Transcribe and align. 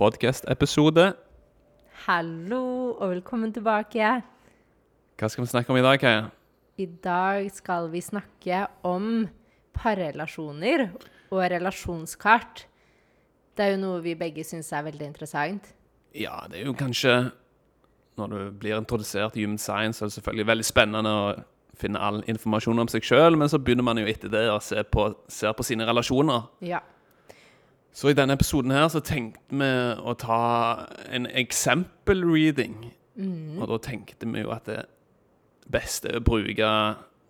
podcast-episode. 0.00 1.12
Hallo 2.06 2.64
og 2.96 3.10
velkommen 3.10 3.52
tilbake. 3.52 4.12
Hva 5.20 5.28
skal 5.28 5.44
vi 5.44 5.50
snakke 5.50 5.72
om 5.72 5.76
i 5.76 5.84
dag, 5.84 6.00
Kaja? 6.00 6.22
I 6.80 6.86
dag 7.04 7.50
skal 7.52 7.90
vi 7.92 8.00
snakke 8.00 8.62
om 8.88 9.26
parrelasjoner 9.76 10.86
og 11.28 11.42
relasjonskart. 11.52 12.64
Det 13.52 13.66
er 13.66 13.74
jo 13.74 13.82
noe 13.82 14.00
vi 14.00 14.16
begge 14.16 14.44
syns 14.46 14.72
er 14.72 14.86
veldig 14.88 15.10
interessant. 15.10 15.68
Ja, 16.16 16.46
det 16.48 16.62
er 16.62 16.70
jo 16.70 16.74
kanskje 16.74 17.30
Når 18.18 18.26
du 18.26 18.38
blir 18.58 18.76
introdusert 18.76 19.36
i 19.36 19.44
human 19.44 19.58
science, 19.58 19.98
så 19.98 20.04
er 20.04 20.08
det 20.08 20.14
selvfølgelig 20.14 20.46
veldig 20.46 20.64
spennende 20.66 21.10
å 21.10 21.28
finne 21.78 22.00
all 22.04 22.18
informasjon 22.28 22.82
om 22.82 22.88
seg 22.90 23.06
sjøl, 23.06 23.38
men 23.38 23.48
så 23.48 23.56
begynner 23.62 23.86
man 23.86 23.96
jo 23.96 24.08
etter 24.10 24.28
det 24.28 24.42
å 24.52 24.58
se 24.60 24.82
på, 24.84 25.06
ser 25.30 25.54
på 25.56 25.64
sine 25.64 25.86
relasjoner. 25.88 26.50
Ja. 26.60 26.82
Så 27.92 28.10
i 28.10 28.16
denne 28.16 28.36
episoden 28.38 28.72
her 28.74 28.86
så 28.92 29.02
tenkte 29.02 29.56
vi 29.60 29.70
å 29.98 30.14
ta 30.18 30.42
en 31.10 31.26
eksempel-reading. 31.26 32.76
Og 33.60 33.66
da 33.68 33.78
tenkte 33.82 34.28
vi 34.30 34.44
jo 34.44 34.52
at 34.54 34.68
det 34.70 34.84
beste 35.70 36.10
er 36.10 36.20
å 36.20 36.24
bruke 36.24 36.68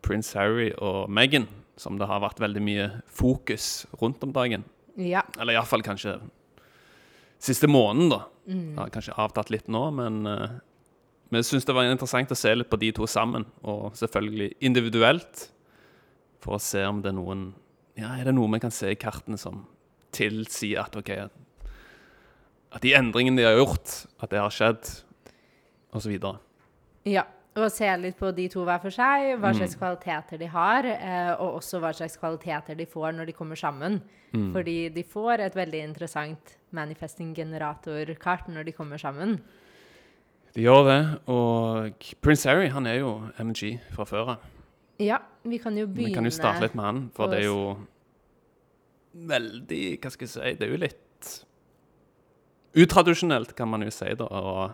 prins 0.05 0.33
Harry 0.37 0.71
og 0.79 1.11
Meghan, 1.13 1.49
som 1.81 1.97
det 2.01 2.09
har 2.09 2.23
vært 2.23 2.41
veldig 2.43 2.63
mye 2.65 2.91
fokus 3.09 3.87
rundt 4.01 4.23
om 4.25 4.35
dagen. 4.37 4.67
Ja. 5.01 5.25
Eller 5.41 5.57
iallfall 5.57 5.85
kanskje 5.85 6.19
siste 7.41 7.69
måneden, 7.71 8.11
da. 8.13 8.25
Det 8.51 8.77
har 8.77 8.93
kanskje 8.93 9.17
avtatt 9.17 9.51
litt 9.53 9.69
nå, 9.71 9.83
men 9.97 10.27
uh, 10.29 10.59
vi 11.33 11.43
syns 11.47 11.65
det 11.65 11.77
var 11.77 11.89
interessant 11.89 12.33
å 12.35 12.39
se 12.39 12.53
litt 12.57 12.71
på 12.71 12.79
de 12.81 12.91
to 12.97 13.07
sammen, 13.09 13.47
og 13.63 13.97
selvfølgelig 13.97 14.51
individuelt, 14.67 15.47
for 16.43 16.57
å 16.57 16.63
se 16.63 16.83
om 16.89 17.03
det 17.05 17.13
er 17.13 17.19
noen 17.19 17.51
Ja, 17.99 18.15
er 18.17 18.29
det 18.29 18.33
noe 18.33 18.49
vi 18.55 18.61
kan 18.63 18.73
se 18.73 18.93
i 18.93 18.99
kartene 18.99 19.37
som 19.41 19.65
tilsier 20.15 20.83
at 20.85 20.97
OK 20.97 21.11
At 22.71 22.83
de 22.85 22.95
endringene 22.95 23.41
de 23.41 23.49
har 23.49 23.59
gjort, 23.59 24.07
at 24.23 24.31
det 24.31 24.39
har 24.41 24.55
skjedd, 24.55 24.89
osv. 25.93 26.17
ja. 27.05 27.27
Og 27.59 27.67
se 27.75 27.89
litt 27.99 28.15
på 28.15 28.29
de 28.31 28.45
to 28.49 28.63
hver 28.63 28.79
for 28.79 28.95
seg, 28.95 29.33
hva 29.43 29.51
slags 29.51 29.75
kvaliteter 29.75 30.39
de 30.39 30.47
har, 30.53 30.87
eh, 30.87 31.33
og 31.35 31.57
også 31.59 31.81
hva 31.83 31.91
slags 31.93 32.15
kvaliteter 32.17 32.79
de 32.79 32.87
får 32.87 33.17
når 33.17 33.27
de 33.27 33.35
kommer 33.35 33.59
sammen. 33.59 33.99
Fordi 34.55 34.89
de 34.95 35.03
får 35.03 35.43
et 35.43 35.57
veldig 35.59 35.81
interessant 35.83 36.55
manifesting 36.71 37.35
generator-kart 37.35 38.47
når 38.49 38.69
de 38.69 38.73
kommer 38.73 39.03
sammen. 39.03 39.41
De 40.55 40.63
gjør 40.63 40.87
det, 40.87 41.01
og 41.27 42.07
prins 42.23 42.47
Harry 42.47 42.69
han 42.71 42.87
er 42.87 43.01
jo 43.01 43.11
MG 43.43 43.81
fra 43.91 44.07
før 44.07 44.37
av. 44.37 44.47
Ja, 45.03 45.19
vi 45.43 45.59
kan 45.59 45.77
jo 45.77 45.89
begynne 45.89 46.11
Vi 46.11 46.15
kan 46.15 46.25
jo 46.25 46.31
starte 46.31 46.63
litt 46.63 46.75
med 46.79 46.85
han, 46.85 47.03
for 47.17 47.27
det 47.33 47.43
er 47.43 47.49
jo 47.49 47.61
veldig 49.13 49.99
Hva 50.01 50.11
skal 50.15 50.27
jeg 50.27 50.33
si 50.33 50.53
Det 50.61 50.67
er 50.69 50.71
jo 50.75 50.81
litt 50.85 51.31
utradisjonelt, 52.79 53.55
kan 53.59 53.67
man 53.69 53.83
jo 53.83 53.91
si, 53.91 54.13
da, 54.15 54.27
å 54.31 54.69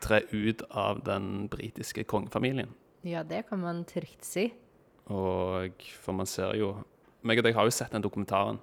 tre 0.00 0.20
ut 0.30 0.62
av 0.70 1.00
den 1.04 1.48
britiske 1.50 2.04
kongefamilien. 2.08 2.70
Ja, 3.02 3.24
det 3.26 3.42
kan 3.48 3.60
man 3.64 3.82
trygt 3.88 4.22
si. 4.24 4.46
Og 5.10 5.82
for 5.98 6.14
man 6.16 6.28
ser 6.30 6.54
jo 6.56 6.70
meg 7.26 7.40
og 7.42 7.44
deg 7.48 7.56
har 7.58 7.66
jo 7.66 7.74
sett 7.74 7.90
den 7.92 8.04
dokumentaren, 8.04 8.60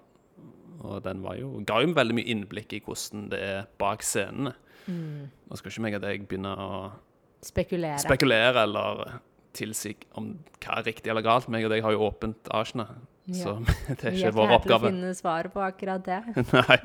og 0.80 1.02
den 1.06 1.20
var 1.26 1.36
jo, 1.38 1.58
ga 1.68 1.82
jo 1.84 1.92
veldig 1.98 2.16
mye 2.18 2.32
innblikk 2.32 2.78
i 2.78 2.82
hvordan 2.86 3.28
det 3.34 3.42
er 3.44 3.68
bak 3.82 4.06
scenene. 4.06 4.56
Nå 4.88 5.60
skal 5.60 5.74
ikke 5.74 5.84
meg 5.84 5.98
og 6.00 6.06
deg 6.08 6.26
begynne 6.30 6.54
å 6.56 6.70
Spekulere. 7.44 8.00
spekulere 8.02 8.64
eller 8.64 9.20
tilsi 9.58 9.92
om 10.18 10.32
hva 10.64 10.80
er 10.80 10.88
riktig 10.88 11.12
eller 11.12 11.26
galt. 11.26 11.50
Meg 11.52 11.68
og 11.68 11.74
deg 11.76 11.84
har 11.86 11.94
jo 11.94 12.06
åpent 12.08 12.48
Arsenal, 12.56 12.96
så 13.36 13.58
det 13.88 13.98
er 13.98 14.12
vi 14.12 14.22
ikke 14.22 14.30
er 14.30 14.38
vår 14.38 14.46
ikke 14.46 14.58
her 14.58 14.68
til 14.68 14.76
å 14.78 14.82
finne 14.86 15.12
svaret 15.18 15.54
på 15.54 15.64
akkurat 15.66 16.06
det. 16.06 16.22
Nei. 16.54 16.78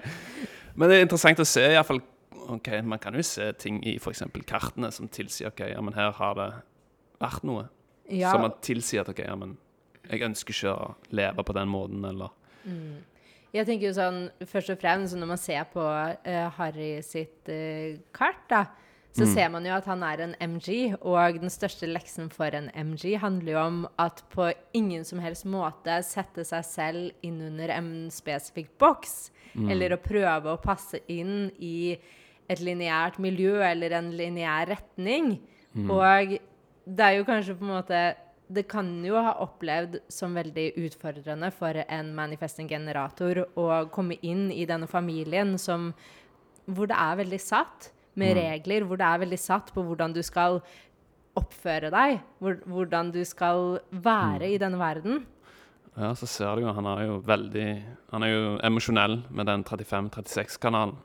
Men 0.74 0.90
det 0.90 0.98
er 0.98 1.06
interessant 1.06 1.42
å 1.42 1.46
se, 1.46 1.64
i 1.68 1.76
hvert 1.76 1.90
fall, 1.90 2.02
ok, 2.56 2.68
Man 2.88 2.98
kan 2.98 3.14
jo 3.14 3.22
se 3.26 3.52
ting 3.60 3.78
i 3.86 3.96
f.eks. 4.00 4.24
kartene 4.48 4.90
som 4.94 5.08
tilsier 5.12 5.52
ok, 5.52 5.66
ja, 5.74 5.80
men 5.84 5.94
her 5.94 6.14
har 6.18 6.38
det 6.38 6.50
vært 7.22 7.46
noe. 7.46 7.68
Ja, 8.10 8.32
Som 8.32 8.48
man 8.48 8.56
tilsier 8.64 9.04
at 9.04 9.12
ok, 9.12 9.22
ja, 9.24 9.36
men 9.38 9.56
jeg 10.08 10.24
ønsker 10.26 10.56
ikke 10.56 10.74
å 10.74 10.92
leve 11.14 11.44
på 11.46 11.54
den 11.54 11.70
måten, 11.70 12.02
eller 12.04 12.34
jeg 13.52 13.68
tenker 13.68 13.90
jo 13.90 13.96
sånn, 13.96 14.20
først 14.48 14.72
og 14.72 14.78
fremst 14.80 15.16
når 15.18 15.28
man 15.28 15.40
ser 15.40 15.66
på 15.68 15.82
uh, 15.84 16.44
Harry 16.56 16.94
sitt 17.04 17.50
uh, 17.52 17.98
kart, 18.16 18.40
da, 18.48 18.62
så 19.12 19.26
ser 19.28 19.50
man 19.52 19.66
jo 19.68 19.74
at 19.76 19.86
han 19.90 20.02
er 20.06 20.22
en 20.24 20.34
MG, 20.40 20.94
og 21.04 21.36
den 21.42 21.52
største 21.52 21.88
leksen 21.90 22.30
for 22.32 22.54
en 22.56 22.70
MG 22.72 23.18
handler 23.20 23.52
jo 23.52 23.60
om 23.60 23.78
at 24.00 24.22
på 24.32 24.48
ingen 24.76 25.04
som 25.04 25.20
helst 25.20 25.44
måte 25.44 25.98
sette 26.06 26.46
seg 26.48 26.64
selv 26.64 27.26
inn 27.26 27.36
under 27.50 27.74
en 27.76 27.92
spesifikk 28.14 28.72
boks, 28.80 29.30
eller 29.68 29.92
å 29.92 30.00
prøve 30.00 30.54
å 30.54 30.62
passe 30.62 31.02
inn 31.12 31.50
i 31.60 31.92
et 32.48 32.64
lineært 32.64 33.20
miljø 33.22 33.60
eller 33.64 33.98
en 33.98 34.10
lineær 34.16 34.72
retning. 34.72 35.34
Og 35.92 36.38
det 36.84 37.04
er 37.04 37.18
jo 37.18 37.28
kanskje 37.28 37.56
på 37.58 37.68
en 37.68 37.76
måte 37.76 38.02
det 38.52 38.66
kan 38.68 38.88
jo 39.04 39.16
ha 39.16 39.36
opplevd 39.40 40.00
som 40.12 40.34
veldig 40.36 40.72
utfordrende 40.82 41.48
for 41.56 41.78
en 41.86 42.10
manifesting 42.16 42.68
generator 42.68 43.46
å 43.56 43.68
komme 43.92 44.18
inn 44.20 44.50
i 44.52 44.66
denne 44.68 44.88
familien 44.90 45.54
som, 45.60 45.92
hvor 46.66 46.90
det 46.90 46.98
er 46.98 47.20
veldig 47.22 47.40
satt 47.40 47.91
med 48.18 48.36
regler, 48.36 48.84
hvor 48.84 49.00
det 49.00 49.08
er 49.08 49.22
veldig 49.24 49.38
satt 49.40 49.72
på 49.74 49.84
hvordan 49.86 50.14
du 50.14 50.22
skal 50.24 50.60
oppføre 51.38 51.88
deg, 51.92 52.18
hvor, 52.42 52.58
hvordan 52.68 53.12
du 53.14 53.22
skal 53.24 53.78
være 53.90 54.50
i 54.52 54.58
denne 54.60 54.80
verden. 54.80 55.22
Ja, 55.96 56.14
så 56.16 56.26
ser 56.28 56.56
du 56.56 56.64
jo 56.64 56.72
han 56.72 56.86
er 56.88 57.02
jo 57.04 57.18
veldig 57.20 57.66
Han 58.14 58.24
er 58.24 58.30
jo 58.30 58.52
emosjonell 58.64 59.18
med 59.28 59.46
den 59.46 59.64
35-36-kanalen. 59.64 60.96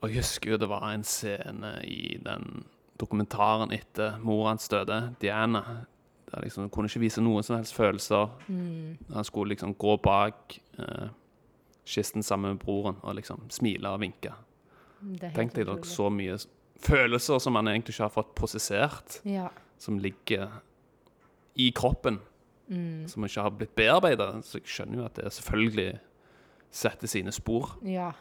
Og 0.00 0.08
jeg 0.08 0.22
husker 0.22 0.54
jo 0.54 0.60
det 0.60 0.68
var 0.70 0.86
en 0.92 1.04
scene 1.04 1.74
i 1.84 2.16
den 2.24 2.64
dokumentaren 3.00 3.72
etter 3.74 4.18
mor 4.22 4.48
hans 4.48 4.68
døde, 4.68 5.14
Diana. 5.20 5.62
Der 6.30 6.42
liksom, 6.44 6.66
hun 6.66 6.70
kunne 6.70 6.90
ikke 6.90 7.00
vise 7.00 7.22
noen 7.24 7.42
som 7.42 7.56
helst 7.56 7.74
følelser. 7.74 8.28
Han 9.14 9.24
skulle 9.24 9.54
liksom 9.54 9.74
gå 9.74 9.96
bak 9.96 10.58
eh, 10.78 11.08
kisten 11.88 12.22
sammen 12.22 12.54
med 12.54 12.60
broren 12.62 12.98
og 13.02 13.14
liksom 13.14 13.48
smile 13.50 13.88
og 13.88 14.00
vinke. 14.00 14.32
Tenk 15.34 15.54
deg 15.54 15.66
dere 15.66 15.84
så 15.84 16.08
mye 16.10 16.36
følelser 16.80 17.38
som 17.40 17.52
man 17.52 17.66
egentlig 17.68 17.94
ikke 17.94 18.04
har 18.08 18.14
fått 18.14 18.34
prosessert, 18.34 19.20
Ja. 19.24 19.48
som 19.78 19.98
ligger 19.98 20.48
i 21.56 21.70
kroppen, 21.74 22.20
Mm. 22.70 23.08
som 23.08 23.24
ikke 23.24 23.42
har 23.42 23.50
blitt 23.50 23.74
bearbeida. 23.74 24.42
Så 24.42 24.58
jeg 24.60 24.64
skjønner 24.66 24.96
jo 24.98 25.04
at 25.04 25.14
det 25.14 25.32
selvfølgelig 25.32 25.98
setter 26.70 27.06
sine 27.08 27.32
spor. 27.32 27.78
ja. 27.84 28.12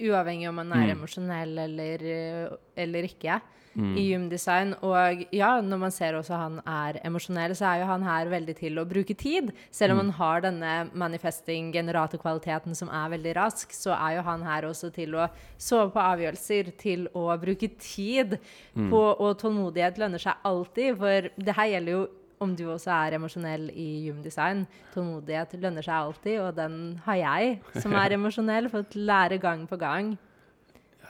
Uavhengig 0.00 0.48
om 0.48 0.54
man 0.54 0.72
er 0.72 0.94
Mm. 0.94 0.98
emosjonell 0.98 1.58
eller, 1.58 2.02
eh, 2.02 2.56
eller 2.76 3.02
ikke. 3.02 3.40
i 3.76 4.08
gymdesign, 4.08 4.74
Og 4.82 5.26
ja, 5.32 5.60
når 5.60 5.78
man 5.78 5.90
ser 5.90 6.14
også 6.14 6.34
han 6.34 6.62
er 6.66 6.98
emosjonell, 7.04 7.50
så 7.52 7.66
er 7.74 7.80
jo 7.80 7.84
han 7.90 8.02
her 8.02 8.24
veldig 8.24 8.56
til 8.56 8.74
å 8.80 8.86
bruke 8.88 9.14
tid. 9.14 9.52
Selv 9.70 9.92
om 9.92 9.98
han 9.98 10.10
har 10.12 10.40
denne 10.40 10.90
manifesting 10.94 11.74
generatorkvaliteten 11.74 12.74
som 12.74 12.88
er 12.88 13.18
veldig 13.18 13.34
rask, 13.36 13.68
så 13.76 13.92
er 13.92 14.16
jo 14.16 14.22
han 14.22 14.42
her 14.42 14.62
også 14.62 14.90
til 14.94 15.12
å 15.12 15.28
sove 15.58 15.92
på 15.92 16.00
avgjørelser, 16.00 16.72
til 16.78 17.08
å 17.14 17.38
bruke 17.38 17.68
tid 17.78 18.38
på 18.74 19.20
Og 19.20 19.38
tålmodighet 19.38 19.98
lønner 19.98 20.18
seg 20.20 20.34
alltid, 20.42 20.96
for 20.96 21.28
det 21.36 21.54
her 21.54 21.66
gjelder 21.66 21.92
jo 21.92 22.08
om 22.40 22.52
du 22.56 22.64
også 22.68 22.90
er 22.92 23.16
emosjonell 23.16 23.70
i 23.72 23.86
Human 24.08 24.22
Design. 24.24 24.64
Tålmodighet 24.94 25.54
lønner 25.62 25.84
seg 25.86 25.94
alltid, 25.96 26.40
og 26.44 26.56
den 26.58 26.74
har 27.06 27.16
jeg, 27.20 27.54
som 27.80 27.94
er 27.96 28.12
emosjonell, 28.18 28.68
fått 28.72 28.96
lære 28.98 29.38
gang 29.42 29.66
på 29.70 29.78
gang. 29.80 30.14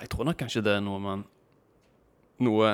Jeg 0.01 0.11
tror 0.13 0.29
nok 0.29 0.37
kanskje 0.43 0.63
det 0.67 0.77
er 0.77 0.85
noe 0.85 1.01
man 1.03 1.25
Noe 2.45 2.69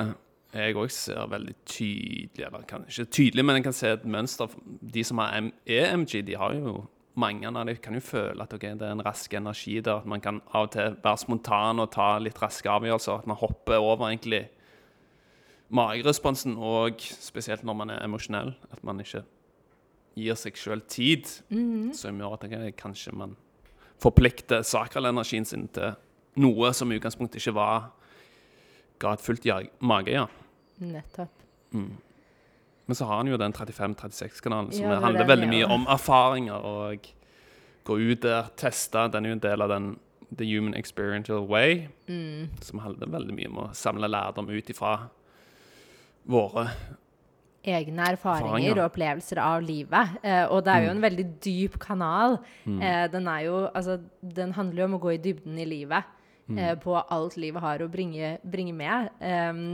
jeg 0.53 0.75
òg 0.77 0.91
ser 0.93 1.23
veldig 1.31 1.53
tydelig, 1.65 2.43
eller 2.45 2.65
ikke 2.67 3.05
tydelig, 3.09 3.45
men 3.47 3.55
jeg 3.57 3.63
kan 3.65 3.73
se 3.77 3.93
et 3.95 4.03
mønster. 4.05 4.51
De 4.93 5.03
som 5.07 5.17
er 5.23 5.37
M- 5.39 5.53
er 5.65 5.95
MG, 5.97 6.19
de 6.27 6.35
har 6.37 6.53
jo 6.53 6.83
mange 7.17 7.47
av 7.47 7.55
dem 7.65 7.77
kan 7.81 7.95
jo 7.97 8.01
føle 8.03 8.43
at 8.43 8.53
okay, 8.53 8.73
det 8.77 8.85
er 8.85 8.91
en 8.93 9.05
rask 9.05 9.33
energi 9.33 9.79
der. 9.79 10.01
At 10.03 10.05
man 10.05 10.21
kan 10.21 10.41
av 10.53 10.67
og 10.67 10.71
til 10.75 10.97
være 11.03 11.21
spontan 11.23 11.79
og 11.81 11.89
ta 11.95 12.17
litt 12.21 12.37
raske 12.41 12.69
avgjørelser. 12.69 13.23
At 13.23 13.27
man 13.31 13.39
hopper 13.39 13.79
over 13.81 14.09
egentlig 14.11 14.43
mageresponsen, 15.71 16.57
og 16.57 16.99
spesielt 17.01 17.63
når 17.63 17.73
man 17.75 17.89
er 17.89 18.03
emosjonell. 18.05 18.53
At 18.71 18.83
man 18.83 18.99
ikke 18.99 19.23
gir 20.15 20.35
seg 20.37 20.57
sjøl 20.59 20.81
tid, 20.87 21.25
som 21.97 22.19
gjør 22.19 22.33
at 22.37 22.43
jeg, 22.51 22.75
kanskje 22.77 23.13
man 23.17 23.35
forplikter 24.03 24.61
sakralenergien 24.67 25.45
sin 25.47 25.67
til 25.73 25.95
noe 26.35 26.73
som 26.73 26.91
i 26.91 26.97
utgangspunktet 26.99 27.39
ikke 27.39 27.55
var 27.55 27.91
ga 28.99 29.13
et 29.13 29.21
fullt 29.23 29.45
mage, 29.81 30.11
ja. 30.11 30.27
Nettopp. 30.79 31.29
Men 31.73 32.95
så 32.97 33.05
har 33.07 33.17
han 33.21 33.27
jo 33.31 33.37
den 33.37 33.53
35-36-kanalen, 33.53 34.71
som 34.73 34.83
Ja, 34.85 34.99
handler 34.99 35.23
den 35.23 35.27
veldig 35.31 35.47
mye 35.49 35.67
om 35.71 35.85
erfaringer 35.87 36.53
og 36.67 37.07
gå 37.87 37.97
ut 37.97 38.21
der, 38.21 38.49
teste. 38.57 39.07
Den 39.11 39.25
er 39.25 39.29
jo 39.29 39.37
en 39.39 39.39
del 39.43 39.61
av 39.61 39.69
den 39.69 39.99
The 40.37 40.45
Human 40.45 40.73
Experiential 40.73 41.47
Way, 41.47 41.87
Mm. 42.07 42.49
som 42.61 42.79
handler 42.79 43.07
veldig 43.07 43.33
mye 43.33 43.47
om 43.49 43.57
å 43.63 43.73
samle 43.73 44.07
lærdom 44.07 44.49
ut 44.49 44.69
ifra 44.69 45.09
våre 46.29 46.67
egne 47.63 48.03
erfaringer 48.11 48.49
Erfaringer. 48.49 48.79
og 48.81 48.89
opplevelser 48.91 49.39
av 49.39 49.61
livet. 49.63 50.17
Eh, 50.23 50.45
og 50.51 50.65
det 50.65 50.73
er 50.73 50.81
jo 50.83 50.89
Mm. 50.91 50.95
en 50.97 51.01
veldig 51.01 51.39
dyp 51.39 51.79
kanal. 51.79 52.39
Eh, 52.67 53.07
den 53.07 53.25
jo 53.45 53.69
Altså, 53.73 54.01
den 54.21 54.51
handler 54.51 54.75
jo 54.83 54.85
om 54.85 54.99
å 54.99 55.01
gå 55.01 55.13
i 55.13 55.17
dybden 55.17 55.57
i 55.59 55.65
livet. 55.65 56.03
Mm. 56.49 56.57
Eh, 56.59 56.75
på 56.75 57.01
alt 57.09 57.37
livet 57.37 57.61
har 57.61 57.79
å 57.79 57.89
bringe, 57.89 58.37
bringe 58.43 58.73
med. 58.73 59.09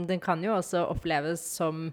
Den 0.06 0.20
kan 0.20 0.40
jo 0.42 0.52
også 0.54 0.88
oppleves 0.88 1.40
som 1.40 1.92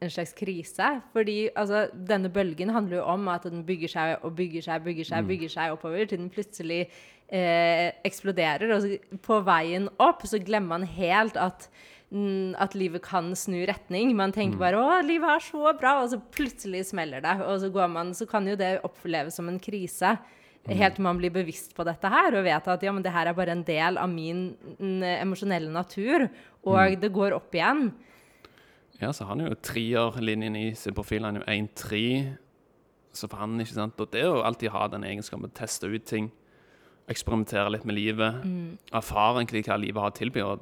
en 0.00 0.10
slags 0.10 0.32
krise. 0.32 1.02
Fordi 1.12 1.50
altså, 1.56 1.88
denne 1.94 2.28
bølgen 2.28 2.70
handler 2.70 2.96
jo 2.96 3.04
om 3.04 3.28
at 3.28 3.42
den 3.44 3.64
bygger 3.64 3.88
seg 3.88 4.18
og 4.24 4.34
bygger 4.34 4.62
seg, 4.62 4.82
bygger 4.84 5.04
seg, 5.04 5.26
bygger 5.26 5.48
seg 5.48 5.72
oppover 5.72 6.08
til 6.08 6.18
den 6.18 6.30
plutselig 6.30 6.88
eh, 7.30 7.92
eksploderer. 8.04 8.74
Og 8.74 8.82
så, 8.82 8.98
på 9.22 9.44
veien 9.44 9.88
opp 10.00 10.22
så 10.22 10.38
glemmer 10.44 10.66
man 10.78 10.82
helt 10.82 11.36
at 11.36 11.68
mm, 11.68 11.97
at 12.08 12.72
livet 12.72 13.02
kan 13.04 13.34
snu 13.36 13.66
retning. 13.68 14.14
Man 14.16 14.32
tenker 14.32 14.58
bare 14.58 14.80
'Å, 14.80 15.04
livet 15.04 15.28
er 15.28 15.40
så 15.44 15.72
bra', 15.76 16.02
og 16.02 16.10
så 16.10 16.20
plutselig 16.32 16.86
smeller 16.86 17.20
det. 17.20 17.40
Og 17.44 17.60
så, 17.60 17.68
går 17.70 17.88
man, 17.90 18.14
så 18.14 18.26
kan 18.26 18.46
jo 18.48 18.56
det 18.56 18.80
oppleves 18.82 19.34
som 19.34 19.48
en 19.48 19.60
krise. 19.60 20.18
Helt 20.68 20.94
til 20.96 21.02
man 21.04 21.16
blir 21.16 21.30
bevisst 21.32 21.74
på 21.74 21.84
dette 21.84 22.08
her 22.08 22.34
og 22.36 22.44
vet 22.44 22.66
at 22.68 22.82
ja, 22.82 22.92
men 22.92 23.02
det 23.02 23.12
her 23.12 23.26
er 23.26 23.32
bare 23.32 23.52
en 23.52 23.62
del 23.64 23.96
av 23.96 24.08
min 24.08 24.54
mm, 24.78 25.02
emosjonelle 25.22 25.70
natur. 25.70 26.28
Og 26.64 27.00
det 27.00 27.12
går 27.12 27.32
opp 27.32 27.54
igjen. 27.54 27.92
Ja, 29.00 29.12
så 29.12 29.24
han 29.24 29.40
han 29.40 29.48
jo 29.48 29.54
trierlinjen 29.62 30.56
i 30.56 30.74
sin 30.74 30.94
profil. 30.94 31.24
Han 31.24 31.36
er 31.36 31.44
jo 31.44 31.68
1-3. 31.68 32.36
Så 33.12 33.28
for 33.28 33.38
han, 33.40 33.60
ikke 33.60 33.74
sant 33.74 34.00
Og 34.00 34.10
det 34.12 34.20
er 34.20 34.26
jo 34.26 34.42
alltid 34.42 34.70
ha 34.70 34.86
den 34.88 35.04
egenskapen 35.04 35.48
å 35.48 35.54
teste 35.56 35.86
ut 35.86 36.04
ting. 36.04 36.30
Eksperimentere 37.08 37.70
litt 37.70 37.86
med 37.88 37.96
livet. 37.96 38.42
Erfare 38.92 39.40
egentlig 39.40 39.64
hva 39.64 39.78
livet 39.80 40.02
har 40.02 40.12
å 40.12 40.18
tilby. 40.18 40.44
Og 40.44 40.60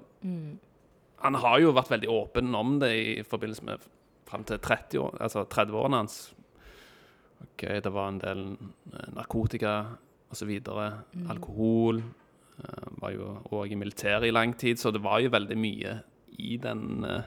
han 1.23 1.39
har 1.41 1.61
jo 1.63 1.75
vært 1.77 1.93
veldig 1.95 2.11
åpen 2.13 2.55
om 2.55 2.79
det 2.83 2.91
i 2.97 3.23
forbindelse 3.27 3.65
med 3.67 3.87
fram 4.27 4.45
til 4.47 4.59
30-årene 4.63 5.23
altså 5.23 5.45
30-årene 5.47 6.01
hans. 6.03 6.17
Ok, 7.45 7.67
Det 7.85 7.93
var 7.93 8.09
en 8.11 8.21
del 8.21 8.43
eh, 8.57 9.09
narkotika 9.15 9.77
osv. 10.33 10.53
Alkohol. 11.31 12.03
Uh, 12.57 12.87
var 13.03 13.13
jo 13.13 13.25
òg 13.53 13.75
i 13.75 13.77
militæret 13.77 14.25
i 14.25 14.33
lang 14.33 14.55
tid, 14.57 14.79
så 14.81 14.89
det 14.89 15.03
var 15.05 15.21
jo 15.21 15.29
veldig 15.29 15.57
mye 15.61 15.99
i 16.41 16.55
den 16.57 17.05
uh, 17.05 17.21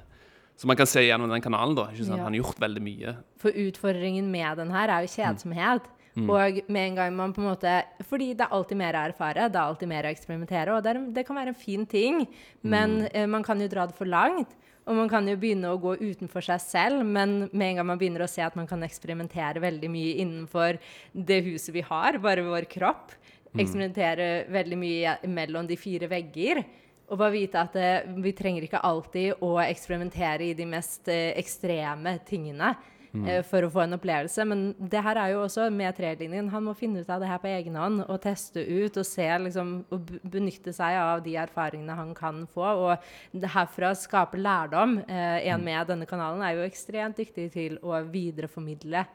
Som 0.57 0.71
man 0.71 0.77
kan 0.79 0.89
se 0.89 1.03
gjennom 1.05 1.29
den 1.29 1.41
kanalen. 1.41 1.75
da? 1.77 1.85
Ja. 1.93 2.17
Han 2.17 2.33
har 2.33 2.39
gjort 2.41 2.59
veldig 2.59 2.81
mye. 2.81 3.13
For 3.37 3.53
utfordringen 3.53 4.31
med 4.31 4.57
den 4.57 4.71
her 4.73 4.89
er 4.89 5.05
jo 5.05 5.13
kjedsomhet. 5.13 5.85
Mm. 5.85 5.98
Og 6.17 6.57
med 6.67 6.87
en 6.87 6.95
gang 6.95 7.15
man 7.15 7.31
på 7.33 7.39
en 7.41 7.47
måte 7.51 7.83
Fordi 8.03 8.33
det 8.33 8.41
er 8.41 8.51
alltid 8.51 8.77
mer 8.77 8.93
å 8.97 9.03
erfare, 9.11 9.49
det 9.49 9.55
er 9.55 9.61
alltid 9.67 9.87
mer 9.87 10.03
å 10.03 10.09
eksperimentere, 10.11 10.73
og 10.75 10.83
det, 10.83 10.89
er, 10.95 10.99
det 11.15 11.25
kan 11.27 11.35
være 11.37 11.53
en 11.53 11.55
fin 11.55 11.85
ting, 11.85 12.27
men 12.63 13.01
Mm. 13.03 13.09
eh, 13.13 13.27
man 13.27 13.43
kan 13.43 13.59
jo 13.61 13.67
dra 13.67 13.85
det 13.87 13.95
for 13.95 14.05
langt. 14.05 14.55
Og 14.87 14.95
man 14.95 15.07
kan 15.09 15.27
jo 15.27 15.35
begynne 15.37 15.69
å 15.69 15.77
gå 15.79 15.95
utenfor 16.01 16.41
seg 16.41 16.59
selv, 16.59 17.05
men 17.05 17.47
med 17.53 17.67
en 17.69 17.75
gang 17.77 17.85
man 17.85 17.99
begynner 17.99 18.23
å 18.25 18.29
se 18.29 18.41
at 18.41 18.55
man 18.55 18.65
kan 18.65 18.81
eksperimentere 18.81 19.61
veldig 19.61 19.89
mye 19.89 20.15
innenfor 20.17 20.79
det 21.13 21.43
huset 21.45 21.75
vi 21.75 21.81
har, 21.81 22.17
bare 22.17 22.41
vår 22.41 22.65
kropp, 22.65 23.11
eksperimentere 23.55 24.47
veldig 24.49 24.77
mye 24.77 25.17
mellom 25.29 25.67
de 25.67 25.77
fire 25.77 26.07
vegger, 26.09 26.63
og 27.09 27.17
bare 27.17 27.31
vite 27.33 27.61
at 27.61 27.75
eh, 27.75 28.01
vi 28.21 28.33
trenger 28.33 28.65
ikke 28.65 28.81
alltid 28.85 29.41
å 29.45 29.59
eksperimentere 29.61 30.49
i 30.49 30.53
de 30.57 30.65
mest 30.65 31.07
eh, 31.09 31.33
ekstreme 31.37 32.17
tingene 32.25 32.75
eh, 33.13 33.41
for 33.47 33.65
å 33.65 33.71
få 33.73 33.83
en 33.83 33.97
opplevelse. 33.97 34.45
Men 34.47 34.63
det 34.79 35.01
her 35.05 35.19
er 35.21 35.33
jo 35.33 35.43
også 35.45 35.69
med 35.73 35.95
trelinjen. 35.97 36.51
Han 36.53 36.67
må 36.67 36.75
finne 36.77 37.03
ut 37.03 37.09
av 37.09 37.23
det 37.23 37.29
her 37.31 37.41
på 37.41 37.51
egen 37.51 37.77
hånd 37.79 38.03
og 38.05 38.21
teste 38.23 38.63
ut 38.63 38.99
og 38.99 39.07
se 39.07 39.27
liksom, 39.45 39.73
og 39.95 40.13
benytte 40.23 40.73
seg 40.75 40.99
av 41.01 41.23
de 41.25 41.35
erfaringene 41.41 41.97
han 41.97 42.13
kan 42.17 42.43
få. 42.53 42.67
Og 42.85 43.47
herfra 43.55 43.93
skape 43.97 44.39
lærdom. 44.39 44.99
Eh, 45.07 45.49
en 45.49 45.65
med 45.65 45.89
denne 45.91 46.09
kanalen 46.09 46.45
er 46.45 46.57
jo 46.57 46.67
ekstremt 46.67 47.19
dyktig 47.19 47.49
til 47.55 47.79
å 47.83 48.01
videreformidle 48.09 49.05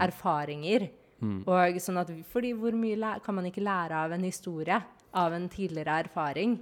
erfaringer. 0.00 0.90
Og 1.20 1.76
sånn 1.82 2.00
at, 2.00 2.10
fordi 2.32 2.54
hvor 2.56 2.72
mye 2.76 3.16
kan 3.24 3.36
man 3.36 3.48
ikke 3.50 3.64
lære 3.64 4.04
av 4.06 4.14
en 4.16 4.24
historie? 4.24 4.78
Av 5.12 5.34
en 5.34 5.48
tidligere 5.52 5.98
erfaring? 6.06 6.54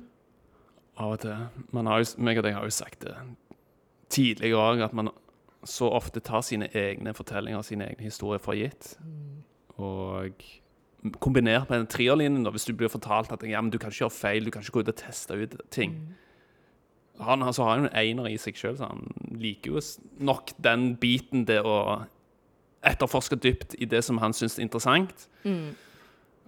Av 0.99 1.15
og 1.15 1.21
til. 1.23 1.45
Man 1.77 1.87
har 1.87 2.03
jo, 2.03 2.09
meg 2.25 2.41
og 2.41 2.47
deg 2.47 2.57
har 2.57 2.67
jo 2.67 2.75
sagt 2.75 3.05
det 3.05 3.15
tidligere 4.13 4.59
òg, 4.59 4.83
at 4.89 4.97
man 4.97 5.13
så 5.69 5.91
ofte 5.93 6.23
tar 6.25 6.41
sine 6.47 6.71
egne 6.77 7.13
fortellinger, 7.17 7.63
sine 7.67 7.91
egne 7.91 8.09
historier 8.09 8.41
for 8.41 8.57
gitt. 8.57 8.95
Og 9.77 10.45
kombinert 11.23 11.69
med 11.71 11.83
den 11.83 11.91
trierlinjen, 11.93 12.49
hvis 12.51 12.65
du 12.67 12.73
blir 12.75 12.91
fortalt 12.91 13.33
at 13.33 13.45
ja, 13.47 13.61
men 13.61 13.71
du 13.71 13.79
kan 13.79 13.93
ikke 13.93 14.07
gjøre 14.07 14.17
feil, 14.17 14.47
du 14.47 14.51
kan 14.51 14.65
ikke 14.65 14.79
gå 14.79 14.87
ut 14.87 14.93
og 14.95 14.99
teste 14.99 15.37
ut 15.37 15.59
ting. 15.75 15.99
Han 17.21 17.43
altså, 17.43 17.67
har 17.67 17.79
jo 17.79 17.85
en 17.87 17.97
einer 17.99 18.31
i 18.31 18.39
seg 18.41 18.57
sjøl, 18.59 18.77
så 18.79 18.89
han 18.91 19.05
liker 19.39 19.75
jo 19.77 19.83
nok 20.23 20.55
den 20.65 20.93
biten 21.01 21.45
det 21.47 21.61
å 21.67 22.05
etterforske 22.87 23.37
dypt 23.43 23.75
i 23.79 23.89
det 23.91 24.05
som 24.07 24.21
han 24.23 24.35
syns 24.37 24.59
er 24.59 24.67
interessant. 24.67 25.29
Mm. 25.45 25.75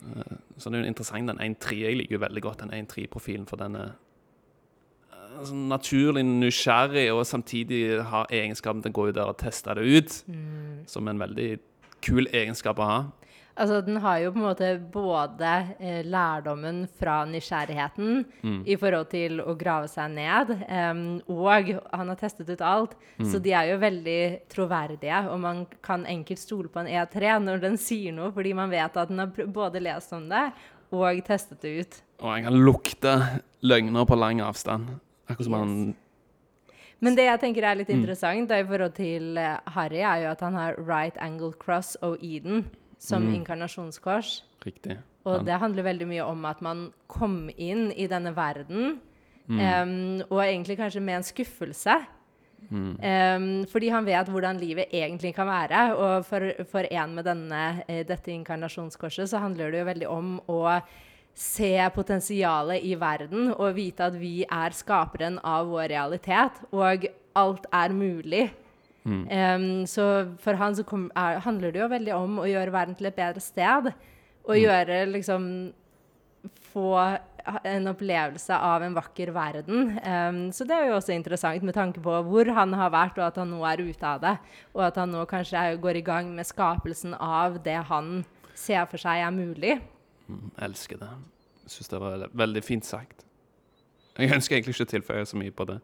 Eh, 0.00 0.36
Så 0.58 0.70
det 0.70 0.78
er 0.78 0.84
jo 0.84 0.92
interessant 0.92 1.28
den 1.28 1.40
1-3. 1.40 1.76
Jeg 1.80 1.96
liker 1.96 2.16
jo 2.16 2.22
veldig 2.22 2.42
godt 2.42 2.62
den 2.62 2.86
1-3-profilen, 2.86 3.46
for 3.50 3.56
den 3.56 3.74
er 3.76 3.90
eh, 3.90 3.98
sånn 5.48 5.68
naturlig 5.70 6.24
nysgjerrig, 6.26 7.06
og 7.14 7.24
samtidig 7.28 8.00
har 8.10 8.30
egenskapen 8.30 8.82
til 8.84 8.92
å 8.92 8.98
gå 8.98 9.08
ut 9.10 9.16
der 9.16 9.30
og 9.30 9.38
teste 9.40 9.74
det 9.78 9.86
ut, 9.86 10.20
som 10.90 11.08
en 11.08 11.22
veldig 11.22 11.50
kul 12.04 12.28
egenskap 12.32 12.78
å 12.80 12.90
ha. 12.90 13.00
Altså, 13.60 13.80
den 13.84 13.98
har 14.00 14.20
jo 14.22 14.30
på 14.32 14.38
en 14.38 14.44
måte 14.46 14.68
både 14.92 15.48
eh, 15.82 15.98
lærdommen 16.06 16.84
fra 16.96 17.18
nysgjerrigheten 17.28 18.22
i 18.64 18.76
forhold 18.80 19.10
til 19.12 19.42
å 19.42 19.52
grave 19.58 19.90
seg 19.90 20.14
ned, 20.14 20.54
em, 20.64 21.02
og 21.28 21.74
han 21.90 22.12
har 22.12 22.16
testet 22.16 22.48
ut 22.48 22.62
alt. 22.64 22.94
Så 23.20 23.42
de 23.42 23.52
er 23.52 23.72
jo 23.72 23.80
veldig 23.82 24.22
troverdige, 24.48 25.18
og 25.28 25.42
man 25.42 25.66
kan 25.84 26.06
enkelt 26.08 26.40
stole 26.40 26.72
på 26.72 26.80
en 26.80 26.88
E3 26.88 27.36
når 27.42 27.60
den 27.66 27.76
sier 27.76 28.16
noe, 28.16 28.30
fordi 28.32 28.54
man 28.56 28.72
vet 28.72 28.96
at 28.96 29.12
den 29.12 29.20
har 29.26 29.52
både 29.52 29.82
lest 29.82 30.14
om 30.16 30.30
det 30.30 30.46
og 30.90 31.20
testet 31.26 31.60
det 31.60 31.74
ut. 31.82 32.00
Og 32.22 32.32
jeg 32.32 32.46
kan 32.48 32.58
lukte 32.64 33.12
løgner 33.62 34.08
på 34.08 34.18
lang 34.18 34.40
avstand. 34.40 34.96
Akkurat 35.30 35.44
som 35.44 35.52
Yes. 35.54 35.60
han 35.60 35.96
Men 37.00 37.14
det 37.16 37.24
jeg 37.24 37.40
tenker 37.40 37.64
er 37.64 37.76
litt 37.76 37.88
interessant 37.88 38.48
da, 38.48 38.58
i 38.60 38.64
forhold 38.64 38.92
til 38.94 39.38
eh, 39.38 39.56
Harry, 39.72 40.02
er 40.04 40.24
jo 40.26 40.30
at 40.34 40.40
han 40.44 40.54
har 40.54 40.74
right 40.76 41.16
angle 41.18 41.52
cross 41.52 41.96
og 42.02 42.18
Eden 42.22 42.66
som 42.98 43.22
inkarnasjonskors. 43.32 44.42
Riktig. 44.66 44.98
Og 45.24 45.36
Han- 45.38 45.44
det 45.46 45.58
handler 45.60 45.82
veldig 45.82 46.06
mye 46.08 46.24
om 46.26 46.44
at 46.44 46.60
man 46.60 46.92
kom 47.08 47.48
inn 47.56 47.92
i 47.92 48.06
denne 48.06 48.34
verden, 48.36 49.00
Mm. 49.48 49.58
um, 49.58 50.22
og 50.30 50.44
egentlig 50.44 50.76
kanskje 50.78 51.00
med 51.02 51.16
en 51.16 51.22
skuffelse. 51.22 52.06
Mm. 52.70 53.00
Um, 53.02 53.64
fordi 53.66 53.88
han 53.90 54.04
vet 54.04 54.26
hvordan 54.28 54.60
livet 54.60 54.92
egentlig 54.92 55.34
kan 55.34 55.46
være. 55.48 55.96
Og 55.96 56.24
for, 56.26 56.52
for 56.70 56.84
en 56.90 57.14
med 57.14 57.24
denne, 57.24 57.82
eh, 57.88 58.04
dette 58.04 58.28
inkarnasjonskorset 58.30 59.26
så 59.28 59.40
handler 59.40 59.70
det 59.72 59.80
jo 59.80 59.86
veldig 59.86 60.06
om 60.08 60.40
å 60.48 60.80
se 61.34 61.72
potensialet 61.94 62.84
i 62.84 62.94
verden 63.00 63.52
og 63.54 63.76
vite 63.76 64.10
at 64.10 64.16
vi 64.20 64.42
er 64.44 64.76
skaperen 64.76 65.38
av 65.46 65.70
vår 65.70 65.88
realitet, 65.94 66.58
og 66.74 67.06
alt 67.38 67.68
er 67.72 67.94
mulig. 67.96 68.48
Em, 69.32 69.86
så 69.88 70.06
for 70.42 70.58
han 70.60 70.76
så 70.76 70.84
kom, 70.84 71.08
er, 71.16 71.40
handler 71.40 71.72
det 71.72 71.80
jo 71.80 71.88
veldig 71.90 72.14
om 72.18 72.40
å 72.42 72.48
gjøre 72.50 72.74
verden 72.74 72.98
til 72.98 73.08
et 73.08 73.16
bedre 73.16 73.42
sted. 73.42 73.92
Og 74.48 74.56
gjøre 74.60 75.04
liksom 75.10 75.44
Få 76.70 76.94
en 77.68 77.88
opplevelse 77.90 78.56
av 78.56 78.84
en 78.84 78.94
vakker 78.96 79.32
verden. 79.34 79.90
Um, 80.00 80.38
så 80.54 80.64
det 80.64 80.76
er 80.76 80.86
jo 80.88 80.96
også 80.96 81.12
interessant 81.12 81.64
med 81.66 81.74
tanke 81.76 82.00
på 82.00 82.14
hvor 82.28 82.48
han 82.56 82.72
har 82.78 82.92
vært, 82.94 83.18
og 83.18 83.26
at 83.26 83.40
han 83.42 83.50
nå 83.52 83.60
er 83.68 83.82
ute 83.82 84.06
av 84.06 84.22
det. 84.22 84.34
Og 84.72 84.84
at 84.86 85.00
han 85.00 85.12
nå 85.12 85.26
kanskje 85.28 85.60
er, 85.60 85.80
går 85.82 86.00
i 86.00 86.04
gang 86.06 86.30
med 86.36 86.48
skapelsen 86.48 87.16
av 87.16 87.58
det 87.64 87.76
han 87.90 88.22
ser 88.56 88.86
for 88.88 89.02
seg 89.02 89.24
er 89.24 89.34
mulig. 89.34 89.76
Mm, 90.30 90.50
elsker 90.66 91.00
det. 91.00 91.10
Syns 91.70 91.90
det 91.90 92.00
var 92.00 92.16
veldig, 92.16 92.30
veldig 92.38 92.62
fint 92.64 92.86
sagt. 92.86 93.26
Jeg 94.18 94.34
ønsker 94.34 94.56
egentlig 94.56 94.76
ikke 94.76 94.88
å 94.88 94.94
tilføye 94.94 95.26
så 95.28 95.38
mye 95.40 95.54
på 95.54 95.66
det. 95.68 95.78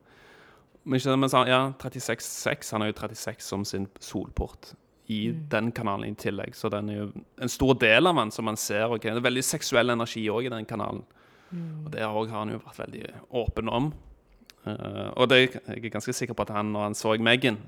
Men 0.86 1.00
ikke 1.00 1.16
men 1.18 1.32
ja, 1.48 1.60
36,6. 1.82 2.72
Han 2.74 2.84
har 2.84 2.92
jo 2.92 2.98
36 3.00 3.46
som 3.46 3.64
sin 3.66 3.88
solport 4.00 4.74
i 5.10 5.30
den 5.50 5.70
kanalen 5.74 6.10
i 6.10 6.18
tillegg. 6.18 6.54
Så 6.58 6.70
den 6.70 6.90
er 6.90 6.98
jo 7.00 7.06
en 7.42 7.50
stor 7.50 7.74
del 7.78 8.06
av 8.10 8.18
den 8.18 8.32
som 8.34 8.46
man 8.46 8.58
ser. 8.58 8.90
Okay? 8.90 9.10
Det 9.10 9.22
er 9.22 9.28
veldig 9.28 9.44
seksuell 9.46 9.94
energi 9.94 10.24
òg 10.30 10.48
i 10.48 10.52
den 10.52 10.66
kanalen. 10.66 11.04
Og 11.54 11.92
det 11.94 12.02
har 12.02 12.32
han 12.34 12.50
jo 12.50 12.60
vært 12.64 12.80
veldig 12.82 13.04
åpen 13.38 13.70
om. 13.70 13.92
Uh, 14.66 15.12
og 15.14 15.28
det, 15.30 15.38
jeg 15.54 15.78
er 15.78 15.92
ganske 15.94 16.12
sikker 16.12 16.34
på 16.34 16.42
at 16.42 16.50
han, 16.56 16.72
når 16.74 16.88
han 16.88 16.96
så 16.98 17.14
Megan 17.22 17.60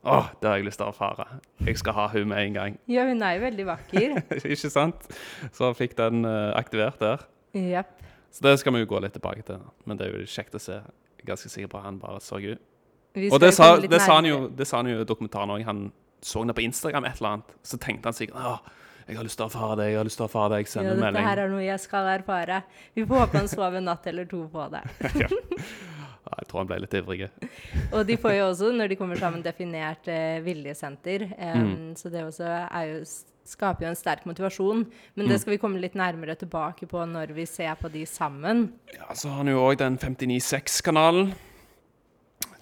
Å, 0.00 0.20
det 0.40 0.48
har 0.48 0.56
jeg 0.56 0.64
lyst 0.64 0.80
til 0.80 0.88
å 0.88 0.92
erfare. 0.94 1.26
Jeg 1.66 1.76
skal 1.80 1.96
ha 1.98 2.06
hun 2.14 2.30
med 2.30 2.40
en 2.46 2.56
gang. 2.56 2.78
Ja, 2.94 3.04
hun 3.08 3.20
er 3.22 3.36
jo 3.36 3.44
veldig 3.44 3.66
vakker. 3.68 4.16
ikke 4.54 4.72
sant? 4.72 5.10
Så 5.52 5.66
han 5.68 5.76
fikk 5.76 5.96
den 5.98 6.24
uh, 6.24 6.56
aktivert 6.56 7.00
der. 7.02 7.26
Yep. 7.56 7.96
Så 8.30 8.46
det 8.46 8.56
skal 8.62 8.74
vi 8.76 8.84
jo 8.84 8.88
gå 8.94 9.00
litt 9.04 9.16
tilbake 9.16 9.44
til. 9.44 9.60
Men 9.84 10.00
det 10.00 10.08
er 10.08 10.20
jo 10.22 10.28
kjekt 10.30 10.56
å 10.56 10.62
se. 10.62 10.78
Jeg 10.80 11.26
er 11.26 11.32
ganske 11.34 11.52
sikker 11.52 11.72
på 11.72 11.80
at 11.80 11.88
han 11.90 12.00
bare 12.00 12.22
så 12.24 12.40
ut. 12.40 12.66
Og 13.26 13.40
det 13.42 13.50
sa, 13.56 13.74
det, 13.82 13.98
sa 14.00 14.20
han 14.20 14.28
jo, 14.28 14.44
det 14.54 14.68
sa 14.70 14.80
han 14.80 14.88
jo 14.88 15.02
i 15.02 15.06
dokumentaren 15.08 15.50
òg. 15.52 15.64
Han 15.66 15.88
så 16.22 16.44
det 16.44 16.54
på 16.54 16.62
Instagram 16.64 17.04
et 17.04 17.18
eller 17.18 17.34
annet. 17.34 17.56
Så 17.66 17.78
tenkte 17.80 18.10
han 18.10 18.16
sikkert 18.16 18.38
Å, 18.38 18.58
jeg 19.08 19.18
har 19.18 19.26
lyst 19.26 19.40
til 19.40 19.46
å 19.46 19.48
erfare 19.50 19.76
det, 19.80 19.86
jeg 19.90 19.98
har 19.98 20.06
lyst 20.06 20.20
til 20.20 20.26
å 20.26 20.28
erfare 20.28 20.52
det. 20.52 20.58
Jeg 20.62 20.70
sender 20.70 20.92
en 20.92 21.00
dette 21.00 21.06
melding. 21.08 21.26
her 21.26 21.42
er 21.42 21.50
noe 21.50 21.64
jeg 21.64 21.82
skal 21.82 22.10
erfare. 22.12 22.60
Vi 22.94 23.06
får 23.08 23.24
håpe 23.24 23.40
han 23.40 23.50
sover 23.50 23.80
en 23.80 23.88
natt 23.90 24.06
eller 24.06 24.28
to 24.30 24.44
på 24.52 24.70
det. 24.76 24.84
Ja, 25.24 25.30
jeg 26.26 26.46
tror 26.48 26.60
han 26.60 26.66
ble 26.70 26.78
litt 26.84 26.94
ivrig. 26.94 27.28
Og 27.94 28.06
de 28.06 28.16
får 28.20 28.34
jo 28.36 28.46
også, 28.50 28.70
når 28.76 28.88
de 28.92 28.96
kommer 29.00 29.16
sammen, 29.20 29.42
definert 29.42 30.08
eh, 30.08 30.40
viljesenter. 30.44 31.24
Um, 31.38 31.66
Mm. 31.70 31.96
Så 31.96 32.10
det 32.12 32.22
også 32.24 32.44
er 32.70 32.84
jo, 32.92 33.04
skaper 33.50 33.86
jo 33.86 33.90
en 33.90 33.96
sterk 33.98 34.26
motivasjon. 34.28 34.84
Men 35.16 35.26
Mm. 35.26 35.28
det 35.32 35.40
skal 35.40 35.52
vi 35.54 35.58
komme 35.58 35.80
litt 35.80 35.94
nærmere 35.98 36.36
tilbake 36.38 36.86
på 36.86 37.04
når 37.08 37.32
vi 37.34 37.46
ser 37.46 37.74
på 37.80 37.90
de 37.90 38.04
sammen. 38.06 38.72
Ja, 38.94 39.08
så 39.14 39.28
har 39.28 39.36
han 39.42 39.48
jo 39.48 39.58
òg 39.64 39.78
den 39.78 39.98
59.6-kanalen. 39.98 41.32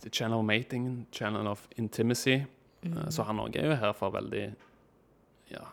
The 0.01 0.11
Channel 0.11 0.39
of 0.39 0.45
Mating, 0.47 1.07
Channel 1.13 1.47
of 1.51 1.67
Intimacy. 1.77 2.45
Eh, 2.85 3.09
Så 3.11 3.25
han 3.27 3.39
òg 3.43 3.57
er 3.57 3.67
jo 3.73 3.75
her 3.77 3.93
for 3.93 4.11
veldig 4.15 4.55
Ja. 5.51 5.65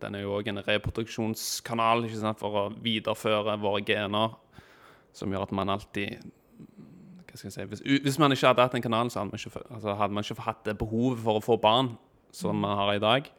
Den 0.00 0.14
er 0.14 0.20
jo 0.22 0.32
òg 0.40 0.48
en 0.48 0.56
reproduksjonskanal 0.64 2.04
ikke 2.06 2.16
sant, 2.20 2.38
for 2.38 2.50
å 2.56 2.72
videreføre 2.82 3.58
våre 3.60 3.82
gener, 3.84 4.34
som 5.12 5.30
gjør 5.30 5.42
at 5.42 5.52
man 5.52 5.68
alltid 5.68 6.22
hva 7.30 7.38
skal 7.38 7.48
jeg 7.50 7.56
si, 7.56 7.66
hvis, 7.72 7.82
hvis 8.04 8.18
man 8.20 8.34
ikke 8.34 8.50
hadde 8.50 8.64
hatt 8.66 8.76
den 8.76 8.84
kanalen, 8.84 9.10
så 9.12 9.20
hadde 9.20 9.32
man 9.32 9.40
ikke, 9.40 9.62
altså, 9.68 9.94
hadde 9.98 10.16
man 10.16 10.26
ikke 10.26 10.46
hatt 10.46 10.64
det 10.66 10.78
behovet 10.80 11.22
for 11.22 11.38
å 11.38 11.44
få 11.44 11.58
barn 11.62 11.94
som 12.34 12.58
man 12.62 12.76
har 12.78 12.94
i 12.94 13.02
dag. 13.02 13.30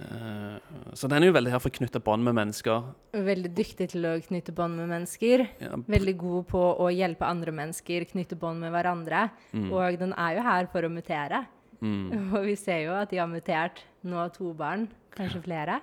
Uh, 0.00 0.56
så 0.96 1.10
den 1.12 1.20
er 1.20 1.28
jo 1.28 1.34
veldig 1.36 1.52
her 1.52 1.60
for 1.60 1.68
å 1.68 1.76
knytte 1.76 2.00
bånd 2.04 2.24
med 2.24 2.36
mennesker. 2.38 2.86
Veldig 3.12 3.50
dyktig 3.56 3.90
til 3.92 4.06
å 4.08 4.14
knytte 4.24 4.54
bånd 4.56 4.78
med 4.80 4.88
mennesker. 4.94 5.44
Ja, 5.60 5.76
Veldig 5.92 6.16
god 6.22 6.48
på 6.54 6.62
å 6.80 6.88
hjelpe 6.94 7.28
andre 7.28 7.52
mennesker 7.56 8.06
knytte 8.08 8.38
bånd 8.40 8.62
med 8.62 8.72
hverandre. 8.74 9.26
Og 9.68 10.00
den 10.00 10.14
er 10.16 10.38
jo 10.38 10.46
her 10.46 10.70
for 10.72 10.88
å 10.88 10.92
mutere. 10.92 11.44
mm. 11.84 12.32
Og 12.38 12.48
vi 12.48 12.56
ser 12.56 12.86
jo 12.86 12.96
at 12.96 13.12
de 13.12 13.20
har 13.20 13.28
mutert 13.28 13.84
nå 14.06 14.24
to 14.32 14.54
barn, 14.56 14.88
kanskje 15.16 15.44
flere. 15.44 15.80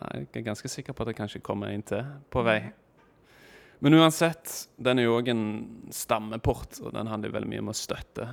Jeg 0.00 0.30
er 0.32 0.46
ganske 0.46 0.68
sikker 0.72 0.96
på 0.96 1.04
at 1.04 1.10
det 1.10 1.18
kanskje 1.18 1.42
kommer 1.44 1.68
en 1.68 1.84
til 1.84 2.06
på 2.32 2.40
vei. 2.46 2.62
Men 3.80 3.96
uansett, 3.96 4.68
den 4.76 5.00
er 5.00 5.06
jo 5.06 5.16
òg 5.16 5.30
en 5.32 5.44
stammeport, 5.94 6.80
og 6.84 6.92
den 6.92 7.08
handler 7.08 7.30
jo 7.30 7.36
veldig 7.38 7.50
mye 7.52 7.62
om 7.64 7.70
å 7.72 7.76
støtte. 7.76 8.26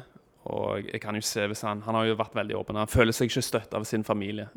Og 0.48 0.88
jeg 0.88 1.02
kan 1.04 1.16
jo 1.16 1.24
se 1.28 1.44
hvis 1.48 1.62
Han 1.68 1.82
han 1.84 1.96
har 1.96 2.06
jo 2.08 2.18
vært 2.20 2.36
veldig 2.36 2.56
åpen. 2.56 2.80
Han 2.80 2.88
føler 2.92 3.16
seg 3.16 3.30
ikke 3.30 3.44
støtta 3.44 3.80
av 3.80 3.86
sin 3.88 4.04
familie. 4.08 4.48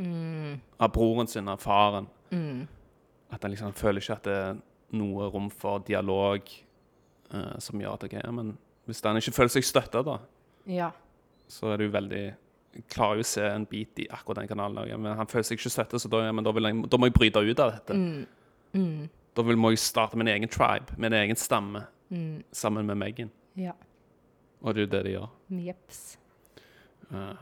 Av 0.79 0.91
broren 0.95 1.31
sin, 1.31 1.49
av 1.51 1.63
faren. 1.63 2.07
Mm. 2.31 2.67
At 3.31 3.43
han 3.43 3.55
liksom 3.55 3.75
føler 3.79 4.03
ikke 4.03 4.19
at 4.19 4.27
det 4.27 4.37
er 4.37 4.61
noe 4.99 5.31
rom 5.31 5.49
for 5.55 5.83
dialog 5.87 6.43
uh, 7.35 7.57
som 7.63 7.79
gjør 7.79 7.95
at 7.95 8.07
ok, 8.09 8.17
ja, 8.19 8.31
men 8.35 8.57
Hvis 8.91 9.03
han 9.07 9.19
ikke 9.21 9.35
føler 9.37 9.53
seg 9.55 9.67
støtta, 9.67 10.03
da, 10.03 10.17
Ja. 10.67 10.91
så 11.47 11.71
er 11.71 11.77
det 11.79 11.87
jo 11.87 11.93
veldig 11.95 12.23
jeg 12.71 12.85
klarer 12.91 13.19
jo 13.19 13.25
å 13.25 13.27
se 13.27 13.43
en 13.43 13.65
bit 13.67 13.99
i 13.99 14.07
akkurat 14.11 14.41
den 14.41 14.49
kanalen. 14.49 15.01
Men 15.03 15.17
han 15.19 15.27
føler 15.27 15.47
seg 15.47 15.59
ikke 15.59 15.71
støtta, 15.75 15.99
så 15.99 16.09
da, 16.11 16.21
ja, 16.27 16.33
men 16.33 16.47
da, 16.47 16.53
jeg, 16.55 16.83
da 16.91 16.99
må 16.99 17.09
jeg 17.09 17.15
bryte 17.17 17.43
ut 17.43 17.63
av 17.63 17.73
dette. 17.75 17.95
Mm. 18.75 19.09
Da 19.43 19.57
må 19.57 19.71
jeg 19.73 19.79
starte 19.79 20.17
min 20.21 20.29
egen 20.29 20.49
tribe, 20.49 20.93
min 20.99 21.13
egen 21.13 21.37
stamme, 21.37 21.87
Mm. 22.11 22.43
sammen 22.53 22.87
med 22.87 22.97
Megan. 22.99 23.31
Ja. 23.57 23.73
Og 24.63 24.75
det 24.75 24.83
er 24.83 24.87
jo 24.87 24.91
det 24.91 25.05
de 25.05 25.11
gjør. 25.13 25.29
Jepps. 25.67 26.19
Uh, 27.13 27.35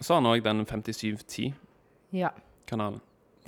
så 0.00 0.14
har 0.14 0.20
han 0.22 0.30
òg 0.30 0.42
den 0.42 0.64
5710-kanalen. 0.66 1.54
Ja. 2.12 2.30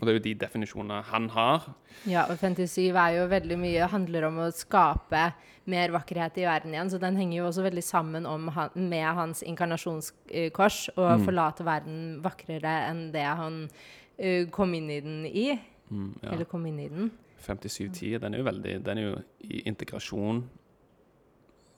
Og 0.01 0.07
det 0.07 0.11
er 0.11 0.17
jo 0.19 0.23
de 0.25 0.35
definisjonene 0.35 1.03
han 1.07 1.29
har. 1.31 1.67
Ja, 2.11 2.25
og 2.29 2.39
57 2.41 2.91
er 2.91 3.17
jo 3.21 3.27
veldig 3.31 3.59
mye 3.61 3.89
handler 3.93 4.25
om 4.27 4.39
å 4.43 4.49
skape 4.53 5.33
mer 5.71 5.93
vakkerhet 5.95 6.39
i 6.43 6.47
verden 6.49 6.75
igjen, 6.75 6.91
så 6.91 6.99
den 6.99 7.17
henger 7.17 7.37
jo 7.39 7.47
også 7.49 7.63
veldig 7.69 7.85
sammen 7.87 8.27
om 8.27 8.49
han, 8.57 8.71
med 8.75 9.07
hans 9.15 9.43
inkarnasjonskors, 9.47 10.89
og 10.97 11.19
Mm. 11.21 11.25
forlate 11.25 11.65
verden 11.65 12.21
vakrere 12.23 12.89
enn 12.91 13.13
det 13.13 13.25
han 13.25 13.69
uh, 14.19 14.45
kom 14.51 14.75
inn 14.75 14.91
i 14.91 15.01
den 15.01 15.25
i. 15.27 15.59
Mm, 15.91 16.15
ja. 16.23 16.31
Eller 16.33 16.45
kom 16.45 16.67
inn 16.67 16.79
i 16.81 16.89
den. 16.89 17.11
5710, 17.43 18.19
den 18.23 18.35
er 18.35 18.39
jo 18.43 18.45
veldig 18.49 18.75
Den 18.87 18.99
er 18.99 19.03
jo 19.11 19.17
i 19.41 19.63
integrasjon. 19.69 20.45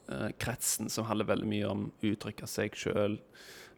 eh, 0.09 0.29
kretsen 0.39 0.89
som 0.89 1.05
handler 1.09 1.25
veldig 1.25 1.47
mye 1.49 1.69
om 1.69 1.85
uttrykke 2.05 2.47
seg 2.47 2.75
sjøl. 2.77 3.17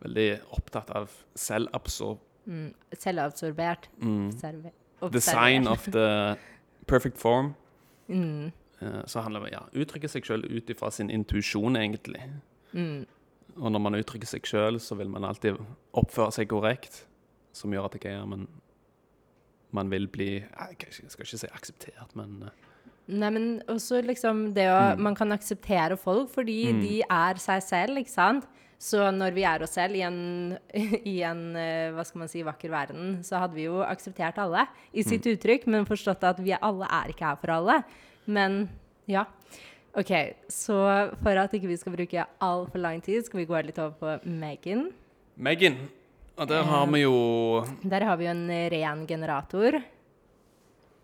Veldig 0.03 0.27
opptatt 0.57 0.89
av 0.91 1.09
selvabsorb... 1.39 2.19
Mm. 2.47 2.73
Selvabsorbert. 2.95 3.89
Mm. 4.01 4.27
Observer- 4.29 5.11
Design 5.13 5.67
of 5.67 5.85
the 5.91 6.37
perfect 6.87 7.17
form. 7.17 7.53
Mm. 8.09 8.51
Eh, 8.81 9.01
Så 9.05 9.21
handler 9.21 9.39
det 9.45 9.47
om 9.47 9.53
ja, 9.53 9.81
uttrykke 9.83 10.09
seg 10.09 10.23
sjøl 10.25 10.43
ut 10.45 10.69
ifra 10.69 10.91
sin 10.91 11.09
intuisjon, 11.09 11.75
egentlig. 11.75 12.21
Mm. 12.73 13.05
Og 13.57 13.71
når 13.71 13.79
man 13.81 13.95
uttrykker 13.95 14.27
seg 14.29 14.45
sjøl, 14.45 14.79
så 14.79 14.95
vil 14.99 15.09
man 15.09 15.23
alltid 15.25 15.57
oppføre 15.97 16.31
seg 16.35 16.47
korrekt. 16.51 17.05
Som 17.53 17.71
gjør 17.73 17.85
at 17.89 17.95
ok, 17.97 18.05
er, 18.05 18.25
men 18.29 18.47
man 19.77 19.91
vil 19.93 20.07
bli 20.11 20.29
Jeg 20.41 20.93
skal 21.13 21.25
ikke 21.25 21.39
si 21.45 21.49
akseptert, 21.53 22.15
men 22.17 22.47
eh, 22.49 22.63
Nei, 23.07 23.29
men 23.31 23.43
også 23.71 24.01
liksom 24.03 24.49
det 24.55 24.65
å 24.67 24.79
Mm. 24.97 25.03
Man 25.05 25.15
kan 25.15 25.31
akseptere 25.31 25.95
folk 25.95 26.27
fordi 26.33 26.57
de 26.81 26.95
er 27.07 27.39
seg 27.39 27.61
selv, 27.63 28.01
ikke 28.01 28.11
sant? 28.11 28.47
Så 28.77 28.99
når 29.15 29.33
vi 29.33 29.45
er 29.47 29.63
oss 29.63 29.71
selv 29.73 29.95
i 29.97 30.01
en, 30.05 30.17
i 31.13 31.21
en 31.25 31.55
eh, 31.57 31.87
hva 31.95 32.03
skal 32.05 32.19
man 32.21 32.29
si, 32.29 32.43
vakker 32.45 32.69
verden, 32.69 33.15
så 33.25 33.39
hadde 33.41 33.55
vi 33.57 33.63
jo 33.69 33.79
akseptert 33.81 34.37
alle 34.43 34.67
i 34.93 35.01
sitt 35.07 35.23
Mm. 35.25 35.31
uttrykk, 35.37 35.65
men 35.71 35.87
forstått 35.87 36.27
at 36.27 36.37
vi 36.43 36.53
alle 36.53 36.85
er 36.85 37.13
ikke 37.13 37.25
her 37.31 37.39
for 37.41 37.55
alle. 37.55 37.79
Men 38.27 38.67
ja. 39.07 39.23
OK, 39.97 40.11
så 40.51 40.75
for 41.23 41.39
at 41.41 41.55
ikke 41.57 41.71
vi 41.71 41.77
skal 41.79 41.95
bruke 41.95 42.27
altfor 42.43 42.83
lang 42.83 43.01
tid, 43.01 43.23
skal 43.25 43.39
vi 43.39 43.47
gå 43.49 43.63
litt 43.65 43.79
over 43.81 43.95
på 43.97 44.29
Megan. 44.29 44.91
Megan. 45.37 45.79
Og 46.37 46.47
der 46.47 46.63
har 46.69 46.85
vi 46.91 46.99
jo 47.01 47.13
Der 47.89 48.03
har 48.05 48.15
vi 48.19 48.25
jo 48.27 48.31
en 48.31 48.49
ren 48.71 49.05
generator. 49.07 49.81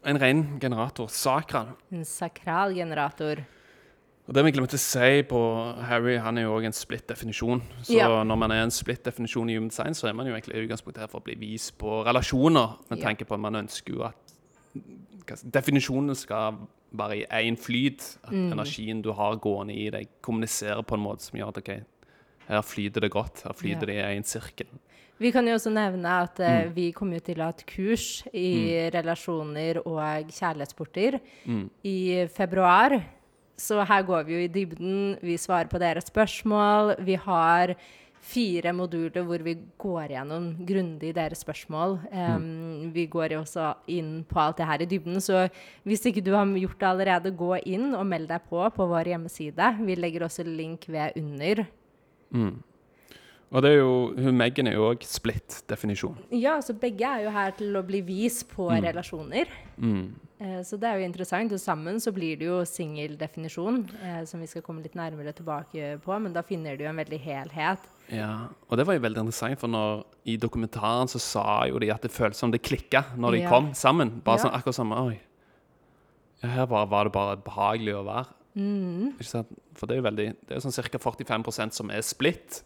en 0.06 0.18
ren 0.22 0.60
generator, 0.60 1.08
sakral. 1.08 1.68
En 1.92 2.04
sakral 2.06 2.74
generator. 2.76 3.36
Og 4.28 4.34
det 4.36 4.44
vi 4.46 4.52
glemte 4.52 4.76
å 4.76 4.80
si 4.80 5.22
på 5.24 5.40
Harry, 5.88 6.18
han 6.18 6.38
er 6.38 6.44
jo 6.44 6.54
òg 6.58 6.66
en 6.66 6.72
splitt 6.76 7.08
definisjon. 7.08 7.62
Så 7.84 7.94
Ja. 7.98 8.24
når 8.24 8.36
man 8.38 8.52
er 8.52 8.64
en 8.64 8.70
splitt 8.72 9.04
definisjon 9.04 9.50
i 9.50 9.56
human 9.56 9.70
design, 9.70 9.94
så 9.94 10.08
er 10.10 10.14
man 10.14 10.26
jo 10.28 10.34
egentlig 10.34 10.56
i 10.56 10.68
utgangspunktet 10.68 10.98
her 11.00 11.08
for 11.08 11.20
å 11.20 11.24
bli 11.24 11.36
vist 11.36 11.78
på 11.78 12.04
relasjoner. 12.06 12.78
Med 12.90 13.00
Ja. 13.00 13.06
tanke 13.06 13.26
på 13.26 13.34
at 13.34 13.40
man 13.40 13.54
ønsker 13.56 13.94
jo 13.96 14.04
at 14.04 14.16
definisjonen 15.52 16.16
skal 16.16 16.58
være 16.94 17.18
i 17.18 17.26
én 17.52 17.58
flyt. 17.58 18.18
At 18.24 18.32
Mm. 18.34 18.52
energien 18.54 19.02
du 19.02 19.12
har 19.14 19.36
gående 19.38 19.74
i 19.76 19.90
deg, 19.90 20.08
kommuniserer 20.22 20.84
på 20.86 20.94
en 20.96 21.02
måte 21.04 21.22
som 21.22 21.40
gjør 21.40 21.48
at 21.50 21.58
OK, 21.58 21.84
her 22.54 22.62
flyter 22.66 23.02
det 23.02 23.12
godt. 23.12 23.44
Her 23.48 23.54
flyter 23.54 23.86
det 23.90 23.96
i 24.00 24.18
en 24.18 24.24
sirkel. 24.24 24.68
Vi 25.22 25.30
kan 25.32 25.46
jo 25.48 25.54
også 25.56 25.72
nevne 25.72 26.10
at 26.24 26.40
eh, 26.40 26.66
Mm. 26.68 26.74
vi 26.76 26.92
kommer 26.92 27.20
til 27.24 27.38
å 27.40 27.44
ha 27.44 27.50
et 27.54 27.66
kurs 27.70 28.24
i 28.34 28.90
relasjoner 28.92 29.78
og 29.86 30.00
kjærlighetssporter 30.34 31.20
Mm. 31.46 31.70
i 31.86 32.28
februar. 32.28 33.02
Så 33.58 33.86
her 33.86 34.02
går 34.04 34.24
vi 34.26 34.34
jo 34.34 34.40
i 34.40 34.48
dybden. 34.48 35.20
Vi 35.22 35.38
svarer 35.38 35.70
på 35.70 35.80
deres 35.80 36.06
spørsmål. 36.10 36.96
Vi 37.06 37.16
har 37.16 37.76
fire 38.24 38.72
moduler 38.74 39.24
hvor 39.24 39.44
vi 39.44 39.54
går 39.78 40.08
gjennom 40.16 40.66
grundig 40.66 41.14
deres 41.14 41.44
spørsmål. 41.44 42.00
Em, 42.12 42.92
Vi 42.94 43.06
går 43.08 43.32
jo 43.32 43.42
også 43.42 43.76
inn 43.88 44.24
på 44.28 44.40
alt 44.40 44.58
det 44.58 44.66
her 44.66 44.82
i 44.82 44.86
dybden, 44.86 45.18
så 45.22 45.50
hvis 45.86 46.06
ikke 46.06 46.24
du 46.24 46.32
har 46.32 46.46
gjort 46.46 46.80
det 46.80 46.88
allerede, 46.88 47.36
gå 47.38 47.60
inn 47.66 47.94
og 47.96 48.06
meld 48.08 48.28
deg 48.30 48.42
på 48.50 48.64
på 48.74 48.88
vår 48.88 49.04
hjemmeside. 49.12 49.86
Vi 49.86 49.96
legger 49.96 50.22
også 50.22 50.44
link 50.46 50.86
ved 50.88 51.12
under. 51.18 51.66
Mm. 52.34 52.64
Og 53.54 53.62
det 53.62 53.70
er 53.72 53.76
jo, 53.84 54.14
hun 54.18 54.36
Megan 54.36 54.66
er 54.68 54.74
jo 54.74 54.88
òg 54.92 55.04
split-definisjon. 55.06 56.16
Ja, 56.32 56.56
så 56.66 56.74
begge 56.74 57.06
er 57.06 57.24
jo 57.28 57.30
her 57.30 57.52
til 57.52 57.76
å 57.78 57.84
bli 57.86 58.02
vis 58.02 58.42
på 58.44 58.66
Mm. 58.72 58.82
relasjoner. 58.88 59.46
Mm. 59.78 60.14
Eh, 60.40 60.62
Så 60.64 60.80
det 60.80 60.90
er 60.90 60.98
jo 61.00 61.06
interessant. 61.06 61.52
Og 61.54 61.60
sammen 61.60 62.00
så 62.02 62.12
blir 62.12 62.36
det 62.40 62.46
jo 62.48 62.64
singeldefinisjon, 62.66 63.88
eh, 64.02 64.26
som 64.26 64.40
vi 64.42 64.48
skal 64.48 64.64
komme 64.64 64.82
litt 64.82 64.96
nærmere 64.96 65.34
tilbake 65.36 66.02
på. 66.02 66.20
Men 66.22 66.34
da 66.34 66.42
finner 66.42 66.76
du 66.78 66.84
jo 66.84 66.90
en 66.90 66.96
veldig 66.98 67.20
helhet. 67.22 67.78
Ja, 68.10 68.48
og 68.70 68.78
det 68.78 68.88
var 68.88 68.96
jo 68.96 69.02
veldig 69.02 69.18
interessant, 69.22 69.60
for 69.60 69.68
når, 69.68 70.04
i 70.26 70.36
dokumentaren 70.36 71.08
så 71.08 71.20
sa 71.20 71.66
jo 71.68 71.78
de 71.80 71.92
at 71.92 72.02
det 72.02 72.12
føltes 72.12 72.36
som 72.42 72.50
det 72.52 72.64
klikka 72.64 73.06
når 73.16 73.32
de 73.32 73.38
Ja. 73.42 73.50
kom 73.50 73.72
sammen. 73.74 74.20
Bare 74.24 74.38
Ja. 74.40 74.46
sånn 74.46 74.54
akkurat 74.60 74.74
som 74.74 74.92
Oi. 74.92 75.20
Ja, 76.44 76.50
her 76.50 76.66
var, 76.66 76.88
var 76.88 77.04
det 77.06 77.14
bare 77.14 77.38
behagelig 77.38 77.94
å 77.94 78.04
være. 78.04 78.28
Mm. 78.54 79.16
For 79.18 79.88
det 79.90 79.96
er 79.96 79.98
jo 79.98 80.06
veldig 80.06 80.26
Det 80.46 80.54
er 80.54 80.62
sånn 80.62 80.76
ca. 80.76 81.00
45% 81.02 81.74
som 81.74 81.90
er 81.90 82.04
split, 82.06 82.62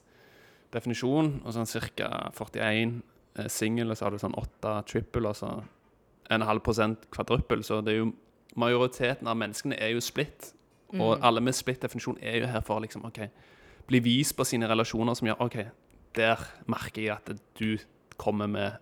definisjon, 0.76 1.38
og 1.46 1.56
sånn 1.56 1.70
ca. 1.96 2.32
41 2.36 3.00
er 3.38 3.50
singel, 3.54 3.92
og 3.92 3.98
så 3.98 4.08
har 4.08 4.16
du 4.16 4.22
sånn 4.22 4.36
8 4.38 4.78
trippel, 4.90 5.30
så 5.38 5.62
1,5 6.30 6.64
prosent 6.66 7.10
kvadruppel. 7.14 7.64
Så 7.64 7.82
det 7.86 7.94
er 7.94 8.02
jo 8.02 8.14
majoriteten 8.58 9.30
av 9.30 9.38
menneskene 9.40 9.78
er 9.80 9.94
jo 9.96 10.04
split. 10.04 10.54
Og 10.96 11.20
alle 11.26 11.44
med 11.44 11.56
splitt-definisjon 11.56 12.18
er 12.24 12.42
jo 12.42 12.50
her 12.52 12.64
for 12.66 12.80
å 12.80 12.84
liksom, 12.84 13.04
OK, 13.08 13.20
bli 13.88 14.00
vist 14.04 14.36
på 14.38 14.46
sine 14.48 14.70
relasjoner 14.70 15.18
som 15.20 15.28
gjør 15.28 15.44
OK, 15.44 15.58
der 16.16 16.44
merker 16.72 17.04
jeg 17.04 17.16
at 17.16 17.32
du 17.60 17.78
kommer 18.18 18.48
med 18.50 18.78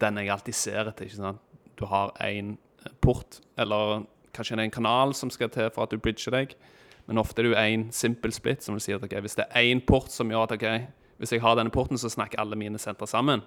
den 0.00 0.20
jeg 0.20 0.30
alltid 0.30 0.54
ser 0.54 0.90
etter. 0.90 1.08
ikke 1.08 1.18
sant? 1.18 1.40
Du 1.78 1.86
har 1.90 2.12
én 2.22 2.56
port, 3.02 3.40
eller 3.58 4.04
Kanskje 4.38 4.54
det 4.54 4.62
er 4.62 4.70
en 4.70 4.78
kanal 4.78 5.14
som 5.18 5.32
skal 5.34 5.50
til 5.50 5.66
for 5.74 5.88
at 5.88 5.90
du 5.90 5.98
bridger 5.98 6.36
deg. 6.36 6.54
Men 7.08 7.18
ofte 7.18 7.42
er 7.42 7.48
det 7.48 7.54
jo 7.54 7.60
én 7.60 7.86
simple 7.94 8.30
split, 8.36 8.62
som 8.62 8.76
vil 8.76 8.84
si 8.84 8.94
at 8.94 9.02
okay, 9.02 9.20
hvis 9.24 9.38
det 9.38 9.48
er 9.48 9.70
én 9.72 9.80
port 9.82 10.12
som 10.14 10.30
gjør 10.30 10.46
at 10.46 10.58
ok, 10.58 10.66
hvis 11.18 11.32
jeg 11.34 11.42
har 11.42 11.56
denne 11.58 11.74
porten, 11.74 11.98
så 11.98 12.10
snakker 12.12 12.38
alle 12.38 12.58
mine 12.58 12.78
sentre 12.78 13.08
sammen. 13.10 13.42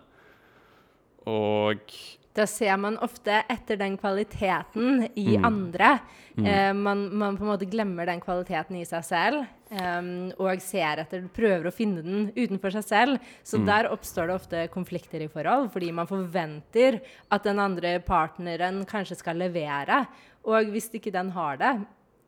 Og 1.29 1.93
Da 2.33 2.45
ser 2.48 2.77
man 2.79 2.95
ofte 3.03 3.41
etter 3.51 3.77
den 3.77 3.98
kvaliteten 4.00 5.10
i 5.19 5.36
andre. 5.36 5.98
Eh, 6.39 6.71
man, 6.74 7.10
man 7.19 7.36
på 7.36 7.43
en 7.43 7.51
måte 7.51 7.67
glemmer 7.67 8.07
den 8.07 8.21
kvaliteten 8.24 8.77
i 8.79 8.86
seg 8.88 9.03
selv 9.03 9.41
em, 9.67 10.31
og 10.39 10.63
ser 10.63 11.03
etter, 11.03 11.25
prøver 11.36 11.67
å 11.67 11.74
finne 11.75 12.00
den 12.05 12.29
utenfor 12.38 12.71
seg 12.77 12.88
selv. 12.88 13.33
Så 13.43 13.60
der 13.67 13.91
oppstår 13.91 14.31
det 14.31 14.38
ofte 14.39 14.63
konflikter 14.71 15.21
i 15.25 15.29
forhold, 15.31 15.69
fordi 15.75 15.91
man 15.95 16.07
forventer 16.07 17.01
at 17.27 17.43
den 17.43 17.60
andre 17.60 17.98
partneren 18.00 18.86
kanskje 18.88 19.19
skal 19.19 19.43
levere. 19.43 20.05
Og 20.48 20.71
hvis 20.74 20.89
ikke 20.98 21.13
den 21.13 21.33
har 21.36 21.60
det, 21.62 21.74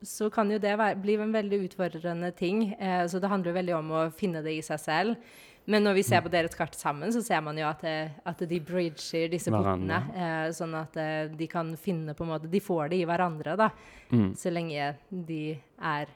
så 0.04 0.28
kan 0.30 0.50
jo 0.52 0.60
det 0.60 0.76
være, 0.78 1.00
bli 1.00 1.16
en 1.16 1.32
veldig 1.34 1.62
utfordrende 1.64 2.30
ting. 2.36 2.68
Eh, 2.78 3.06
så 3.08 3.20
det 3.20 3.30
handler 3.30 3.50
jo 3.50 3.58
veldig 3.58 3.74
om 3.78 3.90
å 3.90 4.04
finne 4.14 4.44
det 4.44 4.54
i 4.58 4.62
seg 4.64 4.80
selv. 4.82 5.34
Men 5.64 5.86
når 5.86 5.96
vi 5.96 6.02
ser 6.04 6.20
på 6.20 6.28
deres 6.32 6.56
kart 6.56 6.74
sammen, 6.76 7.08
så 7.14 7.22
ser 7.24 7.40
man 7.40 7.56
jo 7.56 7.64
at, 7.64 7.80
det, 7.80 8.10
at 8.28 8.42
de 8.48 8.58
bridger 8.60 9.30
disse 9.32 9.52
Hverandre. 9.52 10.02
portene. 10.02 10.26
Eh, 10.26 10.48
sånn 10.52 10.74
at 10.76 10.98
eh, 11.00 11.30
de 11.32 11.48
kan 11.48 11.72
finne 11.80 12.12
på 12.16 12.26
en 12.26 12.34
måte 12.34 12.50
De 12.52 12.60
får 12.60 12.92
det 12.92 13.00
i 13.00 13.06
hverandre, 13.08 13.56
da. 13.56 13.70
Mm. 14.12 14.34
Så 14.36 14.52
lenge 14.52 14.92
de 15.08 15.56
er 15.80 16.12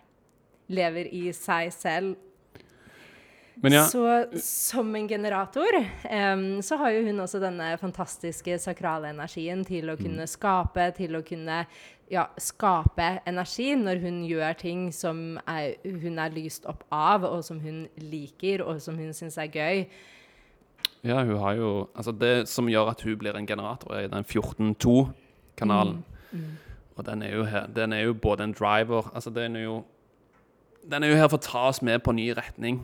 Lever 0.68 1.08
i 1.16 1.30
seg 1.32 1.70
selv. 1.72 2.18
Men 3.62 3.72
ja, 3.72 3.84
Så 3.90 4.26
som 4.40 4.94
en 4.94 5.08
generator 5.08 5.66
um, 5.78 6.62
så 6.62 6.76
har 6.78 6.90
jo 6.94 7.06
hun 7.08 7.20
også 7.24 7.40
denne 7.42 7.72
fantastiske 7.80 8.58
sakrale 8.62 9.10
energien 9.10 9.64
til 9.66 9.90
å 9.90 9.96
Mm. 9.96 10.02
kunne 10.04 10.26
skape, 10.30 10.84
til 10.96 11.16
å 11.18 11.22
kunne 11.26 11.66
ja, 12.10 12.26
skape 12.38 13.20
energi 13.26 13.74
når 13.76 14.00
hun 14.00 14.20
gjør 14.24 14.54
ting 14.56 14.92
som 14.92 15.38
er, 15.46 15.74
hun 15.84 16.18
er 16.18 16.30
lyst 16.30 16.64
opp 16.66 16.84
av, 16.92 17.24
og 17.24 17.42
som 17.44 17.58
hun 17.60 17.88
liker, 17.98 18.62
og 18.62 18.80
som 18.80 18.96
hun 18.96 19.12
syns 19.12 19.36
er 19.38 19.48
gøy. 19.48 19.86
ja, 21.04 21.24
hun 21.24 21.38
har 21.38 21.54
jo 21.56 21.88
Altså, 21.96 22.12
det 22.12 22.48
som 22.48 22.66
gjør 22.68 22.90
at 22.90 23.00
hun 23.02 23.18
blir 23.18 23.34
en 23.36 23.46
generator, 23.46 23.92
er 23.94 24.08
den 24.08 24.24
14.2-kanalen. 24.24 26.04
Og 26.96 27.04
den 27.06 27.22
er, 27.22 27.34
jo 27.36 27.46
den 27.74 27.92
er 27.92 28.00
jo 28.02 28.14
både 28.14 28.44
en 28.44 28.52
driver 28.52 29.10
Altså, 29.14 29.30
den 29.30 29.56
er 29.56 29.62
jo 29.62 29.84
Den 30.88 31.04
er 31.04 31.10
jo 31.12 31.16
her 31.20 31.28
for 31.28 31.36
å 31.38 31.44
ta 31.44 31.66
oss 31.68 31.82
med 31.84 32.00
på 32.02 32.10
en 32.14 32.16
ny 32.16 32.30
retning. 32.36 32.78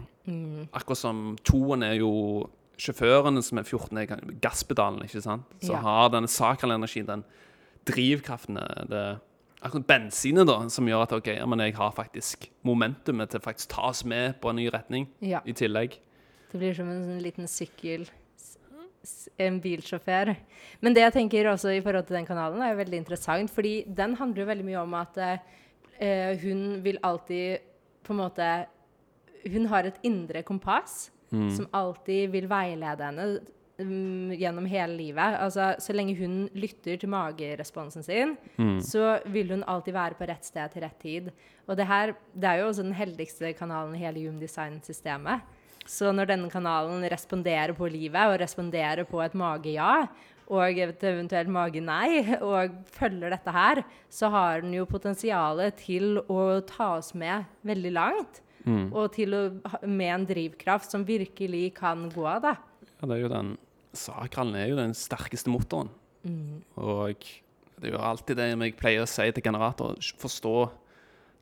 Akkurat 0.77 0.99
som 1.01 1.37
toen 1.45 1.83
er 1.87 1.95
jo 1.99 2.49
sjåførene 2.77 3.43
som 3.45 3.59
er 3.61 3.65
14, 3.65 3.99
er 4.03 4.07
gasspedalen, 4.43 5.05
ikke 5.07 5.23
sant? 5.23 5.45
Så 5.63 5.73
Ja. 5.73 5.81
har 5.81 6.11
denne 6.11 6.29
sakralenergien, 6.29 7.07
den 7.07 7.25
drivkraften, 7.87 8.57
det 8.89 9.21
akkurat 9.63 9.87
bensinet, 9.87 10.47
da, 10.47 10.59
som 10.69 10.87
gjør 10.87 11.03
at 11.03 11.13
OK, 11.13 11.27
jeg 11.27 11.75
har 11.75 11.93
faktisk 11.93 12.49
momentumet 12.65 13.31
til 13.31 13.41
faktisk 13.41 13.69
ta 13.69 13.89
oss 13.89 14.05
med 14.05 14.41
på 14.41 14.51
en 14.51 14.57
ny 14.57 14.69
retning 14.71 15.07
Ja. 15.23 15.41
i 15.47 15.53
tillegg. 15.53 15.99
Det 16.53 16.59
blir 16.61 16.75
som 16.75 16.89
en 16.89 17.05
sånn 17.05 17.23
liten 17.23 17.47
sykkel 17.47 18.09
En 19.39 19.61
bilsjåfør. 19.61 20.35
Men 20.81 20.95
det 20.95 21.03
jeg 21.03 21.13
tenker 21.13 21.45
også 21.45 21.77
i 21.77 21.83
forhold 21.83 22.07
til 22.07 22.17
den 22.17 22.25
kanalen, 22.25 22.63
er 22.63 22.75
veldig 22.75 22.95
interessant. 23.03 23.51
Fordi 23.51 23.85
den 23.95 24.15
handler 24.17 24.45
jo 24.45 24.47
veldig 24.47 24.65
mye 24.65 24.81
om 24.81 24.95
at 24.95 25.19
eh, 26.01 26.37
hun 26.41 26.83
vil 26.83 26.97
alltid 27.03 27.59
på 28.05 28.15
en 28.15 28.23
måte 28.23 28.49
Hun 29.45 29.67
har 29.69 29.85
et 29.85 29.99
indre 30.07 30.41
kompass 30.43 31.11
som 31.57 31.67
alltid 31.75 32.31
vil 32.31 32.47
veilede 32.51 33.09
henne 33.09 33.25
um, 33.81 34.31
gjennom 34.35 34.67
hele 34.71 34.97
livet. 34.97 35.39
Altså, 35.41 35.73
så 35.83 35.97
lenge 35.97 36.17
hun 36.19 36.45
lytter 36.55 37.01
til 37.01 37.11
mageresponsen 37.11 38.07
sin, 38.07 38.37
så 38.85 39.19
vil 39.27 39.51
hun 39.51 39.67
alltid 39.67 39.97
være 39.97 40.19
på 40.19 40.29
rett 40.31 40.47
sted 40.47 40.73
til 40.73 40.85
rett 40.85 41.01
tid. 41.03 41.33
Og 41.67 41.77
det 41.77 41.89
her 41.91 42.15
det 42.35 42.51
er 42.51 42.63
jo 42.63 42.71
også 42.71 42.87
den 42.87 42.97
heldigste 42.97 43.53
kanalen 43.59 43.97
i 43.97 44.05
hele 44.05 44.23
Human 44.23 44.41
Design-systemet. 44.43 45.45
Så 45.87 46.15
når 46.17 46.31
denne 46.31 46.49
kanalen 46.49 47.05
responderer 47.13 47.75
på 47.77 47.91
livet, 47.93 48.31
og 48.31 48.39
responderer 48.41 49.05
på 49.05 49.21
et 49.21 49.35
mage-ja, 49.37 50.07
og 50.53 50.79
eventuelt 50.79 51.51
mage-nei, 51.53 52.39
og 52.45 52.75
følger 52.93 53.33
dette 53.33 53.55
her, 53.55 53.83
så 54.13 54.29
har 54.35 54.65
den 54.65 54.75
jo 54.77 54.87
potensialet 54.89 55.79
til 55.81 56.19
å 56.29 56.61
ta 56.69 56.95
oss 56.99 57.15
med 57.17 57.47
veldig 57.65 57.93
langt. 57.95 58.43
Og 58.97 59.13
til 59.13 59.37
å, 59.37 59.43
med 59.85 60.09
en 60.09 60.27
drivkraft 60.29 60.93
som 60.93 61.05
virkelig 61.05 61.75
kan 61.77 62.07
gå, 62.13 62.25
av 62.25 62.45
da. 62.45 62.55
Ja, 62.97 63.09
det 63.11 63.19
er 63.19 63.25
jo 63.27 63.33
den 63.33 63.55
Sakralen 63.95 64.57
er 64.59 64.71
jo 64.73 64.79
den 64.81 64.95
sterkeste 64.99 65.53
motoren. 65.53 65.91
Og 66.81 67.21
det 67.79 67.91
er 67.91 67.93
jo 67.95 68.01
alltid 68.03 68.41
det 68.41 68.49
jeg 68.51 68.77
pleier 68.81 69.05
å 69.05 69.11
si 69.11 69.27
til 69.31 69.45
generatorer. 69.45 70.01
Forstå 70.19 70.55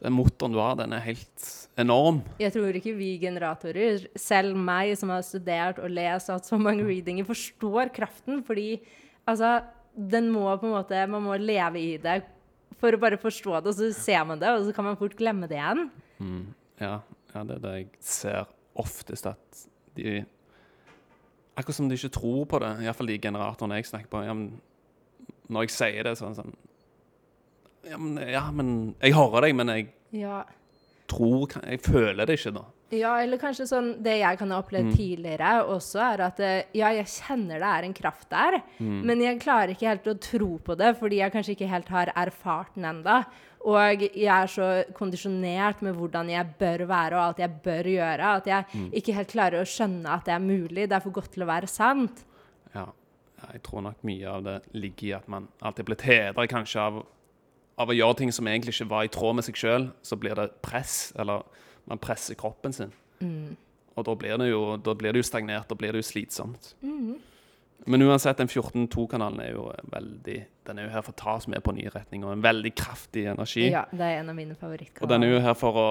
den 0.03 0.15
motoren 0.17 0.55
du 0.55 0.59
har, 0.59 0.75
den 0.81 0.95
er 0.97 1.05
helt 1.05 1.45
enorm. 1.79 2.21
Jeg 2.43 2.55
tror 2.57 2.75
ikke 2.75 2.95
vi 2.97 3.13
generatorer, 3.23 4.09
selv 4.19 4.59
meg 4.59 4.97
som 4.99 5.13
har 5.15 5.23
studert 5.27 5.79
og 5.79 5.93
lest 5.95 6.33
hatt 6.33 6.49
så 6.49 6.59
mange 6.59 6.85
readinger, 6.89 7.27
forstår 7.29 7.93
kraften. 7.95 8.43
Fordi 8.47 8.81
altså, 9.31 9.61
den 9.95 10.33
må 10.35 10.49
på 10.59 10.67
en 10.67 10.75
måte 10.75 11.07
Man 11.11 11.23
må 11.27 11.37
leve 11.39 11.81
i 11.81 11.97
det 12.03 12.23
for 12.83 12.97
å 12.97 12.99
bare 12.99 13.21
forstå 13.21 13.61
det, 13.61 13.71
og 13.71 13.79
så 13.79 13.93
ser 13.95 14.25
man 14.27 14.41
det, 14.43 14.51
og 14.51 14.67
så 14.67 14.75
kan 14.75 14.89
man 14.89 14.99
fort 14.99 15.15
glemme 15.19 15.47
det 15.47 15.61
igjen. 15.61 15.85
Ja, 16.83 16.97
ja, 17.31 17.45
det 17.47 17.61
er 17.61 17.63
det 17.63 17.75
jeg 17.77 17.89
ser 18.03 18.51
oftest 18.79 19.29
at 19.31 19.67
de 19.99 20.23
Akkurat 21.53 21.77
som 21.77 21.89
de 21.91 21.99
ikke 21.99 22.15
tror 22.17 22.47
på 22.49 22.59
det, 22.63 22.71
iallfall 22.81 23.11
de 23.11 23.19
generatorene 23.21 23.77
jeg 23.77 23.85
snakker 23.91 24.09
på. 24.09 24.23
Ja, 24.25 24.33
men 24.33 24.55
når 25.53 25.67
jeg 25.67 25.75
sier 25.75 26.07
det, 26.07 26.15
så 26.17 26.31
det 26.31 26.39
sånn 26.39 26.55
ja 27.89 27.99
men, 27.99 28.17
ja, 28.31 28.45
men 28.53 28.95
Jeg 29.03 29.13
hører 29.17 29.41
deg, 29.49 29.55
men 29.59 29.69
jeg 29.69 29.89
Ja. 30.13 30.45
tror 31.09 31.49
Jeg 31.67 31.81
føler 31.83 32.27
det 32.27 32.39
ikke, 32.39 32.55
da. 32.55 32.65
Ja, 32.93 33.15
eller 33.23 33.39
kanskje 33.41 33.65
sånn 33.67 34.03
Det 34.05 34.19
jeg 34.21 34.37
kan 34.39 34.51
ha 34.53 34.59
opplevd 34.61 34.91
tidligere 34.97 35.65
også, 35.65 36.01
er 36.13 36.21
at 36.27 36.41
eh, 36.41 36.63
ja, 36.77 36.91
jeg 36.93 37.07
kjenner 37.07 37.59
det 37.63 37.71
er 37.71 37.87
en 37.89 37.95
kraft 37.95 38.29
der, 38.31 38.59
men 38.79 39.21
jeg 39.21 39.41
klarer 39.41 39.73
ikke 39.73 39.89
helt 39.89 40.07
å 40.13 40.19
tro 40.21 40.59
på 40.59 40.77
det, 40.77 40.91
fordi 40.99 41.17
jeg 41.23 41.33
kanskje 41.33 41.55
ikke 41.57 41.69
helt 41.73 41.89
har 41.89 42.13
erfart 42.15 42.75
den 42.77 42.85
enda. 42.85 43.23
Og 43.65 44.01
jeg 44.03 44.27
er 44.27 44.47
så 44.51 44.85
kondisjonert 44.93 45.81
med 45.87 45.95
hvordan 45.95 46.29
jeg 46.33 46.45
bør 46.59 46.85
være 46.91 47.15
og 47.17 47.23
alt 47.29 47.39
jeg 47.39 47.63
bør 47.65 47.89
gjøre, 47.89 48.31
at 48.37 48.47
jeg 48.51 48.65
ikke 48.93 49.15
helt 49.15 49.31
klarer 49.33 49.63
å 49.63 49.69
skjønne 49.71 50.11
at 50.13 50.25
det 50.27 50.35
er 50.35 50.43
mulig. 50.43 50.89
Det 50.91 50.97
er 50.99 51.01
for 51.05 51.13
godt 51.15 51.31
til 51.33 51.45
å 51.45 51.47
være 51.47 51.69
sant. 51.71 52.25
Ja, 52.75 52.89
ja, 53.39 53.49
jeg 53.55 53.63
tror 53.63 53.83
nok 53.87 54.03
mye 54.05 54.27
av 54.29 54.43
det 54.45 54.57
ligger 54.75 55.07
i 55.09 55.13
at 55.17 55.29
man 55.29 55.47
alltid 55.63 55.85
er 55.85 55.89
blitt 55.93 56.03
hedret 56.11 56.51
kanskje 56.51 56.81
av, 56.83 57.03
av 57.83 57.91
å 57.93 57.97
gjøre 57.97 58.21
ting 58.23 58.33
som 58.35 58.49
egentlig 58.49 58.77
ikke 58.77 58.91
var 58.91 59.07
i 59.07 59.13
tråd 59.13 59.39
med 59.39 59.47
seg 59.47 59.59
sjøl. 59.59 59.91
Så 60.07 60.19
blir 60.21 60.39
det 60.39 60.49
press, 60.65 61.13
eller 61.19 61.45
man 61.91 62.01
presser 62.03 62.39
kroppen 62.39 62.75
sin. 62.77 62.95
Og 63.93 64.07
da 64.09 64.15
blir, 64.17 64.39
det 64.41 64.49
jo, 64.49 64.63
blir 64.81 65.13
det 65.13 65.21
jo 65.21 65.27
stagnert, 65.29 65.69
da 65.69 65.77
blir 65.79 65.93
det 65.93 66.01
jo 66.03 66.09
slitsomt. 66.09 66.73
Men 67.85 68.03
uansett, 68.07 68.39
den 68.39 68.49
14.2-kanalen 68.49 69.41
er 69.43 69.55
jo 69.57 69.65
veldig 69.91 70.37
Den 70.69 70.79
er 70.79 70.87
jo 70.87 70.93
her 70.93 71.03
for 71.03 71.11
å 71.11 71.19
ta 71.19 71.33
oss 71.41 71.49
med 71.51 71.63
på 71.67 71.75
nye 71.75 71.91
retninger, 71.91 72.29
og 72.29 72.37
en 72.37 72.45
veldig 72.45 72.71
kraftig 72.79 73.27
energi. 73.33 73.67
Ja, 73.73 73.85
det 73.91 74.07
er 74.07 74.21
en 74.21 74.31
av 74.31 74.39
mine 74.39 74.55
Og 74.55 75.09
den 75.11 75.27
er 75.27 75.33
jo 75.35 75.41
her 75.43 75.57
for 75.59 75.79
å 75.79 75.89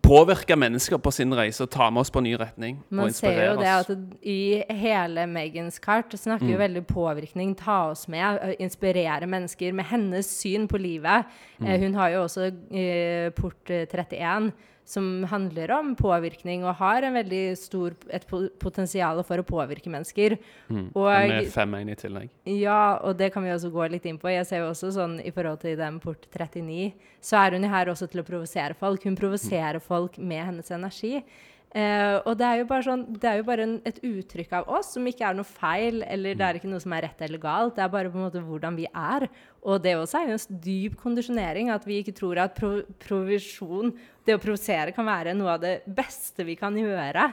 påvirke 0.00 0.56
mennesker 0.56 0.98
på 1.02 1.10
sin 1.12 1.34
reise 1.36 1.64
og 1.64 1.70
ta 1.72 1.90
med 1.92 2.00
oss 2.00 2.10
på 2.12 2.22
en 2.22 2.26
ny 2.26 2.32
retning. 2.40 2.78
Man 2.88 3.12
ser 3.12 3.36
jo 3.44 3.56
det 3.60 3.68
at 3.68 3.90
i 4.24 4.62
hele 4.82 5.26
Megans 5.28 5.78
kart 5.82 6.14
snakker 6.16 6.48
jo 6.48 6.60
veldig 6.60 6.84
påvirkning, 6.88 7.54
ta 7.58 7.90
oss 7.90 8.06
med, 8.12 8.54
inspirere 8.62 9.28
mennesker 9.28 9.76
med 9.76 9.90
hennes 9.92 10.30
syn 10.40 10.68
på 10.70 10.80
livet. 10.80 11.28
Mm. 11.58 11.72
Hun 11.84 11.98
har 12.00 12.14
jo 12.14 12.24
også 12.24 12.48
uh, 12.52 13.28
port 13.36 13.70
eh, 13.70 13.84
31, 13.84 14.52
som 14.84 15.24
handler 15.30 15.70
om 15.76 15.92
påvirkning, 15.96 16.64
og 16.66 16.74
har 16.80 17.06
en 17.06 17.14
veldig 17.14 17.42
stor, 17.56 17.94
et 18.10 18.26
potensial 18.60 19.22
for 19.24 19.40
å 19.40 19.46
påvirke 19.46 19.90
mennesker. 19.92 20.36
Og 20.70 21.08
Med 21.30 21.48
5-1 21.52 21.92
i 21.92 21.96
tillegg. 22.00 22.32
ja, 22.58 22.98
og 23.02 23.16
det 23.18 23.32
kan 23.32 23.44
vi 23.44 23.54
også 23.54 23.70
gå 23.72 23.86
litt 23.90 24.06
inn 24.06 24.18
på. 24.18 24.28
Jeg 24.32 24.46
ser 24.46 24.64
jo 24.64 24.72
også 24.72 24.92
sånn 24.92 25.20
i 25.24 25.30
forhold 25.30 25.60
til 25.62 25.76
den 25.78 26.00
port 26.02 26.26
39, 26.34 26.92
så 27.22 27.38
er 27.44 27.56
hun 27.56 27.64
her 27.64 27.86
også 27.92 28.10
til 28.10 28.20
å 28.20 28.26
provosere 28.26 28.74
folk. 28.74 29.04
Hun 29.04 29.16
provoserer 29.16 29.80
folk 29.80 30.18
med 30.18 30.44
hennes 30.44 30.70
energi. 30.70 31.22
Eh, 31.72 32.18
og 32.28 32.34
det 32.36 32.44
er 32.44 32.58
jo 32.60 32.66
bare 32.68 32.84
sånn, 32.84 33.02
det 33.16 33.28
er 33.30 33.38
jo 33.38 33.44
bare 33.48 33.64
en, 33.64 33.78
et 33.88 33.98
uttrykk 34.04 34.50
av 34.58 34.66
oss 34.76 34.90
som 34.92 35.06
ikke 35.08 35.24
er 35.24 35.36
noe 35.38 35.48
feil, 35.48 36.02
eller 36.04 36.36
det 36.36 36.44
er 36.44 36.58
ikke 36.58 36.68
noe 36.68 36.82
som 36.84 36.92
er 36.92 37.06
rett 37.06 37.22
eller 37.24 37.40
galt. 37.40 37.78
Det 37.78 37.84
er 37.84 37.92
bare 37.94 38.10
på 38.12 38.18
en 38.20 38.26
måte 38.26 38.42
hvordan 38.44 38.76
vi 38.76 38.84
er. 38.90 39.24
Og 39.64 39.78
det 39.80 39.94
også 39.96 40.20
er 40.20 40.28
jo 40.28 40.36
en 40.36 40.58
dyp 40.66 40.98
kondisjonering, 41.00 41.70
at 41.72 41.86
vi 41.88 42.02
ikke 42.02 42.12
tror 42.18 42.42
at 42.42 42.58
pro 42.58 42.82
provisjon, 43.00 43.94
det 44.26 44.36
å 44.36 44.42
provosere, 44.42 44.92
kan 44.92 45.08
være 45.08 45.32
noe 45.38 45.54
av 45.54 45.62
det 45.64 45.78
beste 45.88 46.44
vi 46.44 46.58
kan 46.60 46.76
gjøre. 46.76 47.30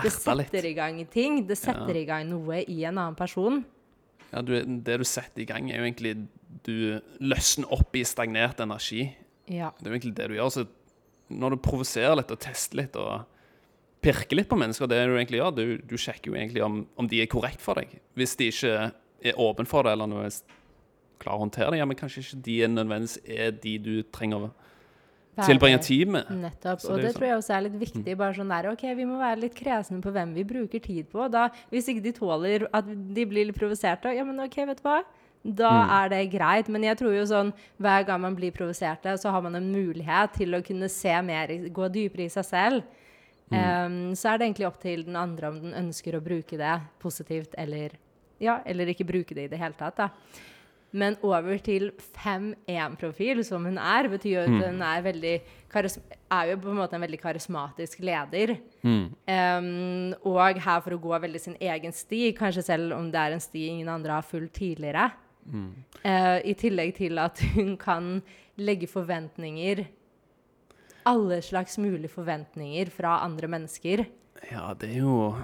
Det 0.00 0.14
setter 0.14 0.70
i 0.70 0.72
gang 0.78 1.02
ting. 1.12 1.42
Det 1.44 1.58
setter 1.60 2.00
i 2.00 2.06
gang 2.08 2.24
noe 2.30 2.62
i 2.62 2.78
en 2.86 2.96
annen 2.96 3.18
person. 3.18 3.60
Ja, 4.30 4.40
du, 4.40 4.56
det 4.64 4.96
du 4.98 5.04
setter 5.06 5.44
i 5.44 5.48
gang, 5.50 5.68
er 5.70 5.82
jo 5.82 5.90
egentlig 5.90 6.16
Du 6.64 6.72
løsner 7.20 7.68
opp 7.74 7.92
i 7.98 8.06
stagnert 8.06 8.62
energi. 8.64 9.10
Ja. 9.50 9.74
Det 9.76 9.84
er 9.84 9.92
jo 9.92 9.96
egentlig 9.98 10.16
det 10.16 10.30
du 10.30 10.36
gjør. 10.38 10.52
Så 10.54 10.66
når 11.28 11.54
du 11.54 11.62
provoserer 11.66 12.16
litt 12.16 12.32
og 12.32 12.40
tester 12.40 12.80
litt 12.80 12.96
og 12.96 13.26
pirker 14.04 14.38
litt 14.38 14.50
på 14.50 14.58
mennesker, 14.60 14.90
det 14.90 15.00
du 15.08 15.16
egentlig 15.16 15.40
gjør, 15.40 15.54
du, 15.56 15.64
du 15.88 15.96
sjekker 16.00 16.30
jo 16.30 16.36
egentlig 16.38 16.64
om, 16.64 16.82
om 17.00 17.08
de 17.10 17.22
er 17.24 17.30
korrekt 17.30 17.64
for 17.64 17.80
deg. 17.80 17.96
Hvis 18.18 18.36
de 18.40 18.50
ikke 18.52 18.74
er 19.24 19.40
åpen 19.40 19.68
for 19.68 19.86
det, 19.86 19.96
eller 19.96 20.10
noe 20.10 20.28
klarer 21.22 21.40
å 21.40 21.44
håndtere 21.46 21.72
det. 21.72 21.80
Ja, 21.80 21.88
men 21.88 21.98
kanskje 21.98 22.22
ikke 22.22 22.42
de 22.44 22.60
er 22.66 22.70
nødvendigvis 22.72 23.18
er 23.24 23.56
de 23.64 23.74
du 23.80 23.94
trenger 24.14 24.48
å 24.48 24.52
tilbringe 25.42 25.80
tid 25.82 26.10
med. 26.14 26.30
Nettopp. 26.30 26.84
Og 26.88 27.00
det 27.00 27.08
det 27.08 27.16
tror 27.16 27.28
jeg 27.28 27.40
også 27.40 27.56
er 27.56 27.66
litt 27.66 27.76
viktig. 27.80 28.16
bare 28.20 28.36
sånn 28.36 28.52
der, 28.52 28.70
ok, 28.70 28.84
Vi 28.94 29.08
må 29.08 29.18
være 29.18 29.40
litt 29.46 29.54
kresne 29.58 30.00
på 30.02 30.12
hvem 30.14 30.34
vi 30.36 30.46
bruker 30.46 30.80
tid 30.80 31.10
på. 31.10 31.28
Da, 31.28 31.48
hvis 31.72 31.88
ikke 31.90 32.04
de 32.04 32.14
tåler 32.14 32.68
at 32.72 32.86
de 32.86 33.26
blir 33.26 33.48
litt 33.48 33.58
provoserte, 33.58 34.14
ja, 34.14 34.24
men 34.24 34.40
ok, 34.44 34.60
vet 34.70 34.82
du 34.82 34.88
hva? 34.88 35.02
Da 35.44 35.70
er 36.00 36.08
det 36.08 36.22
greit. 36.32 36.68
Men 36.72 36.86
jeg 36.86 36.96
tror 37.00 37.16
jo 37.16 37.24
sånn, 37.28 37.52
hver 37.82 38.06
gang 38.08 38.22
man 38.22 38.36
blir 38.36 38.54
provoserte, 38.54 39.16
så 39.20 39.32
har 39.34 39.42
man 39.44 39.58
en 39.58 39.72
mulighet 39.72 40.38
til 40.38 40.54
å 40.54 40.62
kunne 40.64 40.88
se 40.88 41.14
mer, 41.22 41.52
gå 41.68 41.88
dypere 41.92 42.28
i 42.28 42.32
seg 42.32 42.46
selv. 42.48 43.02
Em, 43.52 44.14
så 44.16 44.32
er 44.32 44.40
det 44.40 44.48
egentlig 44.48 44.66
opp 44.70 44.80
til 44.82 45.04
den 45.06 45.16
andre 45.20 45.52
om 45.52 45.60
den 45.60 45.76
ønsker 45.76 46.16
å 46.16 46.24
bruke 46.24 46.56
det 46.58 46.78
positivt 47.02 47.54
eller 47.60 47.98
ja, 48.42 48.58
eller 48.66 48.90
ikke 48.90 49.06
bruke 49.06 49.36
det 49.36 49.46
i 49.46 49.52
det 49.52 49.60
hele 49.60 49.76
tatt. 49.78 49.96
da. 50.00 50.08
Men 50.94 51.16
over 51.26 51.58
til 51.58 51.88
5-1-profil, 52.14 53.40
som 53.46 53.64
hun 53.66 53.78
er, 53.82 54.06
betyr 54.12 54.34
jo 54.36 54.42
at 54.44 54.68
hun 54.68 54.82
er, 54.86 55.00
veldig 55.02 55.32
er 55.74 56.50
jo 56.52 56.58
på 56.62 56.70
en 56.70 56.78
måte 56.78 56.94
en 56.94 57.02
veldig 57.02 57.18
karismatisk 57.18 57.98
leder. 58.06 58.54
Em, 59.26 60.14
og 60.22 60.60
her 60.62 60.84
for 60.84 60.94
å 60.94 61.00
gå 61.02 61.18
veldig 61.24 61.40
sin 61.42 61.56
egen 61.58 61.94
sti, 61.94 62.28
kanskje 62.38 62.62
selv 62.68 62.94
om 62.94 63.10
det 63.10 63.18
er 63.20 63.34
en 63.34 63.42
sti 63.42 63.66
ingen 63.72 63.90
andre 63.90 64.20
har 64.20 64.28
fulgt 64.28 64.54
tidligere. 64.60 65.10
Eh, 66.04 66.38
I 66.46 66.54
tillegg 66.54 66.94
til 66.96 67.18
at 67.18 67.42
hun 67.56 67.74
kan 67.76 68.22
legge 68.56 68.86
forventninger 68.86 69.82
Alle 71.06 71.42
slags 71.42 71.78
mulige 71.78 72.08
forventninger 72.08 72.90
fra 72.90 73.18
andre 73.24 73.48
mennesker. 73.48 74.04
Ja, 74.50 74.72
det 74.80 74.90
er 74.96 75.00
jo 75.02 75.34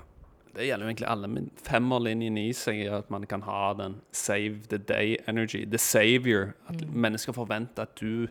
Det 0.55 0.66
gjelder 0.66 0.87
jo 0.87 0.90
egentlig 0.90 1.07
alle. 1.09 1.29
Men 1.29 1.51
femmerlinjen 1.62 2.37
i 2.38 2.49
seg 2.53 2.81
er 2.87 2.96
at 2.99 3.11
man 3.11 3.23
kan 3.31 3.42
ha 3.46 3.73
den 3.79 4.01
save 4.12 4.59
the 4.68 4.79
day 4.79 5.16
energy. 5.29 5.64
The 5.64 5.79
savior. 5.79 6.55
At 6.68 6.81
Mm. 6.83 6.90
mennesker 6.94 7.33
forventer 7.33 7.83
at 7.83 7.94
du 8.01 8.27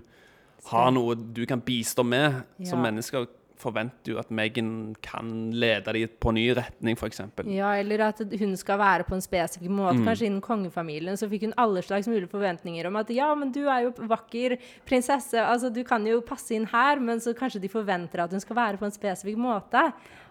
har 0.67 0.91
noe 0.91 1.15
du 1.15 1.45
kan 1.45 1.61
bistå 1.61 2.03
med. 2.03 2.43
Ja. 2.59 2.65
Som 2.65 2.81
mennesker 2.81 3.25
forventer 3.59 4.13
jo 4.13 4.19
at 4.21 4.29
Megan 4.31 4.95
kan 5.03 5.51
lede 5.51 5.93
dem 5.95 6.13
på 6.21 6.31
ny 6.35 6.45
retning, 6.57 6.97
f.eks. 6.97 7.21
Ja, 7.51 7.73
eller 7.79 8.05
at 8.07 8.21
hun 8.39 8.55
skal 8.59 8.79
være 8.79 9.07
på 9.07 9.17
en 9.17 9.23
spesifikk 9.23 9.71
måte. 9.71 9.97
Mm. 9.99 10.05
Kanskje 10.07 10.29
innen 10.29 10.43
kongefamilien 10.43 11.19
så 11.19 11.29
fikk 11.31 11.47
hun 11.47 11.57
alle 11.59 11.83
slags 11.85 12.07
mulige 12.11 12.31
forventninger 12.31 12.87
om 12.89 12.99
at 13.01 13.11
ja, 13.13 13.27
men 13.35 13.51
du 13.55 13.65
er 13.65 13.87
jo 13.87 13.93
vakker 14.09 14.57
prinsesse, 14.87 15.39
altså 15.43 15.71
du 15.73 15.83
kan 15.87 16.07
jo 16.07 16.21
passe 16.25 16.55
inn 16.55 16.69
her, 16.71 17.03
men 17.03 17.21
så 17.23 17.35
kanskje 17.37 17.63
de 17.63 17.71
forventer 17.71 18.23
at 18.23 18.35
hun 18.35 18.43
skal 18.43 18.59
være 18.59 18.79
på 18.81 18.87
en 18.87 18.95
spesifikk 18.95 19.39
måte. 19.41 19.89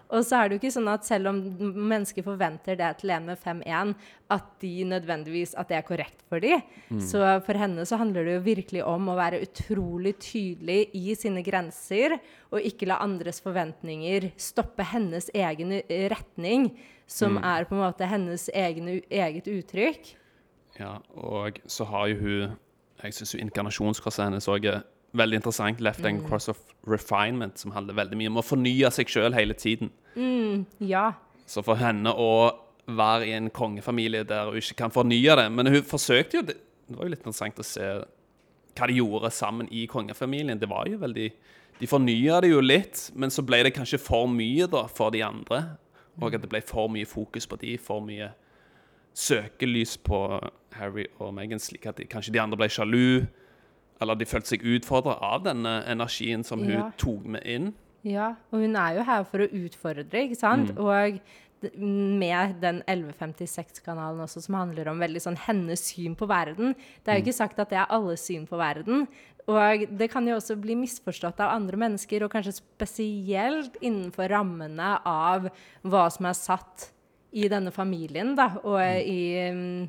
Og 0.08 0.24
så 0.24 0.38
er 0.38 0.48
det 0.48 0.56
jo 0.56 0.60
ikke 0.62 0.72
sånn 0.72 0.88
at 0.88 1.04
selv 1.04 1.28
om 1.30 1.38
mennesker 1.90 2.24
forventer 2.24 2.78
det 2.80 2.88
til 3.02 3.12
en 3.12 3.26
med 3.28 3.40
5-1, 3.42 3.92
at 4.32 4.46
de 4.62 4.72
nødvendigvis 4.88 5.52
at 5.60 5.68
det 5.68 5.76
er 5.78 5.84
korrekt 5.84 6.22
for 6.28 6.40
dem. 6.40 6.62
Så 7.04 7.20
for 7.44 7.60
henne 7.60 7.84
så 7.88 7.98
handler 8.00 8.24
det 8.24 8.38
jo 8.38 8.44
virkelig 8.46 8.84
om 8.88 9.10
å 9.12 9.16
være 9.18 9.42
utrolig 9.44 10.14
tydelig 10.24 10.78
i 10.96 11.16
sine 11.18 11.44
grenser, 11.44 12.16
og 12.48 12.64
ikke 12.64 12.88
la 12.88 13.00
andres 13.04 13.42
forventninger 13.44 14.30
stoppe 14.40 14.86
hennes 14.94 15.28
egen 15.36 15.76
eh, 15.82 16.08
retning, 16.08 16.70
som 17.08 17.36
er 17.40 17.68
på 17.68 17.76
en 17.76 17.84
måte 17.84 18.08
hennes 18.08 18.48
egen, 18.56 18.88
eget 19.08 19.48
uttrykk. 19.48 20.14
Ja, 20.78 20.98
og 21.16 21.60
så 21.66 21.84
har 21.88 22.08
jo 22.12 22.18
hun 22.22 22.56
Jeg 22.98 23.14
syns 23.14 23.34
jo 23.34 23.38
inkarnasjonskorset 23.38 24.24
hennes 24.24 24.48
òg 24.50 24.64
er 24.66 24.80
veldig 25.16 25.40
interessant. 25.40 25.80
Left 25.80 26.04
and 26.04 26.24
Cross 26.26 26.48
of 26.52 26.60
Refinement, 26.86 27.58
som 27.58 27.72
handler 27.72 27.94
veldig 27.94 28.18
mye 28.20 28.32
om 28.32 28.40
å 28.40 28.44
fornye 28.46 28.90
seg 28.94 29.10
sjøl 29.12 29.36
hele 29.36 29.56
tiden. 29.56 29.92
Ja. 30.80 31.12
Så 31.48 31.62
for 31.64 31.80
henne 31.80 32.12
å 32.12 32.30
være 32.88 33.28
i 33.28 33.34
en 33.36 33.50
kongefamilie 33.52 34.24
der 34.28 34.48
hun 34.48 34.58
ikke 34.60 34.78
kan 34.78 34.92
fornye 34.92 35.34
det 35.36 35.44
Men 35.52 35.68
hun 35.68 35.82
forsøkte 35.84 36.38
jo 36.38 36.42
Det, 36.42 36.54
det 36.88 36.96
var 36.96 37.04
jo 37.04 37.12
litt 37.12 37.20
interessant 37.20 37.60
å 37.60 37.66
se 37.66 37.84
hva 38.78 38.86
de 38.88 38.96
gjorde 38.96 39.30
sammen 39.34 39.68
i 39.74 39.84
kongefamilien. 39.90 40.58
Det 40.58 40.68
var 40.70 40.88
jo 40.88 41.00
veldig 41.02 41.28
De 41.80 41.86
fornya 41.86 42.40
det 42.42 42.52
jo 42.52 42.60
litt, 42.62 43.10
men 43.14 43.30
så 43.30 43.42
ble 43.46 43.60
det 43.66 43.74
kanskje 43.76 44.00
for 44.02 44.26
mye 44.30 44.66
da 44.70 44.86
for 44.90 45.14
de 45.14 45.22
andre. 45.22 45.62
Og 46.18 46.34
at 46.34 46.42
det 46.42 46.50
ble 46.50 46.60
for 46.66 46.90
mye 46.90 47.06
fokus 47.06 47.46
på 47.46 47.58
de, 47.60 47.76
for 47.78 48.02
mye 48.02 48.32
søkelys 49.18 49.96
på 50.02 50.18
Harry 50.78 51.06
og 51.18 51.30
Meghan, 51.34 51.62
slik 51.62 51.86
at 51.86 51.98
de, 51.98 52.06
kanskje 52.10 52.34
de 52.34 52.40
andre 52.42 52.58
ble 52.58 52.68
sjalu. 52.70 53.28
Eller 54.00 54.14
de 54.18 54.24
følte 54.30 54.52
seg 54.54 54.62
utfordra 54.62 55.16
av 55.20 55.42
denne 55.48 55.82
energien 55.90 56.44
som 56.46 56.60
hun 56.62 56.70
Ja. 56.70 56.90
tok 56.96 57.24
med 57.26 57.42
inn. 57.44 57.72
Ja, 58.04 58.36
og 58.52 58.60
hun 58.62 58.76
er 58.76 58.94
jo 58.96 59.02
her 59.02 59.24
for 59.24 59.38
å 59.42 59.48
utfordre, 59.50 60.28
ikke 60.28 60.36
sant? 60.38 60.70
Og 60.78 61.20
med 61.74 62.60
den 62.62 62.82
1156-kanalen 62.86 64.20
også, 64.22 64.42
som 64.44 64.54
handler 64.54 64.88
om 64.92 65.00
veldig 65.02 65.22
sånn 65.24 65.38
hennes 65.48 65.82
syn 65.90 66.14
på 66.18 66.28
verden. 66.30 66.76
Det 67.02 67.10
er 67.10 67.18
jo 67.18 67.24
ikke 67.26 67.34
sagt 67.40 67.58
at 67.58 67.72
det 67.72 67.80
er 67.80 67.90
alles 67.90 68.22
syn 68.28 68.46
på 68.46 68.56
verden. 68.60 69.08
Og 69.48 69.86
det 69.98 70.10
kan 70.12 70.26
jo 70.28 70.36
også 70.36 70.54
bli 70.60 70.76
misforstått 70.76 71.40
av 71.40 71.54
andre 71.56 71.76
mennesker, 71.80 72.22
og 72.22 72.30
kanskje 72.30 72.58
spesielt 72.60 73.78
innenfor 73.80 74.28
rammene 74.30 74.98
av 75.08 75.48
hva 75.82 76.04
som 76.12 76.28
er 76.28 76.36
satt 76.38 76.90
i 77.32 77.48
denne 77.50 77.72
familien, 77.74 78.34
da, 78.36 78.50
og 78.62 78.78
i, 78.80 79.50
mm, 79.50 79.88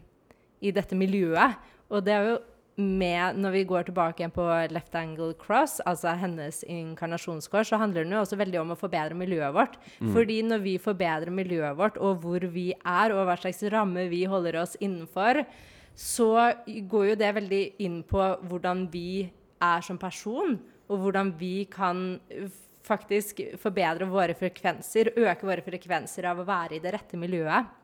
i 0.64 0.72
dette 0.76 0.96
miljøet. 0.98 1.60
Og 1.92 2.04
det 2.06 2.14
er 2.16 2.32
jo 2.32 2.38
med, 2.80 3.38
når 3.44 3.54
vi 3.54 3.64
går 3.68 3.88
tilbake 3.90 4.24
igjen 4.24 4.34
på 4.34 4.46
left 4.72 4.96
angle 4.96 5.34
cross, 5.40 5.78
altså 5.90 6.14
hennes 6.18 6.62
inkarnasjonskår, 6.64 7.68
så 7.68 7.80
handler 7.82 8.06
den 8.06 8.16
jo 8.16 8.22
også 8.24 8.40
veldig 8.40 8.62
om 8.62 8.72
å 8.74 8.80
forbedre 8.80 9.18
miljøet 9.20 9.56
vårt. 9.56 9.76
Fordi 10.16 10.40
når 10.48 10.64
vi 10.64 10.78
forbedrer 10.82 11.34
miljøet 11.36 11.78
vårt, 11.78 12.00
og 12.00 12.24
hvor 12.24 12.46
vi 12.54 12.70
er, 12.78 13.14
og 13.16 13.28
hva 13.28 13.36
slags 13.40 13.62
ramme 13.74 14.08
vi 14.12 14.24
holder 14.30 14.62
oss 14.62 14.78
innenfor, 14.80 15.44
så 16.00 16.32
går 16.66 17.12
jo 17.12 17.20
det 17.20 17.34
veldig 17.36 17.64
inn 17.84 18.00
på 18.08 18.24
hvordan 18.48 18.88
vi 18.94 19.28
er 19.60 19.84
som 19.84 20.00
person, 20.00 20.56
og 20.90 21.04
hvordan 21.04 21.34
vi 21.38 21.68
kan 21.70 22.22
faktisk 22.88 23.42
forbedre 23.62 24.08
våre 24.10 24.34
frekvenser, 24.38 25.12
øke 25.20 25.46
våre 25.46 25.66
frekvenser 25.66 26.30
av 26.32 26.40
å 26.40 26.48
være 26.48 26.78
i 26.78 26.82
det 26.84 26.96
rette 26.96 27.20
miljøet. 27.20 27.76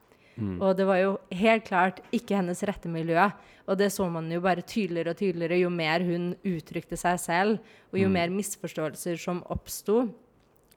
Og 0.60 0.76
det 0.76 0.86
var 0.88 1.00
jo 1.00 1.12
helt 1.32 1.68
klart 1.68 2.02
ikke 2.16 2.36
hennes 2.40 2.64
rette 2.68 2.92
miljø. 2.92 3.30
Og 3.66 3.80
det 3.80 3.90
så 3.94 4.06
man 4.12 4.28
jo 4.30 4.42
bare 4.44 4.66
tydeligere 4.68 5.16
og 5.16 5.22
tydeligere 5.22 5.62
jo 5.64 5.72
mer 5.74 6.04
hun 6.06 6.34
uttrykte 6.46 6.98
seg 7.00 7.22
selv, 7.22 7.72
og 7.92 7.98
jo 7.98 8.12
mer 8.14 8.34
misforståelser 8.34 9.18
som 9.22 9.42
oppsto. 9.54 10.04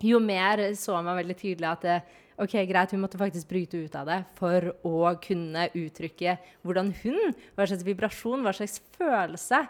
Jo 0.05 0.21
mer 0.23 0.63
så 0.79 0.95
man 1.03 1.19
veldig 1.19 1.37
tydelig 1.37 1.69
at 1.69 1.85
det, 1.85 1.99
ok, 2.39 2.55
greit, 2.71 2.95
hun 2.95 3.03
måtte 3.03 3.19
faktisk 3.21 3.51
bryte 3.51 3.81
ut 3.83 3.99
av 3.99 4.07
det 4.09 4.21
for 4.39 4.71
å 4.87 5.11
kunne 5.21 5.67
uttrykke 5.75 6.37
hvordan 6.63 6.95
hun, 7.03 7.35
hva 7.59 7.67
slags 7.67 7.85
vibrasjon, 7.87 8.47
hva 8.47 8.55
slags 8.55 8.79
følelse, 8.95 9.61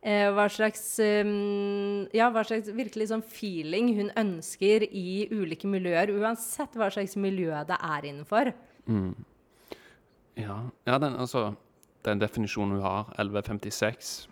eh, 0.00 0.30
hva 0.32 0.48
slags 0.48 0.86
um, 1.04 2.08
Ja, 2.16 2.30
hva 2.32 2.46
slags 2.48 2.72
virkelig 2.72 3.10
sånn 3.12 3.22
feeling 3.22 3.92
hun 4.00 4.10
ønsker 4.18 4.88
i 4.88 5.28
ulike 5.30 5.68
miljøer, 5.70 6.14
uansett 6.16 6.74
hva 6.80 6.88
slags 6.96 7.14
miljø 7.20 7.52
det 7.68 7.78
er 7.78 8.10
innenfor. 8.10 8.54
Ja, 10.36 10.58
ja 10.86 10.98
den, 10.98 11.16
altså, 11.16 11.52
den 12.04 12.20
definisjonen 12.20 12.78
hun 12.78 12.82
har, 12.84 13.12
1156, 13.18 14.28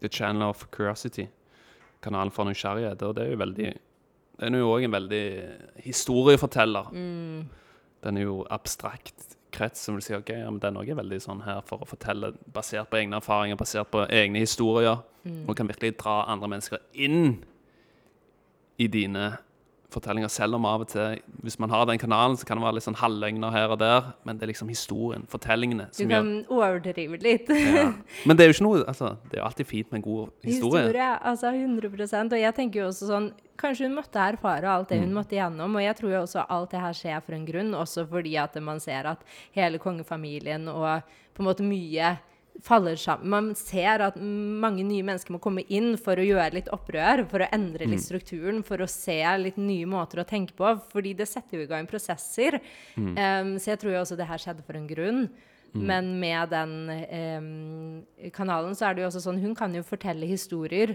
The 0.00 0.08
Channel 0.08 0.48
of 0.48 0.66
Curiosity, 0.70 1.26
kanalen 2.02 2.32
for 2.32 2.48
nysgjerrighet, 2.48 3.02
og 3.02 3.16
det 3.16 3.26
er 3.26 3.30
jo 3.30 3.42
veldig 3.42 3.74
Den 4.36 4.54
er 4.54 4.58
jo 4.60 4.68
òg 4.68 4.84
en 4.84 4.92
veldig 4.92 5.26
historieforteller. 5.80 6.90
Den 8.04 8.16
er 8.16 8.22
jo 8.22 8.42
abstrakt 8.50 9.36
krets, 9.50 9.80
som 9.80 9.96
vil 9.96 10.02
si 10.04 10.14
ok, 10.14 10.28
ja, 10.28 10.50
men 10.50 10.60
den 10.60 10.76
òg 10.76 10.90
er 10.92 10.98
veldig 10.98 11.20
sånn 11.24 11.40
her 11.46 11.62
for 11.64 11.80
å 11.80 11.88
fortelle 11.88 12.34
basert 12.52 12.90
på 12.90 12.98
egne 13.00 13.16
erfaringer, 13.16 13.56
basert 13.56 13.88
på 13.90 14.04
egne 14.12 14.42
historier, 14.44 15.00
og 15.48 15.56
kan 15.56 15.68
virkelig 15.68 15.96
dra 15.96 16.26
andre 16.28 16.50
mennesker 16.52 16.84
inn 16.92 17.38
i 18.76 18.86
dine 18.92 19.38
fortellinger, 19.96 20.30
selv 20.32 20.58
om 20.58 20.66
av 20.68 20.84
og 20.84 20.90
til 20.92 21.20
Hvis 21.42 21.58
man 21.62 21.72
har 21.72 21.86
den 21.88 22.00
kanalen, 22.00 22.36
så 22.36 22.46
kan 22.46 22.60
det 22.60 22.66
være 22.66 22.78
litt 22.78 22.86
sånn 22.86 22.98
halvløgner 23.00 23.54
her 23.54 23.72
og 23.74 23.80
der, 23.80 24.12
men 24.28 24.38
det 24.38 24.46
er 24.46 24.52
liksom 24.52 24.70
historien, 24.70 25.24
fortellingene, 25.32 25.88
Du 25.90 26.02
som 26.02 26.12
gjør 26.12 26.22
kan 26.22 26.30
overdrive 26.58 27.20
litt. 27.22 27.50
ja. 27.50 27.88
Men 28.28 28.36
det 28.36 28.44
er 28.44 28.52
jo 28.52 28.56
ikke 28.58 28.68
noe 28.68 28.84
altså, 28.84 29.16
Det 29.26 29.38
er 29.38 29.42
jo 29.42 29.48
alltid 29.48 29.70
fint 29.72 29.90
med 29.90 29.98
en 30.02 30.06
god 30.06 30.30
historie. 30.46 30.84
Historie, 30.86 31.10
altså 31.32 31.52
100% 31.56 32.36
Og 32.36 32.40
jeg 32.44 32.58
tenker 32.60 32.82
jo 32.82 32.88
også 32.92 33.10
sånn 33.10 33.32
Kanskje 33.56 33.86
hun 33.88 33.96
måtte 33.96 34.20
erfare 34.20 34.68
alt 34.68 34.90
det 34.92 34.98
hun 35.00 35.14
måtte 35.16 35.32
igjennom. 35.32 35.78
Og 35.78 35.80
jeg 35.80 35.96
tror 35.96 36.10
jo 36.12 36.18
også 36.26 36.42
alt 36.52 36.74
det 36.74 36.82
her 36.82 36.96
skjer 36.98 37.22
for 37.24 37.32
en 37.32 37.46
grunn, 37.48 37.70
også 37.72 38.04
fordi 38.10 38.34
at 38.36 38.58
man 38.60 38.82
ser 38.84 39.08
at 39.08 39.22
hele 39.56 39.80
kongefamilien 39.80 40.68
og 40.68 41.06
på 41.32 41.40
en 41.40 41.48
måte 41.48 41.64
mye 41.64 42.10
faller 42.64 42.96
sammen. 42.96 43.30
Man 43.30 43.50
ser 43.58 44.04
at 44.06 44.16
mange 44.20 44.84
nye 44.86 45.04
mennesker 45.06 45.34
må 45.34 45.40
komme 45.42 45.64
inn 45.72 45.94
for 46.00 46.18
å 46.18 46.24
gjøre 46.24 46.54
litt 46.56 46.70
opprør, 46.74 47.24
for 47.30 47.44
å 47.44 47.50
endre 47.54 47.88
litt 47.90 48.04
strukturen, 48.04 48.62
for 48.66 48.82
å 48.82 48.88
se 48.90 49.18
litt 49.40 49.58
nye 49.60 49.88
måter 49.88 50.22
å 50.22 50.28
tenke 50.28 50.56
på. 50.56 50.72
Fordi 50.92 51.14
det 51.18 51.28
setter 51.30 51.58
jo 51.60 51.66
i 51.66 51.70
gang 51.70 51.88
prosesser. 51.90 52.60
Um, 52.96 53.56
så 53.60 53.74
jeg 53.74 53.82
tror 53.82 53.96
jo 53.96 54.00
også 54.04 54.18
det 54.18 54.28
her 54.30 54.42
skjedde 54.42 54.64
for 54.66 54.78
en 54.78 54.88
grunn. 54.90 55.28
Men 55.76 56.14
med 56.20 56.54
den 56.54 56.72
um, 56.88 58.30
kanalen 58.32 58.76
så 58.78 58.88
er 58.88 58.96
det 58.96 59.02
jo 59.02 59.08
også 59.10 59.20
sånn 59.26 59.42
Hun 59.42 59.52
kan 59.58 59.74
jo 59.76 59.82
fortelle 59.84 60.28
historier. 60.28 60.94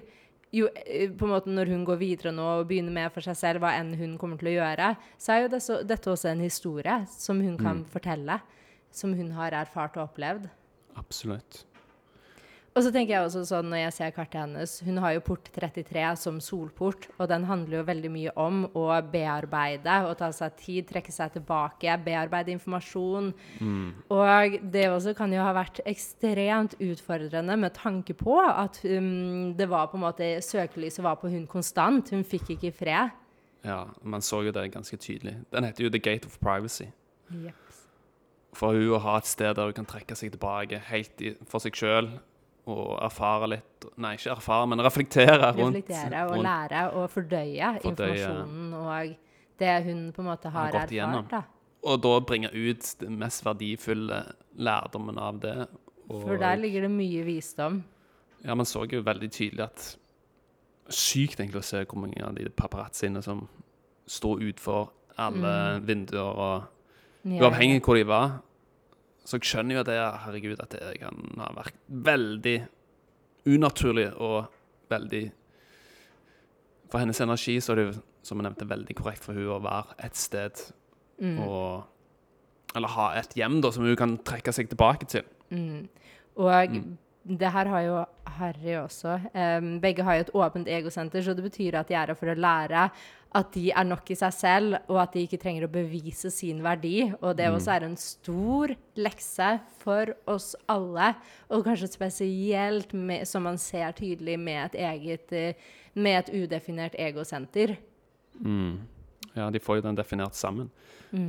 Jo, 0.51 0.67
eh, 0.73 1.11
på 1.13 1.27
en 1.27 1.33
måte 1.35 1.53
Når 1.53 1.69
hun 1.71 1.83
går 1.85 1.99
videre 1.99 2.31
nå 2.35 2.47
og 2.57 2.65
begynner 2.71 2.95
med 2.95 3.13
for 3.13 3.21
seg 3.21 3.37
selv 3.39 3.63
hva 3.63 3.75
enn 3.77 3.93
hun 3.99 4.17
kommer 4.19 4.41
til 4.41 4.51
å 4.51 4.55
gjøre, 4.57 4.95
så 5.21 5.35
er 5.35 5.43
jo 5.43 5.51
det 5.53 5.61
så, 5.63 5.77
dette 5.85 6.09
også 6.11 6.31
en 6.31 6.41
historie 6.43 6.97
som 7.13 7.39
hun 7.43 7.59
kan 7.59 7.85
fortelle. 7.93 8.41
Som 8.91 9.13
hun 9.15 9.29
har 9.37 9.53
erfart 9.55 9.95
og 9.99 10.09
opplevd. 10.09 10.49
Absolutt. 11.01 11.65
Og 12.71 12.85
så 12.85 12.91
tenker 12.93 13.17
jeg 13.17 13.25
også 13.25 13.41
sånn, 13.49 13.67
når 13.67 13.81
jeg 13.81 13.93
ser 13.97 14.11
kartet 14.15 14.37
hennes 14.39 14.73
Hun 14.85 14.99
har 15.03 15.15
jo 15.17 15.23
port 15.27 15.49
33 15.51 16.05
som 16.21 16.37
solport, 16.43 17.09
og 17.17 17.27
den 17.27 17.43
handler 17.49 17.81
jo 17.81 17.87
veldig 17.89 18.11
mye 18.13 18.33
om 18.39 18.61
å 18.79 18.85
bearbeide 19.11 19.97
og 20.07 20.13
ta 20.21 20.29
seg 20.35 20.55
tid, 20.59 20.87
trekke 20.87 21.11
seg 21.11 21.33
tilbake, 21.35 21.97
bearbeide 22.05 22.53
informasjon. 22.55 23.33
Mm. 23.59 23.89
Og 24.15 24.55
det 24.71 24.85
også 24.87 25.15
kan 25.17 25.35
jo 25.35 25.43
ha 25.43 25.51
vært 25.57 25.81
ekstremt 25.83 26.77
utfordrende 26.79 27.59
med 27.59 27.75
tanke 27.75 28.15
på 28.15 28.39
at 28.39 28.79
um, 28.87 29.51
det 29.57 29.67
var 29.71 29.91
på 29.91 29.99
en 29.99 30.05
måte 30.05 30.31
Søkelyset 30.45 31.03
var 31.03 31.19
på 31.19 31.31
hun 31.33 31.43
konstant. 31.51 32.13
Hun 32.15 32.23
fikk 32.23 32.53
ikke 32.55 32.71
fred. 32.71 33.11
Ja, 33.67 33.83
man 34.01 34.23
så 34.25 34.45
jo 34.47 34.55
det 34.55 34.71
ganske 34.71 34.95
tydelig. 34.97 35.35
Den 35.51 35.67
heter 35.67 35.89
jo 35.89 35.91
The 35.91 35.99
Gate 35.99 36.25
of 36.25 36.39
Privacy. 36.39 36.87
Yep. 37.35 37.70
For 38.53 38.73
hun 38.75 38.89
å 38.97 38.99
ha 38.99 39.17
et 39.17 39.25
sted 39.29 39.55
der 39.55 39.69
hun 39.69 39.73
kan 39.73 39.85
trekke 39.87 40.15
seg 40.19 40.31
tilbake 40.33 40.79
helt 40.89 41.21
i, 41.23 41.35
for 41.47 41.59
seg 41.63 41.73
sjøl 41.77 42.09
og 42.71 42.97
erfare 43.01 43.47
litt 43.49 43.85
Nei, 43.97 44.15
ikke 44.17 44.35
erfare, 44.35 44.67
men 44.69 44.79
reflektere 44.85 45.47
rundt 45.55 45.75
Reflektere 45.79 46.25
og 46.27 46.35
rundt- 46.35 46.45
lære 46.45 46.81
og 46.93 47.07
fordøye, 47.09 47.69
Fordøye. 47.81 48.11
informasjonen 48.11 48.73
og 48.73 49.15
det 49.61 49.83
hun 49.85 50.11
på 50.13 50.21
en 50.21 50.27
måte 50.27 50.49
har, 50.51 50.71
Har 50.71 50.85
erfart. 50.85 51.29
da. 51.31 51.41
Og 51.83 52.01
da 52.01 52.19
bringe 52.19 52.49
ut 52.53 52.91
den 52.99 53.17
mest 53.17 53.43
verdifulle 53.45 54.19
lærdommen 54.57 55.17
av 55.17 55.39
det. 55.41 55.67
Og, 56.09 56.21
For 56.27 56.37
der 56.37 56.55
ligger 56.61 56.81
det 56.81 56.91
mye 56.91 57.23
visdom. 57.25 57.83
Ja, 58.45 58.53
man 58.55 58.65
så 58.65 58.85
jo 58.91 59.01
veldig 59.01 59.31
tydelig 59.31 59.63
at 59.63 59.97
Sykt 60.91 61.39
egentlig 61.39 61.61
å 61.61 61.63
se 61.63 61.85
hvor 61.85 61.97
mange 62.01 62.21
av 62.25 62.35
de 62.35 62.49
paparazziene 62.49 63.21
som 63.23 63.45
sto 64.05 64.33
utfor 64.37 64.89
alle 65.17 65.79
vinduer, 65.85 66.35
og 66.35 66.63
Ja. 67.23 67.43
uavhengig 67.45 67.81
av 67.81 67.85
hvor 67.85 67.95
de 67.99 68.03
var. 68.09 68.31
Så 69.25 69.37
jeg 69.37 69.41
skjønner 69.51 69.75
jo 69.75 69.79
at 69.83 69.85
det, 69.91 69.97
herregud, 70.25 70.59
at 70.63 70.69
det 70.73 70.99
kan 70.99 71.19
ha 71.37 71.51
vært 71.53 71.75
veldig 71.87 72.55
unaturlig 73.45 74.07
og 74.17 74.47
veldig 74.89 75.31
For 76.91 76.99
hennes 76.99 77.21
energi 77.23 77.55
så 77.63 77.71
er 77.71 77.75
det 77.79 77.85
jo, 77.85 78.01
som 78.23 78.37
jeg 78.41 78.49
nevnte, 78.49 78.65
veldig 78.67 78.95
korrekt 78.97 79.23
for 79.23 79.33
hun 79.37 79.47
å 79.47 79.61
være 79.63 79.95
et 80.03 80.15
sted 80.19 80.59
Mm. 81.21 81.37
og 81.45 81.83
Eller 82.75 82.87
ha 82.87 83.11
et 83.19 83.33
hjem 83.35 83.61
da, 83.61 83.69
som 83.71 83.83
hun 83.83 83.95
kan 83.95 84.17
trekke 84.17 84.51
seg 84.53 84.69
tilbake 84.71 85.05
til. 85.07 85.21
Mm. 85.51 85.87
Og 86.37 86.69
Mm. 86.71 86.97
Det 87.23 87.49
her 87.53 87.69
har 87.69 87.81
jo 87.85 87.97
Harry 88.37 88.75
også. 88.79 89.19
Um, 89.33 89.73
begge 89.81 90.03
har 90.03 90.17
jo 90.17 90.25
et 90.25 90.35
åpent 90.35 90.67
egosenter, 90.67 91.21
så 91.21 91.35
det 91.37 91.45
betyr 91.45 91.77
at 91.77 91.89
de 91.89 91.97
er 91.97 92.09
her 92.09 92.17
for 92.17 92.31
å 92.31 92.37
lære 92.37 92.87
at 93.31 93.51
de 93.55 93.69
er 93.71 93.85
nok 93.87 94.09
i 94.11 94.15
seg 94.19 94.33
selv, 94.35 94.77
og 94.91 94.97
at 94.99 95.13
de 95.15 95.21
ikke 95.23 95.39
trenger 95.39 95.63
å 95.63 95.71
bevise 95.71 96.27
sin 96.33 96.59
verdi. 96.63 97.05
Og 97.21 97.37
det 97.39 97.47
også 97.47 97.71
er 97.77 97.85
en 97.87 97.95
stor 97.99 98.73
lekse 98.99 99.51
for 99.79 100.11
oss 100.29 100.49
alle, 100.71 101.13
og 101.47 101.63
kanskje 101.67 101.93
spesielt 101.93 102.91
med, 102.91 103.23
som 103.29 103.47
man 103.47 103.59
ser 103.61 103.95
tydelig 103.95 104.35
med 104.39 104.65
et 104.65 104.81
eget 104.89 105.37
med 105.93 106.17
et 106.17 106.33
udefinert 106.43 106.97
egosenter. 106.99 107.77
Mm. 108.39 108.81
Ja, 109.35 109.47
de 109.51 109.63
får 109.63 109.79
jo 109.79 109.87
den 109.87 109.99
definert 109.99 110.35
sammen. 110.35 110.67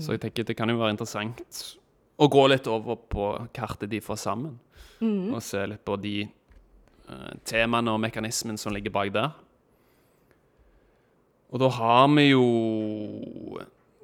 Så 0.03 0.15
jeg 0.15 0.23
tenker 0.23 0.47
det 0.47 0.55
kan 0.55 0.71
jo 0.71 0.79
være 0.79 0.95
interessant 0.95 1.43
å 2.19 2.29
gå 2.29 2.47
litt 2.53 2.67
over 2.71 2.97
på 3.11 3.31
kartet 3.55 3.91
de 3.91 4.01
får 4.05 4.17
sammen. 4.17 4.59
Og 5.03 5.41
se 5.43 5.65
litt 5.67 5.83
på 5.85 5.97
de 5.99 6.29
uh, 7.09 7.33
temaene 7.49 7.91
og 7.91 8.01
mekanismen 8.05 8.59
som 8.61 8.73
ligger 8.75 8.95
bak 8.95 9.11
der. 9.15 9.33
Og 11.53 11.61
da 11.61 11.69
har 11.69 12.09
vi 12.15 12.29
jo 12.31 12.45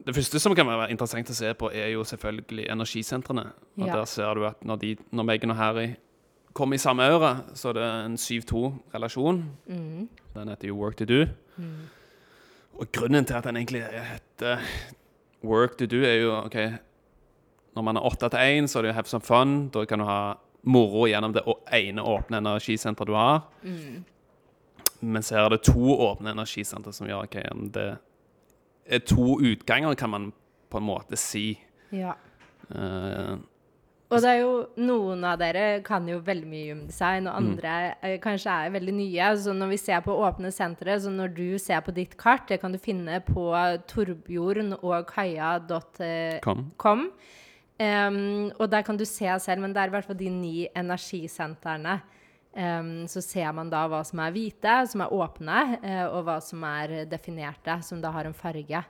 Det 0.09 0.14
første 0.14 0.40
som 0.40 0.55
kan 0.57 0.66
være 0.66 0.90
interessant 0.90 1.29
å 1.29 1.35
se 1.37 1.51
på, 1.59 1.68
er 1.75 1.90
jo 1.92 2.05
selvfølgelig 2.05 2.68
energisentrene. 2.73 3.42
Og 3.77 3.87
Ja. 3.87 3.97
der 3.97 4.05
ser 4.07 4.35
du 4.35 4.47
at 4.47 4.64
når, 4.64 4.77
de, 4.81 4.97
når 5.12 5.25
Megan 5.25 5.51
og 5.51 5.57
Harry 5.57 5.88
kommer 6.55 6.75
i 6.75 6.79
samme 6.79 7.03
øre, 7.03 7.44
så 7.55 7.68
er 7.68 7.73
det 7.75 7.83
en 8.07 8.16
7-2-relasjon. 8.16 9.42
Mm. 9.66 10.09
Den 10.35 10.49
heter 10.49 10.68
jo 10.68 10.77
Work 10.77 10.97
to 10.97 11.05
Do. 11.05 11.27
Og 12.79 12.87
grunnen 12.92 13.25
til 13.25 13.35
at 13.35 13.44
den 13.44 13.57
egentlig 13.57 13.83
heter 13.85 14.59
Work 15.44 15.77
to 15.79 15.87
Do, 15.87 15.97
er 15.97 16.14
jo 16.23 16.33
OK 16.40 16.57
Når 17.79 17.87
man 17.87 17.97
er 18.01 18.07
åtte 18.09 18.29
til 18.35 18.43
én, 18.43 18.67
så 18.67 18.81
er 18.81 18.88
det 18.88 18.91
jo 18.91 18.99
have 18.99 19.07
some 19.11 19.23
fun. 19.23 19.57
Da 19.71 19.85
kan 19.87 20.03
du 20.03 20.05
ha 20.09 20.21
moro 20.67 21.05
gjennom 21.07 21.33
det 21.37 21.45
ene 21.79 22.03
åpne 22.03 22.41
energisenteret 22.43 23.07
du 23.07 23.14
har. 23.14 23.45
Mens 25.01 25.31
her 25.31 25.45
er 25.47 25.55
det 25.55 25.61
to 25.69 25.93
åpne 26.11 26.33
energisenter 26.35 26.91
som 26.97 27.07
gjør 27.07 27.29
okay, 27.29 27.45
Det 27.71 27.87
er 28.91 29.05
to 29.07 29.37
utganger, 29.38 29.95
kan 29.95 30.11
man 30.11 30.33
på 30.71 30.81
en 30.81 30.88
måte 30.88 31.17
si. 31.17 31.53
Ja. 31.95 32.17
Uh, 32.75 33.38
Og 34.11 34.23
det 34.25 34.29
er 34.33 34.38
jo 34.41 34.53
noen 34.81 35.23
av 35.29 35.38
dere 35.38 35.83
kan 35.85 36.07
jo 36.09 36.19
veldig 36.25 36.49
mye 36.49 36.73
om 36.73 36.87
design, 36.88 37.27
og 37.29 37.35
Mm. 37.37 37.49
andre 37.53 37.95
eh, 38.03 38.19
kanskje 38.19 38.51
er 38.67 38.71
veldig 38.73 38.95
nye. 38.97 39.37
Så 39.37 39.53
når 39.53 39.69
vi 39.69 39.77
ser 39.77 40.01
på 40.01 40.17
åpne 40.17 40.51
sentre, 40.51 40.97
så 41.01 41.11
når 41.12 41.35
du 41.37 41.59
ser 41.59 41.81
på 41.81 41.93
ditt 41.95 42.17
kart, 42.17 42.49
det 42.49 42.61
kan 42.61 42.73
du 42.73 42.79
finne 42.79 43.21
på 43.21 43.53
torbjorn 43.87 44.79
og 44.83 45.07
kaja.com. 45.07 46.73
kom. 46.79 47.11
Um, 47.79 48.49
og 48.59 48.67
der 48.73 48.83
kan 48.83 48.97
du 48.99 49.05
se 49.07 49.31
selv, 49.38 49.62
men 49.62 49.75
det 49.75 49.83
er 49.83 49.91
i 49.91 49.95
hvert 49.95 50.07
fall 50.09 50.19
de 50.19 50.31
ni 50.33 50.67
energisentrene. 50.77 52.01
Um, 52.59 53.07
så 53.07 53.23
ser 53.23 53.53
man 53.55 53.71
da 53.71 53.85
hva 53.87 54.01
som 54.07 54.19
er 54.25 54.35
hvite, 54.35 54.75
som 54.91 55.05
er 55.05 55.14
åpne, 55.14 55.61
uh, 55.85 56.07
og 56.17 56.25
hva 56.27 56.38
som 56.43 56.64
er 56.67 57.05
definerte, 57.07 57.79
som 57.87 58.03
da 58.03 58.11
har 58.14 58.27
en 58.27 58.35
farge. 58.35 58.83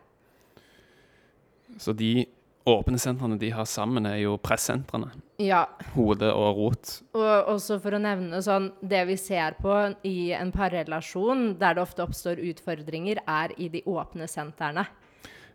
Så 1.77 1.93
de 1.93 2.25
åpne 2.69 3.01
sentrene 3.01 3.37
de 3.41 3.51
har 3.53 3.69
sammen, 3.69 4.07
er 4.09 4.23
jo 4.23 4.39
pressentrene. 4.41 5.11
Ja, 5.43 5.67
Hode 5.95 6.31
og 6.33 6.57
rot. 6.59 6.95
Og 7.17 7.53
også 7.55 7.79
for 7.83 7.95
å 7.95 8.01
nevne 8.03 8.41
sånn 8.43 8.73
Det 8.83 9.05
vi 9.07 9.15
ser 9.21 9.55
på 9.63 9.75
i 10.09 10.33
en 10.35 10.51
parrelasjon, 10.55 11.53
der 11.61 11.77
det 11.77 11.85
ofte 11.85 12.05
oppstår 12.05 12.43
utfordringer, 12.51 13.23
er 13.29 13.55
i 13.61 13.69
de 13.73 13.85
åpne 13.87 14.29
sentrene. 14.31 14.89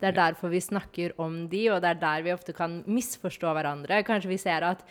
Det 0.03 0.09
er 0.09 0.15
derfor 0.17 0.51
vi 0.51 0.59
snakker 0.59 1.13
om 1.23 1.45
de, 1.47 1.61
og 1.71 1.77
det 1.79 1.93
er 1.93 1.99
der 2.01 2.23
vi 2.25 2.33
ofte 2.35 2.51
kan 2.51 2.81
misforstå 2.91 3.53
hverandre. 3.55 4.01
Kanskje 4.03 4.33
vi 4.33 4.37
ser 4.41 4.65
at 4.67 4.81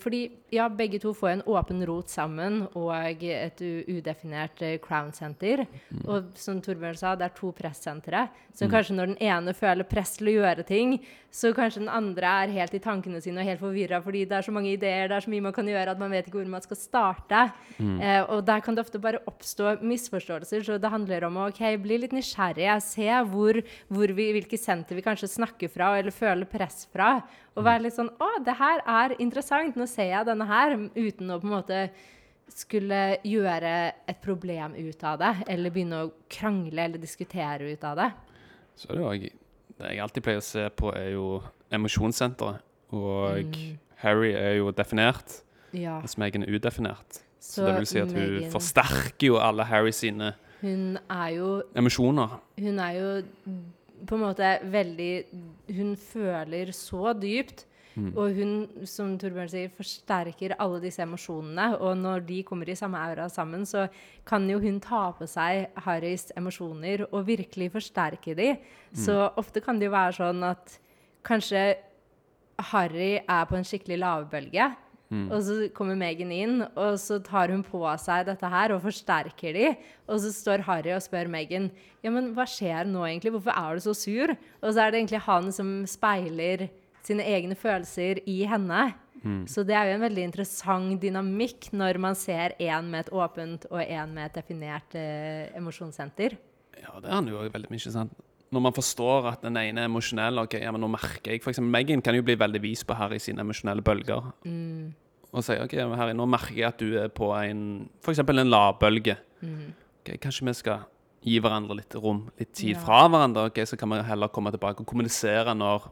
Fordi 0.00 0.26
ja, 0.54 0.68
begge 0.68 1.00
to 1.02 1.14
får 1.16 1.30
en 1.30 1.42
åpen 1.50 1.82
rot 1.88 2.12
sammen 2.12 2.62
og 2.78 3.22
et 3.24 3.60
udefinert 3.90 4.62
øh, 4.62 4.76
crown 4.82 5.12
center. 5.12 5.64
Og 6.04 6.32
som 6.38 6.60
Torbjørn 6.62 6.98
sa, 6.98 7.14
det 7.18 7.28
er 7.28 7.36
to 7.36 7.50
pressentre. 7.56 8.26
Så 8.54 8.68
kanskje 8.70 8.94
når 8.94 9.12
den 9.12 9.20
ene 9.24 9.54
føler 9.56 9.86
press 9.88 10.14
til 10.18 10.30
å 10.30 10.36
gjøre 10.36 10.66
ting, 10.68 10.98
så 11.34 11.50
kanskje 11.54 11.82
den 11.82 11.90
andre 11.90 12.30
er 12.44 12.52
helt 12.54 12.76
i 12.76 12.82
tankene 12.82 13.18
sine 13.22 13.42
og 13.42 13.48
helt 13.48 13.58
forvirra 13.58 13.98
fordi 14.04 14.20
det 14.30 14.36
er 14.38 14.46
så 14.46 14.52
mange 14.54 14.70
ideer, 14.70 15.08
det 15.10 15.16
er 15.16 15.24
så 15.24 15.32
mye 15.32 15.42
man 15.42 15.54
kan 15.56 15.66
gjøre 15.66 15.90
at 15.90 15.98
man 15.98 16.12
vet 16.14 16.28
ikke 16.28 16.38
hvor 16.38 16.52
man 16.52 16.62
skal 16.62 16.78
starte. 16.78 17.40
Eh, 17.80 18.20
og 18.30 18.44
der 18.46 18.62
kan 18.62 18.76
det 18.76 18.84
ofte 18.84 19.02
bare 19.02 19.22
oppstå 19.26 19.78
misforståelser. 19.82 20.62
Så 20.66 20.78
det 20.78 20.92
handler 20.92 21.26
om 21.26 21.40
å 21.40 21.48
okay, 21.50 21.78
bli 21.80 21.98
litt 22.04 22.14
nysgjerrig, 22.14 22.68
se 22.84 23.08
hvor, 23.32 23.58
hvor 23.90 24.14
vi, 24.14 24.30
hvilke 24.36 24.60
senter 24.60 24.98
vi 24.98 25.06
kanskje 25.06 25.32
snakker 25.34 25.72
fra 25.72 25.96
eller 25.98 26.14
føler 26.14 26.48
press 26.50 26.86
fra. 26.92 27.16
Og 27.56 27.64
være 27.64 27.82
litt 27.84 27.94
sånn 27.94 28.10
Å, 28.18 28.28
det 28.44 28.54
her 28.58 28.80
er 28.86 29.14
interessant. 29.22 29.76
Nå 29.78 29.86
ser 29.86 30.10
jeg 30.10 30.26
denne 30.26 30.46
her. 30.48 30.74
Uten 30.96 31.30
å 31.30 31.38
på 31.40 31.46
en 31.46 31.54
måte 31.54 31.90
skulle 32.50 33.18
gjøre 33.24 33.70
et 34.10 34.18
problem 34.22 34.74
ut 34.76 35.04
av 35.08 35.18
det, 35.22 35.30
eller 35.48 35.70
begynne 35.72 36.02
å 36.04 36.10
krangle 36.30 36.82
eller 36.84 37.00
diskutere 37.00 37.70
ut 37.72 37.84
av 37.88 37.96
det. 38.02 38.10
Så 38.76 38.90
er 38.90 38.98
det 38.98 39.02
jo 39.04 39.30
Det 39.78 39.88
jeg 39.90 39.98
alltid 40.04 40.22
pleier 40.22 40.38
å 40.38 40.44
se 40.44 40.68
på, 40.70 40.92
er 40.94 41.08
jo 41.16 41.42
emosjonssenteret. 41.74 42.60
Og 42.94 43.56
Harry 44.04 44.32
er 44.38 44.58
jo 44.60 44.68
definert, 44.70 45.40
Ja. 45.72 45.96
mens 45.98 46.14
Meghan 46.16 46.44
er 46.44 46.52
udefinert. 46.54 47.22
Så, 47.40 47.62
Så 47.62 47.66
det 47.66 47.74
vil 47.78 47.86
si 47.86 47.98
at 47.98 48.12
hun 48.12 48.20
Meghan- 48.22 48.52
forsterker 48.52 49.26
jo 49.26 49.36
alle 49.38 49.64
Harry 49.64 49.90
sine 49.90 50.34
Hun 50.60 50.98
er 51.10 51.28
jo 51.34 51.62
emosjoner. 51.74 52.38
Hun 52.58 52.78
er 52.78 52.92
jo 52.92 53.22
på 54.06 54.16
en 54.16 54.26
måte 54.26 54.56
veldig 54.70 55.12
Hun 55.74 55.94
føler 55.96 56.72
så 56.76 57.12
dypt. 57.16 57.66
Og 57.94 58.34
hun, 58.34 58.54
som 58.90 59.12
Torbjørn 59.18 59.50
sier, 59.52 59.70
forsterker 59.70 60.56
alle 60.58 60.80
disse 60.82 61.02
emosjonene. 61.04 61.76
Og 61.78 61.94
når 61.98 62.24
de 62.26 62.40
kommer 62.46 62.66
i 62.70 62.74
samme 62.78 62.98
aura 62.98 63.28
sammen, 63.30 63.62
så 63.66 63.86
kan 64.26 64.48
jo 64.50 64.58
hun 64.62 64.80
ta 64.82 65.06
på 65.14 65.28
seg 65.30 65.68
Harrys 65.86 66.32
emosjoner 66.36 67.06
og 67.10 67.28
virkelig 67.28 67.70
forsterke 67.76 68.34
de. 68.34 68.54
Så 68.98 69.14
ofte 69.38 69.62
kan 69.62 69.78
det 69.78 69.86
jo 69.86 69.94
være 69.94 70.16
sånn 70.18 70.42
at 70.48 70.78
kanskje 71.26 71.76
Harry 72.72 73.12
er 73.20 73.46
på 73.50 73.58
en 73.58 73.66
skikkelig 73.66 74.00
lavbølge. 74.02 74.72
Og 75.30 75.42
så 75.46 75.56
kommer 75.76 75.98
Megan 75.98 76.32
inn, 76.34 76.62
og 76.74 76.98
så 77.00 77.20
tar 77.24 77.52
hun 77.54 77.64
på 77.66 77.82
seg 78.02 78.26
dette 78.28 78.50
her 78.50 78.74
og 78.74 78.82
forsterker 78.84 79.56
de. 79.56 79.68
Og 80.08 80.20
så 80.24 80.32
står 80.34 80.64
Harry 80.68 80.94
og 80.96 81.04
spør 81.04 81.30
Megan 81.32 81.70
ja, 82.04 82.12
men 82.12 82.32
hva 82.36 82.44
skjer 82.48 82.88
nå 82.90 83.06
egentlig, 83.06 83.32
hvorfor 83.36 83.54
er 83.56 83.78
du 83.78 83.84
så 83.86 83.94
sur? 83.96 84.34
Og 84.60 84.68
så 84.68 84.84
er 84.84 84.92
det 84.92 85.00
egentlig 85.00 85.22
han 85.24 85.52
som 85.54 85.70
speiler 85.88 86.68
sine 87.04 87.24
egne 87.28 87.56
følelser 87.56 88.20
i 88.28 88.42
henne. 88.48 88.92
Så 89.48 89.62
det 89.64 89.72
er 89.72 89.88
jo 89.88 89.96
en 89.96 90.04
veldig 90.04 90.24
interessant 90.28 91.00
dynamikk 91.00 91.70
når 91.72 91.98
man 92.02 92.16
ser 92.18 92.52
en 92.60 92.90
med 92.92 93.06
et 93.06 93.12
åpent 93.16 93.64
og 93.70 93.80
en 93.80 94.12
med 94.12 94.26
et 94.28 94.34
definert 94.36 94.96
eh, 95.00 95.48
emosjonssenter. 95.56 96.36
Ja, 96.76 96.98
det 97.00 97.08
handler 97.08 97.38
jo 97.38 97.52
veldig 97.54 97.70
mye, 97.72 97.92
sant. 97.94 98.12
Når 98.52 98.60
man 98.66 98.76
forstår 98.76 99.30
at 99.32 99.46
den 99.46 99.56
ene 99.56 99.80
er 99.80 99.88
emosjonell 99.88 100.44
ok, 100.44 100.58
ja, 100.60 100.70
men 100.74 100.84
nå 100.84 100.90
merker 100.92 101.32
jeg 101.32 101.42
For 101.42 101.50
eksempel 101.50 101.72
Meghan 101.72 102.04
kan 102.04 102.14
jo 102.14 102.22
bli 102.22 102.36
veldig 102.38 102.60
vis 102.62 102.84
på 102.86 102.94
Harry 102.98 103.18
sine 103.18 103.42
emosjonelle 103.42 103.82
bølger. 103.82 104.28
Og 105.34 105.42
sier 105.44 105.64
ok, 105.64 105.72
Harry, 105.98 106.12
nå 106.14 106.26
merker 106.30 106.54
jeg 106.54 106.68
at 106.70 106.78
du 106.78 106.92
er 107.00 107.08
på 107.10 107.32
en 107.34 107.88
f.eks. 108.04 108.20
en 108.22 108.50
lavbølge. 108.52 109.16
Ok, 109.42 110.14
kanskje 110.22 110.46
vi 110.46 110.54
skal 110.54 110.84
gi 111.24 111.38
hverandre 111.40 111.74
litt 111.80 111.94
rom, 111.96 112.26
litt 112.38 112.52
tid 112.54 112.76
Ja. 112.76 112.80
fra 112.84 113.08
hverandre? 113.08 113.48
ok, 113.50 113.58
Så 113.66 113.76
kan 113.80 113.88
vi 113.90 114.02
heller 114.02 114.28
komme 114.28 114.52
tilbake 114.52 114.80
og 114.80 114.86
kommunisere 114.86 115.54
når 115.56 115.90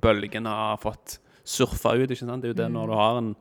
bølgene 0.00 0.46
har 0.48 0.76
fått 0.78 1.18
surfa 1.44 1.96
ut. 1.98 2.08
ikke 2.10 2.22
sant? 2.26 2.42
Det 2.42 2.50
er 2.50 2.54
jo 2.54 2.60
det 2.62 2.70
når 2.72 2.86
du 2.86 2.94
har 2.94 3.18
en 3.18 3.36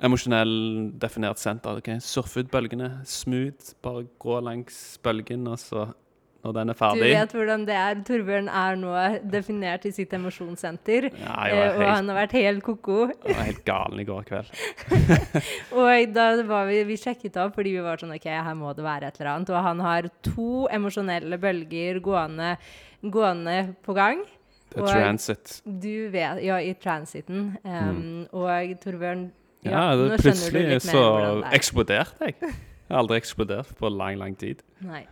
emosjonell 0.00 0.92
definert 0.98 1.38
senter. 1.38 1.78
ok, 1.80 1.88
Surfe 2.00 2.38
ut 2.44 2.50
bølgene, 2.50 3.00
smooth, 3.04 3.74
bare 3.82 4.06
gå 4.20 4.40
langs 4.44 4.98
bølgen, 5.02 5.46
og 5.48 5.58
så 5.58 5.88
når 6.46 6.54
den 6.54 6.70
er 6.70 6.76
ferdig. 6.78 7.02
Du 7.02 7.16
vet 7.18 7.32
hvordan 7.34 7.64
det 7.66 7.74
er. 7.74 7.98
Torbjørn 8.06 8.48
er 8.60 8.76
nå 8.78 8.92
definert 9.32 9.84
i 9.88 9.92
sitt 9.92 10.12
emosjonssenter. 10.14 11.08
Ja, 11.18 11.34
eh, 11.50 11.74
og 11.74 11.82
han 11.88 12.08
har 12.12 12.18
vært 12.20 12.36
helt 12.38 12.62
ko-ko. 12.66 12.98
jeg 13.10 13.34
var 13.34 13.48
helt 13.48 13.64
galen 13.66 14.02
i 14.02 14.06
går 14.06 14.22
kveld. 14.28 14.52
Og 15.82 16.14
da 16.14 16.28
var 16.46 16.68
vi, 16.70 16.78
vi 16.88 16.96
sjekket 17.00 17.36
opp 17.42 17.56
fordi 17.58 17.74
vi 17.74 17.82
var 17.84 17.98
sånn 18.00 18.14
OK, 18.14 18.28
her 18.30 18.54
må 18.58 18.70
det 18.78 18.86
være 18.86 19.10
et 19.10 19.18
eller 19.20 19.32
annet. 19.34 19.50
Og 19.50 19.66
han 19.66 19.82
har 19.84 20.08
to 20.26 20.66
emosjonelle 20.78 21.40
bølger 21.42 21.98
gående, 22.04 22.54
gående 23.02 23.58
på 23.86 23.96
gang. 23.98 24.22
Det 24.68 24.82
er 24.84 24.88
transit. 24.92 25.58
Du 25.64 26.08
vet 26.12 26.42
Ja, 26.44 26.58
i 26.60 26.74
transiten. 26.76 27.54
Um, 27.64 28.26
Og 28.36 28.74
Torbjørn 28.84 29.30
ja, 29.64 29.70
Ja, 29.72 29.84
nå 29.96 30.06
skjønner 30.06 30.16
du 30.18 30.22
plutselig 30.22 30.64
litt 30.68 30.84
så 30.86 30.94
mer 30.94 31.08
hvordan 31.08 31.42
det 31.42 31.48
er. 31.48 31.58
eksploderte 31.58 32.28
jeg. 32.28 32.36
Jeg 32.44 32.94
har 32.94 33.02
aldri 33.02 33.18
eksplodert 33.18 33.72
på 33.80 33.90
lang, 33.92 34.20
lang 34.20 34.36
tid. 34.38 34.60
Nei. 34.86 35.02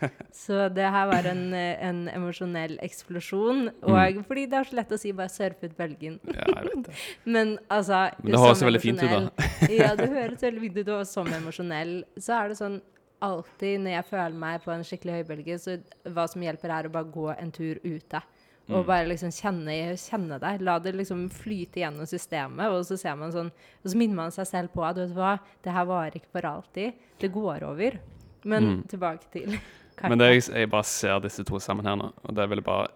Så 0.44 0.68
det 0.74 0.88
her 0.92 1.06
var 1.10 1.26
en, 1.30 1.44
en 1.54 2.00
emosjonell 2.12 2.76
eksplosjon. 2.84 3.70
Mm. 3.82 3.86
Og 4.18 4.20
fordi 4.28 4.46
det 4.50 4.58
er 4.60 4.68
så 4.70 4.76
lett 4.80 4.92
å 4.92 4.98
si 5.00 5.12
bare 5.16 5.32
surfe 5.32 5.70
ut 5.70 5.76
bølgen. 5.78 6.18
Ja, 6.28 6.44
jeg 6.52 6.68
vet 6.72 6.84
det. 6.90 6.96
Men 7.36 7.54
altså 7.72 8.02
Men 8.22 8.32
det 8.36 8.42
høres 8.42 8.62
jo 8.64 8.68
veldig 8.70 8.82
fint 8.84 9.02
ut, 9.02 9.10
da. 9.14 9.48
ja, 9.80 9.90
det 9.98 10.10
høres 10.12 10.44
veldig 10.44 10.64
fint 10.66 10.80
ut. 10.82 10.92
Og 10.98 11.06
som 11.08 11.32
emosjonell 11.40 11.96
så 12.18 12.40
er 12.42 12.52
det 12.52 12.58
sånn 12.60 12.80
alltid 13.26 13.80
når 13.80 13.94
jeg 13.96 14.08
føler 14.10 14.40
meg 14.42 14.64
på 14.66 14.72
en 14.74 14.82
skikkelig 14.84 15.14
høybølge, 15.22 15.54
så 15.62 15.78
hva 16.12 16.26
som 16.28 16.42
hjelper, 16.44 16.72
er 16.76 16.88
å 16.90 16.92
bare 16.92 17.08
gå 17.14 17.30
en 17.32 17.52
tur 17.54 17.78
ute. 17.84 18.20
Og 18.66 18.80
Mm. 18.82 18.86
bare 18.88 19.06
liksom 19.06 19.30
kjenne, 19.30 19.74
kjenne 19.94 20.36
deg. 20.42 20.60
La 20.66 20.74
det 20.82 20.92
liksom 20.98 21.28
flyte 21.30 21.78
gjennom 21.84 22.04
systemet. 22.10 22.66
Og 22.74 22.82
så 22.88 22.96
ser 22.98 23.14
man 23.16 23.30
sånn 23.30 23.46
Og 23.84 23.90
så 23.92 23.96
minner 23.96 24.16
man 24.18 24.32
seg 24.34 24.48
selv 24.50 24.72
på 24.74 24.82
at 24.82 24.96
vet 24.98 25.12
du 25.12 25.14
hva, 25.14 25.36
det 25.62 25.70
her 25.72 25.84
varer 25.86 26.16
ikke 26.18 26.32
for 26.34 26.48
alltid. 26.50 26.92
Det 27.22 27.30
går 27.32 27.62
over. 27.62 28.00
Men 28.44 28.82
tilbake 28.90 29.30
til 29.32 29.54
Mm. 29.96 30.08
Men 30.12 30.20
det 30.20 30.30
jeg, 30.30 30.46
jeg 30.52 30.70
bare 30.70 30.84
ser 30.84 31.20
disse 31.24 31.44
to 31.48 31.60
sammen 31.62 31.86
her 31.88 31.96
nå, 31.98 32.10
og 32.22 32.36
det 32.36 32.48
vil 32.50 32.60
jeg 32.60 32.68
bare 32.68 32.88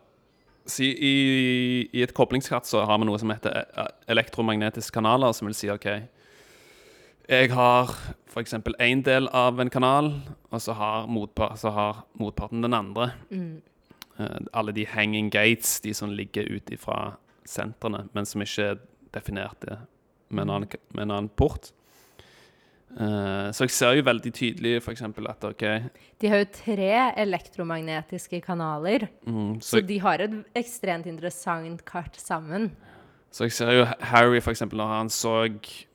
si 0.70 0.90
I, 0.92 1.14
i 1.96 2.02
et 2.04 2.12
koblingskart 2.14 2.68
så 2.68 2.84
har 2.86 3.00
vi 3.00 3.08
noe 3.08 3.18
som 3.20 3.32
heter 3.32 3.62
eh, 3.62 3.88
elektromagnetiske 4.12 4.94
kanaler, 4.94 5.32
som 5.36 5.48
vil 5.48 5.56
si 5.56 5.70
OK 5.72 5.88
Jeg 5.88 7.52
har 7.54 7.94
f.eks. 8.30 8.54
én 8.78 9.02
del 9.06 9.28
av 9.34 9.60
en 9.60 9.70
kanal, 9.70 10.12
og 10.50 10.62
så 10.62 10.74
har, 10.78 11.08
motpart, 11.10 11.58
så 11.58 11.72
har 11.74 12.04
motparten 12.18 12.62
den 12.62 12.74
andre. 12.74 13.12
Mm. 13.30 13.62
Eh, 14.18 14.38
alle 14.52 14.74
de 14.76 14.86
hanging 14.86 15.30
gates, 15.30 15.80
de 15.80 15.94
som 15.94 16.10
ligger 16.10 16.46
ut 16.50 16.70
ifra 16.70 17.16
sentrene, 17.46 18.04
men 18.14 18.26
som 18.26 18.42
ikke 18.42 18.72
er 18.72 18.80
definerte 19.14 19.80
med 20.28 20.46
en 20.46 20.54
annen, 20.56 20.80
med 20.94 21.02
en 21.06 21.14
annen 21.16 21.30
port. 21.34 21.72
Eh, 22.90 23.50
så 23.54 23.64
jeg 23.68 23.70
ser 23.70 23.92
jo 24.00 24.02
veldig 24.02 24.32
tydelig 24.34 24.72
f.eks. 24.82 25.02
at 25.02 25.44
OK 25.46 25.60
De 26.20 26.28
har 26.28 26.40
jo 26.42 26.46
tre 26.52 26.88
elektromagnetiske 27.22 28.40
kanaler. 28.42 29.08
mm, 29.26 29.60
Så, 29.60 29.78
så, 29.78 29.86
de 29.86 29.98
har 30.02 30.18
et 30.24 30.34
ekstremt 30.58 31.06
interessant 31.06 31.84
kart 31.86 32.16
sammen. 32.18 32.72
så 33.30 33.44
jeg 33.46 33.52
ser 33.52 33.70
jo 33.72 33.84
Harry, 34.00 34.40
for 34.40 34.50
eksempel, 34.50 34.78
når 34.82 34.86
han 34.96 35.08
så 35.08 35.48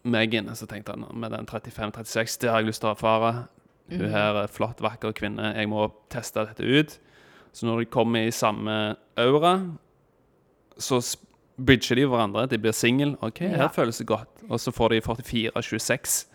Megan, 0.03 0.47
så 0.55 0.65
tenkte 0.65 0.95
han 0.95 1.03
med 1.19 1.31
den 1.31 1.45
35-36 1.45 2.39
Det 2.39 2.49
har 2.49 2.60
jeg 2.62 2.67
lyst 2.71 2.81
til 2.81 2.89
å 2.89 2.95
erfare. 2.95 3.47
Hun 3.91 4.10
her 4.10 4.34
er 4.43 4.47
flott, 4.47 4.79
vakker 4.81 5.12
kvinne. 5.13 5.51
Jeg 5.55 5.67
må 5.69 5.91
teste 6.10 6.45
dette 6.47 6.63
ut. 6.63 6.95
Så 7.53 7.65
når 7.67 7.79
de 7.84 7.86
kommer 7.91 8.25
i 8.25 8.31
samme 8.31 8.95
aura, 9.17 9.51
så 10.77 10.97
bridger 11.60 11.95
de 11.95 12.05
hverandre. 12.08 12.47
De 12.49 12.58
blir 12.58 12.71
single. 12.73 13.17
OK, 13.21 13.41
Ja. 13.41 13.58
her 13.58 13.67
føles 13.69 13.97
det 13.97 14.08
godt. 14.08 14.27
Og 14.49 14.60
så 14.60 14.71
får 14.71 14.89
de 14.89 15.01
44-26. 15.01 16.25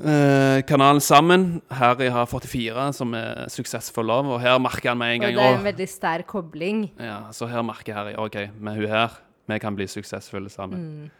Eh, 0.00 0.62
kanalen 0.64 1.00
sammen. 1.00 1.60
Harry 1.70 2.08
har 2.08 2.26
44, 2.26 2.92
som 2.96 3.14
er 3.14 3.48
suksessfull 3.52 4.06
love, 4.08 4.32
og 4.34 4.40
her 4.40 4.58
merker 4.58 4.92
han 4.94 4.98
med 4.98 5.14
en 5.14 5.20
gang 5.26 5.34
Og 5.36 5.42
det 5.42 5.48
er 5.48 5.58
en 5.58 5.64
veldig 5.64 5.88
sterk 5.88 6.26
kobling. 6.26 6.90
ja, 6.98 7.30
Så 7.32 7.46
her 7.46 7.62
merker 7.62 7.94
Harry 7.94 8.14
OK, 8.16 8.48
med 8.58 8.76
hun 8.76 8.88
her, 8.88 9.20
vi 9.46 9.58
kan 9.58 9.76
bli 9.76 9.86
suksessfulle 9.86 10.48
sammen. 10.50 10.80
Mm. 10.80 11.10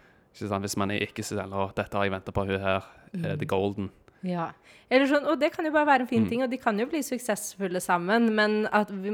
Hvis 0.62 0.76
man 0.76 0.90
er 0.90 1.00
ikke 1.06 1.22
selv, 1.22 1.52
«Åh, 1.52 1.70
dette 1.76 1.94
har 1.96 2.04
jeg 2.04 2.12
venta 2.12 2.32
på, 2.32 2.44
hun 2.46 2.60
her 2.60 2.80
er 3.24 3.36
the 3.36 3.46
golden. 3.46 3.90
Ja. 4.22 4.50
Eller 4.90 5.06
sånn, 5.06 5.24
og 5.30 5.38
det 5.40 5.52
kan 5.54 5.64
jo 5.64 5.70
bare 5.72 5.86
være 5.86 6.00
en 6.02 6.06
fin 6.10 6.24
Mm. 6.24 6.28
ting, 6.28 6.42
og 6.42 6.50
de 6.50 6.56
kan 6.58 6.76
jo 6.78 6.84
bli 6.86 6.98
suksessfulle 7.00 7.80
sammen, 7.80 8.34
men 8.34 8.62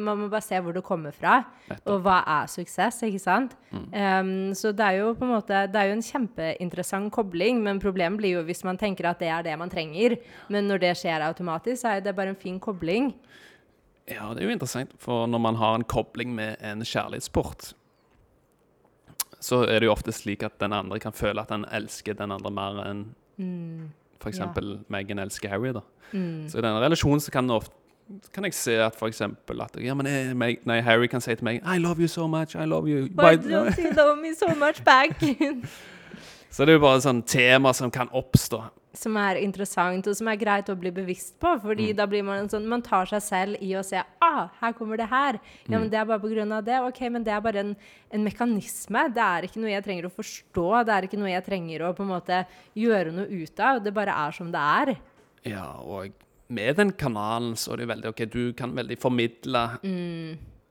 man 0.02 0.18
må 0.18 0.28
bare 0.30 0.40
se 0.42 0.56
hvor 0.58 0.72
det 0.72 0.82
kommer 0.82 1.12
fra, 1.12 1.44
Nettopp. 1.68 1.86
og 1.86 2.02
hva 2.02 2.24
er 2.26 2.46
suksess, 2.48 3.02
ikke 3.02 3.20
sant? 3.20 3.54
Mm. 3.70 3.84
Um, 3.92 4.54
så 4.54 4.72
det 4.74 4.80
er 4.80 4.98
jo 4.98 5.14
på 5.14 5.22
en 5.22 5.34
måte, 5.36 5.70
det 5.70 5.76
er 5.76 5.88
jo 5.92 5.92
en 5.92 6.02
kjempeinteressant 6.02 7.12
kobling, 7.12 7.62
men 7.62 7.78
problemet 7.78 8.16
blir 8.18 8.32
jo 8.38 8.42
hvis 8.44 8.64
man 8.64 8.78
tenker 8.78 9.04
at 9.10 9.18
det 9.20 9.28
er 9.28 9.42
det 9.42 9.58
man 9.58 9.68
trenger, 9.70 10.16
men 10.48 10.66
når 10.66 10.80
det 10.80 10.96
skjer 10.96 11.20
automatisk, 11.28 11.82
så 11.82 11.96
er 11.96 12.00
det 12.00 12.16
bare 12.16 12.28
en 12.28 12.34
fin 12.40 12.58
kobling. 12.58 13.12
Ja, 14.08 14.32
det 14.32 14.42
er 14.42 14.48
jo 14.48 14.52
interessant, 14.56 14.90
for 14.98 15.26
når 15.26 15.40
man 15.40 15.54
har 15.56 15.74
en 15.74 15.84
kobling 15.84 16.34
med 16.34 16.56
en 16.62 16.80
kjærlighetssport, 16.80 17.74
så 19.40 19.62
er 19.68 19.80
det 19.80 19.86
jo 19.88 19.92
ofte 19.92 20.12
slik 20.14 20.42
at 20.42 20.58
den 20.58 20.72
andre 20.72 20.98
kan 20.98 21.12
føle 21.12 21.38
at 21.42 21.48
den 21.52 21.64
elsker 21.70 22.16
den 22.16 22.32
andre 22.32 22.50
mer 22.50 22.82
enn 22.86 23.04
Mm. 23.38 23.90
For 24.20 24.28
eksempel 24.30 24.78
Megan 24.88 25.18
elsker 25.18 25.48
Harry. 25.48 25.72
da. 25.72 25.80
Mm. 26.12 26.48
Så 26.48 26.58
i 26.58 26.62
denne 26.62 26.80
relasjonen 26.80 27.20
så 27.20 27.30
kan, 27.34 27.50
ofte, 27.50 27.74
kan 28.32 28.44
jeg 28.44 28.54
se 28.54 28.76
at 28.82 28.94
for 28.96 29.08
eksempel 29.10 29.60
at 29.62 29.76
ja, 29.82 29.94
men 29.94 30.06
jeg, 30.06 30.36
Meg, 30.36 30.58
nei, 30.66 30.80
Harry 30.80 31.06
kan 31.10 31.20
si 31.20 31.34
til 31.34 31.44
meg 31.44 31.60
I 31.66 31.78
love 31.78 31.98
you 32.00 32.08
so 32.08 32.26
much, 32.26 32.54
I 32.54 32.64
love 32.64 32.86
you. 32.88 33.08
Why- 33.14 33.36
don't 33.36 33.76
you 33.78 33.90
love 33.96 34.16
me 34.22 34.34
so 34.34 34.46
much 34.54 34.82
back? 34.84 35.18
Så 36.50 36.64
det 36.64 36.72
er 36.72 36.78
jo 36.78 36.84
bare 36.86 37.00
sånn 37.04 37.18
tema 37.26 37.72
som 37.76 37.90
kan 37.92 38.08
oppstå. 38.16 38.62
Som 38.96 39.16
er 39.20 39.36
interessant, 39.44 40.06
og 40.08 40.16
som 40.16 40.28
er 40.32 40.36
greit 40.40 40.70
å 40.72 40.76
bli 40.78 40.90
bevisst 40.90 41.34
på. 41.40 41.52
fordi 41.62 41.90
Mm. 41.92 41.96
da 41.96 42.06
blir 42.06 42.24
man 42.24 42.38
en 42.38 42.48
sånn 42.48 42.66
Man 42.66 42.82
tar 42.82 43.04
seg 43.06 43.20
selv 43.22 43.56
i 43.62 43.74
å 43.76 43.84
se 43.84 44.02
ah, 44.22 44.48
her 44.60 44.72
kommer 44.72 44.96
det 44.96 45.08
her. 45.10 45.34
Ja, 45.68 45.76
Mm. 45.76 45.80
men 45.80 45.90
det 45.90 45.98
er 46.00 46.04
bare 46.06 46.20
på 46.20 46.32
grunn 46.34 46.52
av 46.52 46.64
det. 46.64 46.80
Ok, 46.82 47.00
men 47.10 47.22
det 47.24 47.32
er 47.32 47.40
bare 47.40 47.56
en, 47.60 47.76
en 48.10 48.24
mekanisme. 48.24 49.06
Det 49.14 49.22
er 49.22 49.42
ikke 49.46 49.60
noe 49.60 49.70
jeg 49.70 49.84
trenger 49.84 50.06
å 50.06 50.12
forstå. 50.16 50.84
Det 50.86 50.94
er 50.96 51.02
ikke 51.08 51.18
noe 51.18 51.30
jeg 51.30 51.44
trenger 51.44 51.80
å 51.86 51.94
på 51.94 52.02
en 52.02 52.08
måte 52.14 52.46
gjøre 52.74 53.12
noe 53.12 53.26
ut 53.28 53.60
av. 53.60 53.82
Det 53.84 53.92
bare 53.94 54.12
er 54.26 54.32
som 54.32 54.50
det 54.50 54.60
er. 54.60 54.96
Ja, 55.44 55.72
og 55.84 56.10
med 56.48 56.76
den 56.76 56.92
kanalen 56.92 57.54
så 57.54 57.72
er 57.72 57.76
det 57.84 57.88
veldig 57.88 58.08
OK, 58.08 58.24
du 58.30 58.52
kan 58.52 58.72
veldig 58.74 58.98
formidle 58.98 59.78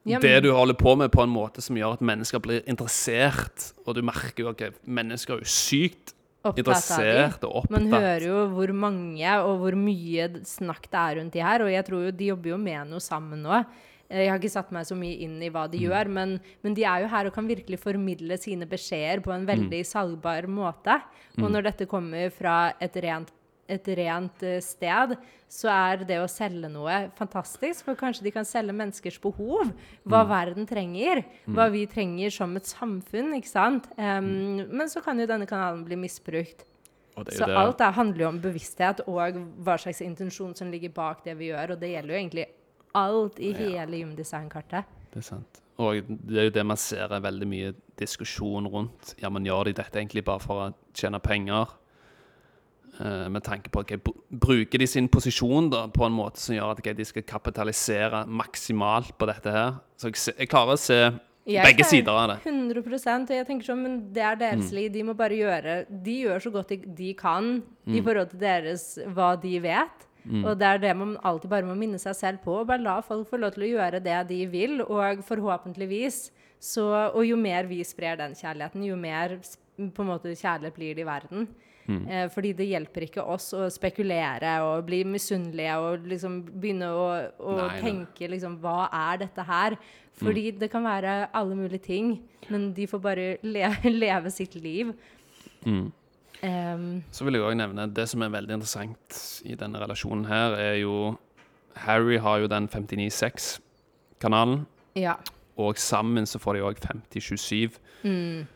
Ja, 0.08 0.20
det 0.20 0.42
du 0.44 0.52
holder 0.54 0.74
på 0.78 0.96
med, 0.96 1.10
på 1.10 1.22
en 1.24 1.32
måte 1.34 1.60
som 1.60 1.74
gjør 1.76 1.94
at 1.94 2.00
mennesker 2.00 2.38
blir 2.38 2.60
interessert. 2.70 3.72
Og 3.86 3.96
du 3.96 4.02
merker 4.06 4.44
jo 4.44 4.48
at 4.52 4.60
mennesker 4.86 5.34
er 5.34 5.38
jo 5.42 5.50
sykt. 5.50 6.12
Interessert 6.54 7.44
og 7.48 7.70
Man 7.70 7.88
hører 7.90 8.26
jo 8.28 8.46
hvor 8.54 8.72
mange 8.72 9.34
og 9.42 9.58
hvor 9.64 9.74
mye 9.76 10.28
snakk 10.44 10.88
det 10.90 11.00
er 11.02 11.16
rundt 11.20 11.32
de 11.32 11.42
her, 11.42 11.62
og 11.62 11.70
jeg 11.72 11.84
tror 11.84 12.04
jo 12.06 12.10
de 12.10 12.30
jobber 12.32 12.48
jo 12.50 12.58
med 12.58 12.88
noe 12.90 13.00
sammen 13.00 13.42
nå. 13.42 13.64
Eh, 14.08 14.22
Jeg 14.24 14.30
har 14.30 14.38
ikke 14.38 14.50
satt 14.54 14.70
meg 14.70 14.86
så 14.86 14.94
mye 14.94 15.18
inn 15.20 15.42
i 15.42 15.48
hva 15.50 15.64
de 15.68 15.78
Mm. 15.78 15.84
gjør, 15.90 16.08
men, 16.08 16.40
men 16.62 16.74
de 16.74 16.84
er 16.84 17.00
jo 17.02 17.08
her 17.08 17.26
og 17.26 17.34
kan 17.34 17.48
virkelig 17.48 17.78
formidle 17.80 18.38
sine 18.38 18.64
beskjeder 18.64 19.20
på 19.20 19.32
en 19.34 19.44
Mm. 19.44 19.50
veldig 19.70 19.82
salgbar 19.84 20.46
måte. 20.46 21.00
Og 21.42 21.50
når 21.50 21.62
dette 21.64 21.86
kommer 21.86 22.30
fra 22.30 22.72
et 22.80 22.94
rent, 23.02 23.32
et 23.68 23.88
rent 23.98 24.42
eh, 24.46 24.60
sted, 24.60 25.16
så 25.48 25.70
er 25.70 26.04
det 26.06 26.18
å 26.18 26.28
selge 26.30 26.68
noe 26.70 27.10
fantastisk. 27.18 27.84
For 27.86 27.98
kanskje 27.98 28.24
de 28.26 28.32
kan 28.34 28.44
selge 28.46 28.74
menneskers 28.74 29.18
behov. 29.22 29.72
Hva 30.06 30.22
Mm. 30.24 30.30
verden 30.30 30.66
trenger. 30.66 31.24
Hva 31.46 31.70
vi 31.70 31.86
trenger 31.86 32.30
som 32.30 32.56
et 32.56 32.64
samfunn, 32.66 33.34
ikke 33.38 33.48
sant. 33.48 33.86
Mm. 33.96 34.18
Um, 34.18 34.76
men 34.78 34.88
så 34.88 35.02
kan 35.02 35.18
jo 35.18 35.26
denne 35.26 35.46
kanalen 35.46 35.84
bli 35.84 35.96
misbrukt. 35.96 36.64
Så 37.16 37.46
det. 37.46 37.56
alt 37.56 37.78
det 37.78 37.94
handler 37.94 38.18
jo 38.18 38.28
om 38.28 38.40
bevissthet 38.40 39.00
og 39.08 39.38
hva 39.64 39.78
slags 39.80 40.02
intensjon 40.04 40.54
som 40.54 40.70
ligger 40.70 40.92
bak 40.92 41.24
det 41.24 41.36
vi 41.38 41.48
gjør. 41.48 41.72
Og 41.72 41.80
det 41.80 41.88
gjelder 41.94 42.12
jo 42.12 42.20
egentlig 42.20 42.46
alt 42.94 43.38
i 43.40 43.52
hele 43.56 44.02
Human 44.02 44.16
Design-kartet. 44.16 44.84
Det 45.12 45.22
er 45.22 45.24
sant. 45.24 45.62
Og 45.78 46.02
det 46.08 46.38
er 46.38 46.44
jo 46.44 46.50
det 46.50 46.66
man 46.66 46.76
ser 46.76 47.12
er 47.12 47.20
veldig 47.20 47.48
mye 47.48 47.72
diskusjon 47.96 48.68
rundt. 48.68 49.14
Ja, 49.20 49.30
men 49.30 49.44
gjør 49.44 49.64
de 49.64 49.72
dette 49.72 49.98
egentlig 49.98 50.24
bare 50.24 50.40
for 50.40 50.60
å 50.66 50.74
tjene 50.96 51.20
penger? 51.20 51.72
Eh, 52.96 53.28
med 53.28 53.44
tanke 53.44 53.68
på 53.68 53.82
at 53.82 53.90
okay, 53.90 54.14
bruker 54.30 54.80
de 54.80 54.86
sin 54.88 55.08
posisjon 55.12 55.68
da, 55.72 55.84
på 55.92 56.06
en 56.06 56.14
måte 56.16 56.40
som 56.40 56.56
gjør 56.56 56.72
at 56.72 56.80
okay, 56.80 56.96
de 56.96 57.04
skal 57.04 57.26
kapitalisere 57.28 58.22
maksimalt 58.24 59.12
på 59.18 59.28
dette 59.28 59.52
her. 59.52 59.74
Så 60.00 60.12
jeg, 60.12 60.22
jeg 60.32 60.50
klarer 60.52 60.76
å 60.76 60.80
se 60.80 60.98
Jeg 61.46 61.66
begge 61.66 61.84
sider 61.84 62.16
av 62.16 62.32
det. 62.32 62.38
100% 62.48 63.28
og 63.28 63.36
jeg 63.36 63.48
tenker 63.50 63.68
sånn, 63.68 63.82
men 63.84 63.98
det 64.16 64.24
er 64.24 64.40
deres 64.40 64.72
liv. 64.72 64.88
De 64.94 65.04
må 65.06 65.16
bare 65.18 65.36
gjøre 65.36 65.76
De 65.90 66.16
gjør 66.24 66.46
så 66.46 66.52
godt 66.54 66.72
de, 66.72 66.80
de 67.02 67.12
mm. 67.12 67.92
i 67.92 68.00
forhold 68.00 68.32
til 68.32 68.42
deres 68.46 68.88
hva 69.12 69.34
de 69.44 69.54
vet. 69.60 70.08
Og 70.26 70.56
det 70.58 70.66
er 70.66 70.80
det 70.82 70.94
man 70.98 71.12
alltid 71.22 71.52
bare 71.52 71.68
må 71.68 71.76
minne 71.78 72.00
seg 72.02 72.16
selv 72.18 72.40
på. 72.42 72.56
Bare 72.66 72.82
la 72.82 72.96
folk 73.04 73.28
få 73.30 73.38
lov 73.38 73.54
til 73.54 73.68
å 73.68 73.70
gjøre 73.76 74.00
det 74.02 74.16
de 74.32 74.40
vil, 74.50 74.80
og 74.82 75.22
forhåpentligvis 75.26 76.30
så 76.66 77.12
Og 77.12 77.20
jo 77.28 77.36
mer 77.36 77.66
vi 77.68 77.82
sprer 77.84 78.16
den 78.16 78.32
kjærligheten, 78.34 78.82
jo 78.88 78.96
mer 78.96 79.36
på 79.76 80.02
en 80.02 80.08
måte 80.08 80.32
kjærlighet 80.32 80.74
blir 80.74 80.96
det 80.96 81.04
i 81.04 81.06
verden. 81.06 81.46
Eh, 81.86 82.26
fordi 82.34 82.52
det 82.58 82.66
hjelper 82.66 83.06
ikke 83.06 83.24
oss 83.30 83.52
å 83.54 83.68
spekulere 83.70 84.56
og 84.66 84.86
bli 84.88 85.04
misunnelige 85.06 85.76
og 85.78 86.08
liksom 86.10 86.40
begynne 86.48 86.88
å, 86.90 87.04
å 87.38 87.58
Nei, 87.60 87.76
tenke 87.84 88.30
liksom 88.32 88.56
Hva 88.62 88.88
er 88.90 89.22
dette 89.22 89.44
her? 89.46 89.76
Fordi 90.16 90.50
det 90.56 90.70
kan 90.72 90.86
være 90.86 91.28
alle 91.36 91.58
mulige 91.58 91.84
ting, 91.84 92.14
men 92.48 92.70
de 92.74 92.86
får 92.88 93.02
bare 93.04 93.26
le 93.44 93.68
leve 94.02 94.32
sitt 94.32 94.56
liv. 94.56 94.94
Mm. 95.66 95.92
Um, 96.42 97.04
Så 97.10 97.24
vil 97.24 97.38
jeg 97.38 97.44
òg 97.44 97.56
nevne 97.56 97.86
det 97.92 98.08
som 98.08 98.22
er 98.24 98.32
veldig 98.32 98.58
interessant 98.58 99.20
i 99.44 99.56
denne 99.58 99.80
relasjonen 99.82 100.26
her, 100.28 100.56
er 100.56 100.74
jo 100.80 101.14
Harry 101.84 102.16
har 102.16 102.40
jo 102.40 102.48
den 102.48 102.68
59.6-kanalen, 102.72 104.62
ja. 104.96 105.18
og 105.60 105.76
sammen 105.80 106.26
så 106.28 106.40
får 106.40 106.56
de 106.56 106.64
òg 106.64 106.80
5027. 106.80 107.76
Mm. 108.04 108.46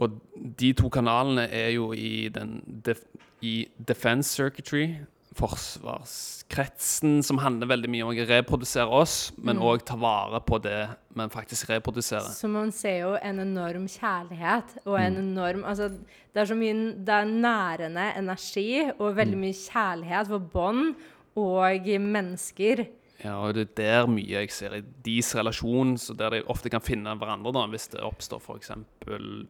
Og 0.00 0.10
de 0.58 0.72
to 0.72 0.88
kanalene 0.88 1.48
er 1.52 1.70
jo 1.74 1.92
i 1.92 2.28
den 2.32 2.62
def, 2.84 3.02
i 3.42 3.66
defense 3.88 4.28
circuitry, 4.36 4.96
forsvarskretsen, 5.36 7.22
som 7.22 7.38
handler 7.38 7.68
veldig 7.70 7.90
mye 7.92 8.02
om 8.06 8.10
å 8.12 8.26
reprodusere 8.28 8.90
oss, 8.90 9.32
men 9.38 9.56
Mm. 9.56 9.78
ta 9.84 9.96
vare 9.96 10.40
på 10.40 10.60
det 10.62 10.88
vi 11.14 11.28
faktisk 11.28 11.68
reproduserer. 11.70 12.30
Så 12.32 12.48
man 12.48 12.72
ser 12.72 12.98
jo 13.00 13.14
en 13.22 13.38
enorm 13.38 13.86
kjærlighet 13.86 14.78
og 14.86 14.98
en 15.00 15.14
Mm. 15.14 15.36
enorm 15.36 15.64
Altså, 15.64 15.88
det 15.88 16.36
er 16.36 16.44
så 16.46 16.54
mye 16.56 16.70
Det 17.04 17.08
er 17.08 17.24
nærende 17.24 18.16
energi 18.16 18.90
og 18.98 19.16
veldig 19.16 19.36
Mm. 19.36 19.40
mye 19.40 19.54
kjærlighet 19.70 20.26
for 20.26 20.38
bånd 20.38 20.94
og 21.36 21.86
mennesker. 22.00 22.86
Ja, 23.20 23.34
og 23.44 23.56
det 23.56 23.66
er 23.66 23.72
der 23.76 24.06
mye 24.08 24.28
jeg 24.40 24.52
ser 24.54 24.78
i 24.78 24.84
deres 25.04 25.34
relasjon, 25.36 25.96
så 26.00 26.14
der 26.16 26.38
de 26.38 26.44
ofte 26.52 26.70
kan 26.72 26.84
finne 26.84 27.12
hverandre 27.20 27.52
da, 27.52 27.66
hvis 27.68 27.90
det 27.92 28.04
oppstår 28.04 28.40
f.eks. 28.40 28.72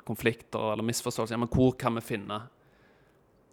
konflikter 0.06 0.72
eller 0.72 0.86
misforståelser. 0.88 1.36
Ja, 1.36 1.42
men 1.44 1.52
hvor 1.52 1.76
kan 1.78 1.94
vi 1.98 2.02
finne 2.02 2.40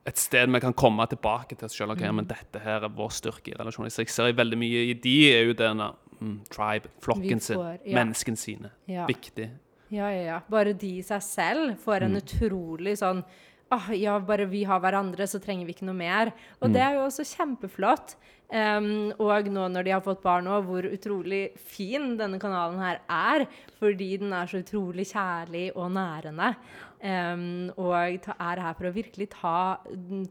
et 0.08 0.18
sted 0.18 0.50
vi 0.50 0.62
kan 0.64 0.74
komme 0.78 1.06
tilbake 1.12 1.56
til 1.56 1.68
oss 1.68 1.78
selv? 1.78 1.94
Ok, 1.94 2.02
mm. 2.02 2.22
men 2.22 2.30
dette 2.30 2.62
her 2.64 2.88
er 2.88 2.98
vår 2.98 3.14
styrke 3.14 3.54
i 3.54 3.58
relasjonen. 3.60 3.94
Så 3.94 4.06
jeg 4.06 4.14
ser 4.16 4.34
veldig 4.38 4.60
mye 4.60 4.88
i 4.88 4.96
de 5.04 5.18
er 5.34 5.52
jo 5.52 5.58
denne 5.60 5.92
mm, 6.18 6.38
tribe, 6.50 6.90
flokken 7.04 7.04
flokken 7.04 7.44
sin, 7.44 7.60
får- 7.60 7.84
ja. 7.84 7.98
menneskene 8.00 8.42
sine. 8.42 8.74
Ja. 8.90 9.06
Viktig. 9.10 9.52
Ja, 9.94 10.10
ja, 10.12 10.24
ja. 10.24 10.40
Bare 10.50 10.74
de 10.74 10.98
i 10.98 11.06
seg 11.06 11.22
selv 11.24 11.78
får 11.84 12.08
en 12.08 12.18
utrolig 12.20 12.98
sånn 13.00 13.22
ah, 13.70 13.92
ja, 13.96 14.18
bare 14.24 14.48
vi 14.50 14.64
har 14.68 14.80
hverandre, 14.84 15.28
så 15.28 15.40
trenger 15.44 15.68
vi 15.68 15.76
ikke 15.76 15.88
noe 15.88 15.98
mer. 15.98 16.32
Og 16.62 16.72
det 16.74 16.82
er 16.84 16.98
jo 16.98 17.06
også 17.08 17.26
kjempeflott. 17.28 18.16
Em, 18.48 19.12
og 19.20 19.50
nå 19.52 19.66
når 19.74 19.84
de 19.84 19.92
har 19.92 20.04
fått 20.06 20.22
barn 20.24 20.48
òg, 20.48 20.68
hvor 20.70 20.86
utrolig 20.88 21.50
fin 21.60 22.14
denne 22.20 22.40
kanalen 22.40 22.80
her 22.80 23.02
er. 23.12 23.48
Fordi 23.78 24.14
den 24.22 24.34
er 24.34 24.48
så 24.50 24.62
utrolig 24.64 25.10
kjærlig 25.12 25.70
og 25.76 25.92
nærende. 25.96 26.54
Um, 26.98 27.68
og 27.78 28.16
ta, 28.24 28.34
er 28.42 28.58
her 28.64 28.74
for 28.74 28.88
å 28.90 28.94
virkelig 28.96 29.28
ta, 29.36 29.58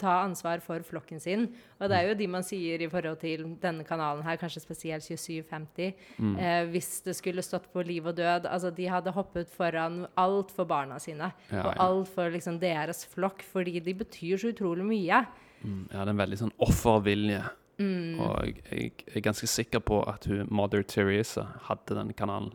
ta 0.01 0.15
ansvar 0.25 0.59
for 0.65 0.83
flokken 0.83 1.21
sin. 1.23 1.45
Og 1.79 1.93
det 1.93 1.99
er 1.99 2.09
jo 2.09 2.17
de 2.19 2.27
man 2.33 2.47
sier 2.47 2.83
i 2.83 2.89
forhold 2.91 3.21
til 3.21 3.45
denne 3.63 3.87
kanalen 3.87 4.25
her, 4.27 4.39
kanskje 4.41 4.65
spesielt 4.65 5.07
2750. 5.07 5.93
Eh, 6.41 6.65
hvis 6.73 6.91
det 7.07 7.15
skulle 7.21 7.45
stått 7.45 7.69
på 7.73 7.85
liv 7.87 8.09
og 8.09 8.17
død 8.19 8.49
Altså, 8.51 8.73
de 8.75 8.89
hadde 8.91 9.15
hoppet 9.15 9.51
foran 9.53 10.07
alt 10.19 10.51
for 10.57 10.67
barna 10.67 10.99
sine. 11.03 11.31
Ja, 11.53 11.69
og 11.69 11.71
ja. 11.71 11.77
alt 11.85 12.11
for 12.17 12.35
liksom 12.35 12.59
deres 12.63 13.05
flokk, 13.13 13.45
fordi 13.47 13.79
de 13.79 13.95
betyr 14.03 14.41
så 14.41 14.51
utrolig 14.51 14.89
mye. 14.89 15.23
Mm, 15.63 15.87
ja, 15.93 16.01
det 16.01 16.09
er 16.09 16.13
en 16.17 16.25
veldig 16.25 16.41
sånn 16.43 16.55
offervilje. 16.67 17.45
Mm. 17.79 18.21
Og 18.21 18.47
jeg, 18.47 18.63
jeg 18.73 19.17
er 19.17 19.25
ganske 19.25 19.47
sikker 19.47 19.83
på 19.85 20.01
at 20.09 20.27
hun, 20.27 20.47
Mother 20.51 20.83
Teresa 20.83 21.45
hadde 21.69 21.99
den 21.99 22.13
kanalen. 22.17 22.53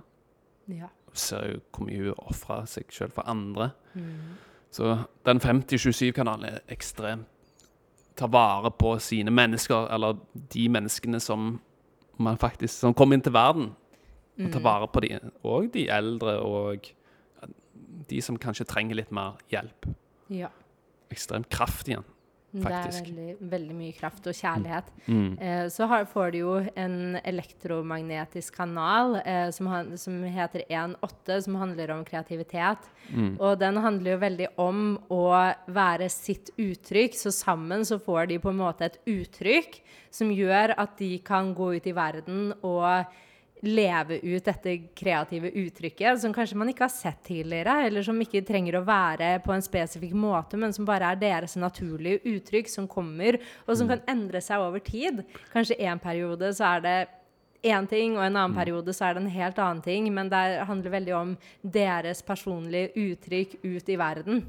Ja. 0.67 0.89
Ser 1.13 1.47
jo 1.51 1.59
hvor 1.76 1.86
mye 1.86 2.07
hun 2.07 2.24
ofra 2.32 2.61
seg 2.69 2.93
selv 2.93 3.13
for 3.17 3.28
andre. 3.30 3.72
Mm. 3.93 4.38
Så 4.72 4.97
den 5.28 5.41
5027-kanalen 5.43 6.47
er 6.47 6.59
ekstremt 6.72 7.28
Tar 8.15 8.28
vare 8.28 8.67
på 8.76 8.97
sine 8.99 9.32
mennesker, 9.32 9.88
eller 9.95 10.17
de 10.53 10.65
menneskene 10.69 11.19
som 11.19 11.61
man 12.19 12.38
faktisk 12.38 12.74
Som 12.84 12.93
kommer 12.93 13.15
inn 13.15 13.24
til 13.24 13.34
verden. 13.34 13.69
Og 14.41 14.51
ta 14.51 14.59
vare 14.63 14.88
på 14.91 14.99
de, 15.03 15.19
og 15.43 15.69
de 15.74 15.86
eldre, 15.91 16.39
og 16.39 16.89
de 18.09 18.22
som 18.22 18.39
kanskje 18.41 18.65
trenger 18.65 18.97
litt 18.99 19.11
mer 19.11 19.39
hjelp. 19.51 19.88
ja. 20.30 20.49
Ekstremt 21.11 21.49
kraft 21.51 21.89
igjen. 21.91 22.05
Det 22.52 22.68
er 22.68 22.89
veldig, 22.91 23.36
veldig 23.52 23.76
mye 23.78 23.93
kraft 23.95 24.26
og 24.28 24.36
kjærlighet. 24.36 24.89
Mm. 25.06 25.30
Eh, 25.39 25.64
så 25.72 25.88
har, 25.88 26.04
får 26.10 26.34
de 26.34 26.41
jo 26.41 26.58
en 26.76 27.16
elektromagnetisk 27.24 28.58
kanal 28.60 29.16
eh, 29.22 29.47
som, 29.56 29.70
han, 29.72 29.93
som 29.99 30.18
heter 30.24 30.66
1.8, 30.68 31.38
som 31.47 31.56
handler 31.62 31.95
om 31.95 32.04
kreativitet. 32.08 32.89
Mm. 33.08 33.38
Og 33.39 33.56
den 33.62 33.80
handler 33.86 34.16
jo 34.16 34.22
veldig 34.26 34.52
om 34.60 34.84
å 35.14 35.24
være 35.72 36.12
sitt 36.12 36.52
uttrykk, 36.60 37.16
så 37.16 37.32
sammen 37.36 37.88
så 37.88 38.02
får 38.04 38.34
de 38.34 38.41
på 38.43 38.52
en 38.52 38.62
måte 38.62 38.89
et 38.89 38.99
uttrykk 39.08 39.80
som 40.12 40.32
gjør 40.36 40.76
at 40.82 40.97
de 40.99 41.16
kan 41.24 41.54
gå 41.56 41.74
ut 41.80 41.88
i 41.88 41.95
verden 41.95 42.52
og 42.68 43.08
leve 43.62 44.18
ut 44.24 44.45
dette 44.45 44.74
kreative 44.97 45.51
uttrykket 45.62 46.22
som 46.22 46.34
kanskje 46.34 46.57
man 46.57 46.72
ikke 46.72 46.86
har 46.88 46.93
sett 46.93 47.22
tidligere, 47.28 47.78
eller 47.88 48.05
som 48.05 48.20
ikke 48.22 48.43
trenger 48.47 48.80
å 48.80 48.86
være 48.88 49.36
på 49.45 49.53
en 49.53 49.66
spesifikk 49.66 50.16
måte, 50.18 50.57
men 50.59 50.74
som 50.74 50.88
bare 50.88 51.14
er 51.14 51.22
deres 51.22 51.57
naturlige 51.62 52.24
uttrykk 52.34 52.72
som 52.72 52.89
kommer, 52.89 53.38
og 53.68 53.78
som 53.78 53.89
kan 53.91 54.03
endre 54.09 54.41
seg 54.43 54.64
over 54.64 54.82
tid. 54.86 55.24
Kanskje 55.53 55.80
en 55.86 56.01
periode 56.01 56.53
så 56.57 56.76
er 56.76 56.86
det 56.86 56.97
én 57.62 57.88
ting, 57.89 58.18
og 58.18 58.26
en 58.26 58.39
annen 58.39 58.57
periode 58.57 58.93
så 58.97 59.07
er 59.07 59.16
det 59.16 59.24
en 59.24 59.36
helt 59.36 59.62
annen 59.62 59.86
ting, 59.86 60.09
men 60.14 60.32
det 60.32 60.66
handler 60.66 60.97
veldig 60.97 61.16
om 61.18 61.38
deres 61.62 62.26
personlige 62.26 62.91
uttrykk 62.97 63.59
ut 63.62 63.89
i 63.89 63.99
verden. 64.01 64.43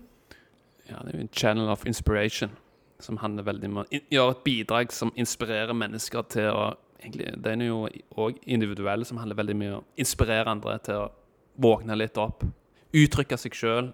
Ja, 0.89 0.99
det 1.05 1.13
er 1.13 1.19
jo 1.19 1.27
en 1.27 1.35
channel 1.37 1.69
of 1.73 1.87
inspiration 1.87 2.57
som 3.03 3.19
handler 3.19 3.47
veldig 3.47 3.69
om 3.69 3.81
å 3.83 3.85
gjøre 3.91 4.37
et 4.37 4.45
bidrag 4.47 4.93
som 4.95 5.13
inspirerer 5.19 5.75
mennesker 5.75 6.25
til 6.31 6.49
å 6.55 6.67
egentlig, 7.03 7.43
Den 7.45 7.61
er 7.61 7.67
jo 7.67 7.89
òg 8.17 8.39
individuell, 8.47 9.05
som 9.05 9.19
handler 9.21 9.37
veldig 9.37 9.57
mye 9.57 9.75
om 9.75 9.83
å 9.83 10.01
inspirere 10.01 10.51
andre 10.51 10.79
til 10.79 11.03
å 11.03 11.11
våkne 11.63 11.97
litt 11.99 12.19
opp. 12.19 12.45
Uttrykke 12.93 13.39
seg 13.41 13.57
sjøl, 13.57 13.93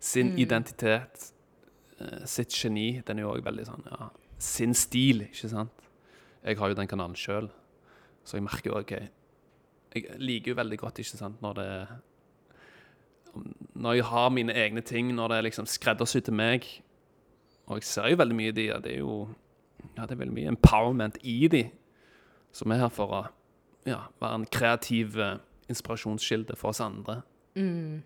sin 0.00 0.34
identitet, 0.38 1.32
eh, 2.00 2.24
sitt 2.24 2.50
geni. 2.52 3.02
Den 3.06 3.18
er 3.18 3.22
jo 3.22 3.34
òg 3.34 3.44
veldig 3.44 3.66
sånn 3.66 3.84
ja, 3.90 4.10
Sin 4.38 4.74
stil, 4.74 5.22
ikke 5.30 5.48
sant? 5.48 5.84
Jeg 6.44 6.58
har 6.58 6.68
jo 6.68 6.74
den 6.74 6.88
kanalen 6.88 7.14
sjøl, 7.16 7.48
så 8.24 8.36
jeg 8.36 8.44
merker 8.44 8.70
jo 8.70 8.80
OK 8.80 8.90
Jeg 9.94 10.18
liker 10.18 10.52
jo 10.52 10.58
veldig 10.58 10.78
godt, 10.78 10.98
ikke 10.98 11.16
sant, 11.16 11.40
når 11.40 11.54
det 11.54 11.70
når 13.74 13.92
jeg 13.92 14.04
har 14.04 14.28
mine 14.30 14.54
egne 14.54 14.80
ting, 14.80 15.08
når 15.14 15.28
det 15.28 15.36
er 15.36 15.46
liksom 15.48 15.66
skreddersydd 15.66 16.28
til 16.28 16.36
meg 16.38 16.66
Og 17.66 17.80
jeg 17.80 17.88
ser 17.88 18.12
jo 18.12 18.18
veldig 18.20 18.36
mye 18.36 18.52
i 18.52 18.54
de, 18.54 18.66
ja, 18.68 18.78
det 18.78 18.92
er 18.92 19.00
jo 19.00 19.28
ja, 19.96 20.04
det 20.06 20.14
er 20.14 20.20
veldig 20.20 20.34
mye 20.34 20.52
empowerment 20.52 21.18
i 21.22 21.48
de, 21.48 21.64
som 22.54 22.72
er 22.72 22.84
her 22.84 22.92
for 22.94 23.12
å 23.12 23.22
ja, 23.88 24.04
være 24.22 24.40
en 24.40 24.48
kreativ 24.48 25.18
eh, 25.20 25.36
inspirasjonskilde 25.72 26.56
for 26.58 26.72
oss 26.72 26.82
andre. 26.84 27.20
Mm. 27.58 28.02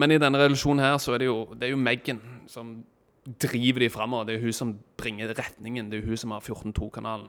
Men 0.00 0.14
i 0.14 0.20
denne 0.20 0.40
relasjonen 0.40 0.84
her 0.84 0.96
så 1.02 1.14
er 1.14 1.22
det 1.22 1.28
jo, 1.28 1.42
det 1.52 1.68
er 1.68 1.74
jo 1.74 1.80
Meghan 1.80 2.22
som 2.50 2.78
driver 3.22 3.84
de 3.84 3.90
framover. 3.92 4.30
Det 4.30 4.38
er 4.38 4.46
hun 4.46 4.56
som 4.56 4.72
bringer 4.98 5.34
retningen. 5.38 5.90
Det 5.92 6.00
er 6.00 6.08
hun 6.08 6.18
som 6.18 6.34
har 6.34 6.42
14.2-kanalen. 6.42 7.28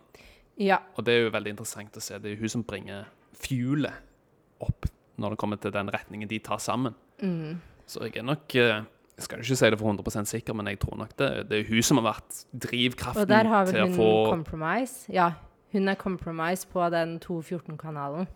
Ja. 0.62 0.80
Og 0.96 1.06
det 1.06 1.14
er 1.14 1.26
jo 1.26 1.36
veldig 1.36 1.56
interessant 1.56 2.00
å 2.00 2.04
se. 2.04 2.18
Det 2.22 2.32
er 2.32 2.42
hun 2.42 2.56
som 2.56 2.66
bringer 2.66 3.06
fuelet 3.44 4.64
opp 4.64 4.88
når 5.22 5.34
det 5.34 5.42
kommer 5.42 5.60
til 5.62 5.74
den 5.74 5.92
retningen 5.94 6.30
de 6.30 6.40
tar 6.42 6.62
sammen. 6.64 6.96
Mm. 7.22 7.60
Så 7.90 8.06
jeg 8.08 8.22
er 8.22 8.26
nok 8.26 8.56
eh, 8.58 8.86
Jeg 9.14 9.26
skal 9.28 9.42
ikke 9.44 9.56
si 9.60 9.70
det 9.70 9.78
for 9.78 9.92
100% 9.92 10.30
sikker, 10.32 10.56
men 10.58 10.68
jeg 10.72 10.80
tror 10.82 10.98
nok 10.98 11.12
det, 11.20 11.28
det 11.50 11.60
er 11.60 11.68
hun 11.68 11.84
som 11.86 12.00
har 12.00 12.08
vært 12.08 12.38
drivkraften 12.50 13.22
Og 13.22 13.30
der 13.30 13.50
har 13.52 13.68
til 13.68 13.76
vel 13.76 13.84
å 13.84 13.90
hun 13.92 13.98
få 14.00 14.08
Compromise. 14.32 15.12
Ja, 15.14 15.28
hun 15.74 15.90
er 15.90 16.00
compromised 16.00 16.70
på 16.72 16.86
den 16.94 17.20
214-kanalen. 17.20 18.28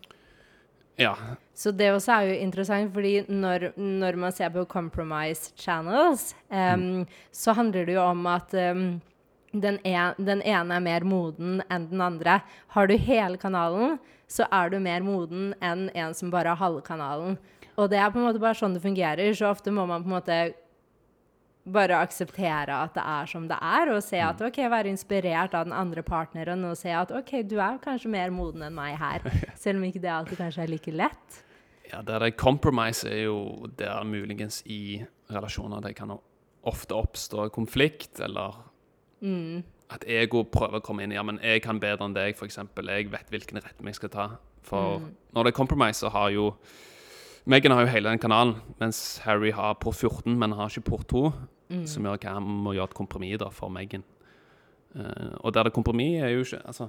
Ja. 0.97 1.13
Så 1.53 1.71
det 1.71 1.91
også 1.93 2.15
er 2.15 2.31
jo 2.31 2.38
interessant, 2.41 2.89
fordi 2.93 3.21
når, 3.29 3.71
når 3.77 4.17
man 4.17 4.33
ser 4.33 4.49
på 4.53 4.65
compromise 4.65 5.51
channels, 5.55 6.31
em, 6.49 7.05
så 7.31 7.53
handler 7.53 7.85
det 7.85 7.97
jo 7.97 8.01
om 8.01 8.25
at 8.29 8.53
um, 8.53 8.88
den, 9.53 9.77
en, 9.85 10.17
den 10.17 10.41
ene 10.41 10.79
er 10.79 10.85
mer 10.85 11.05
moden 11.05 11.61
enn 11.69 11.89
den 11.91 12.01
andre. 12.01 12.39
Har 12.73 12.89
du 12.89 12.97
hele 12.97 13.38
kanalen, 13.38 13.99
så 14.27 14.49
er 14.51 14.73
du 14.73 14.79
mer 14.81 15.05
moden 15.05 15.53
enn 15.61 15.88
en 15.93 16.17
som 16.17 16.33
bare 16.33 16.55
har 16.55 16.63
halve 16.65 16.81
kanalen. 16.85 17.38
Og 17.77 17.91
det 17.91 18.01
er 18.01 18.09
på 18.09 18.17
en 18.17 18.25
måte 18.25 18.41
bare 18.41 18.57
sånn 18.57 18.73
det 18.73 18.81
fungerer. 18.81 19.29
Så 19.38 19.51
ofte 19.51 19.71
må 19.71 19.85
man 19.85 20.01
på 20.01 20.09
en 20.09 20.17
måte 20.17 20.39
bare 21.68 21.97
akseptere 21.99 22.72
at 22.72 22.93
det 22.95 23.03
er 23.03 23.26
som 23.28 23.47
det 23.49 23.57
er, 23.61 23.89
og 23.91 24.01
se 24.05 24.20
at 24.24 24.39
ok, 24.41 24.57
være 24.72 24.88
inspirert 24.93 25.53
av 25.57 25.65
den 25.68 25.74
andre 25.76 26.01
partneren 26.05 26.63
og 26.70 26.78
se 26.80 26.89
at 26.95 27.11
ok, 27.11 27.34
du 27.49 27.57
er 27.59 27.78
kanskje 27.84 28.11
mer 28.13 28.32
moden 28.32 28.63
enn 28.63 28.76
meg 28.78 28.95
her. 29.01 29.26
Selv 29.63 29.78
om 29.82 29.84
ikke 29.89 30.01
det 30.03 30.11
alltid 30.13 30.38
kanskje 30.39 30.63
er 30.63 30.72
like 30.72 30.91
lett. 30.95 31.43
ja 31.91 32.01
der 32.01 32.20
det 32.20 32.38
compromise, 32.38 33.07
er 33.09 33.24
jo 33.28 33.68
der 33.78 34.03
muligens 34.03 34.61
i 34.65 35.03
relasjoner 35.32 35.82
det 35.84 35.95
kan 35.95 36.11
ofte 36.68 36.95
oppstå 36.95 37.49
konflikt, 37.51 38.20
eller 38.20 38.63
Mm. 39.22 39.63
at 39.89 40.03
ego 40.05 40.43
prøver 40.43 40.78
å 40.78 40.84
komme 40.86 41.01
inn. 41.03 41.11
i 41.11 41.15
Ja, 41.15 41.24
men 41.24 41.39
jeg 41.41 41.63
kan 41.63 41.80
bedre 41.80 42.05
enn 42.05 42.13
deg, 42.13 42.36
f.eks. 42.38 42.57
Jeg 42.57 43.09
vet 43.09 43.30
hvilken 43.32 43.57
retning 43.63 43.88
jeg 43.88 43.95
skal 43.95 44.09
ta. 44.09 44.28
For 44.61 44.99
Mm. 44.99 45.07
når 45.34 45.43
det 45.43 45.53
er 45.53 45.57
compromise, 45.57 45.97
så 46.05 46.09
har 46.11 46.30
jo 46.30 46.53
Megan 47.49 47.72
har 47.72 47.82
jo 47.86 47.88
hele 47.88 48.09
den 48.09 48.20
kanalen, 48.20 48.55
mens 48.80 49.20
Harry 49.24 49.51
har 49.51 49.74
port 49.76 49.95
14, 49.95 50.38
men 50.38 50.51
har 50.51 50.68
ikke 50.70 50.84
port 50.84 51.07
2. 51.07 51.34
Som 51.89 52.05
gjør 52.05 52.15
at 52.15 52.24
han 52.30 52.43
må 52.43 52.74
gjøre 52.78 52.91
et 52.91 52.97
kompromiss 52.97 53.39
da, 53.41 53.49
for 53.51 53.72
Megan. 53.74 54.03
Uh, 54.95 55.36
og 55.43 55.53
der 55.53 55.68
det 55.68 55.74
kompromiss 55.76 56.22
er 56.24 56.32
jo 56.32 56.45
ikke 56.45 56.61
Altså 56.65 56.88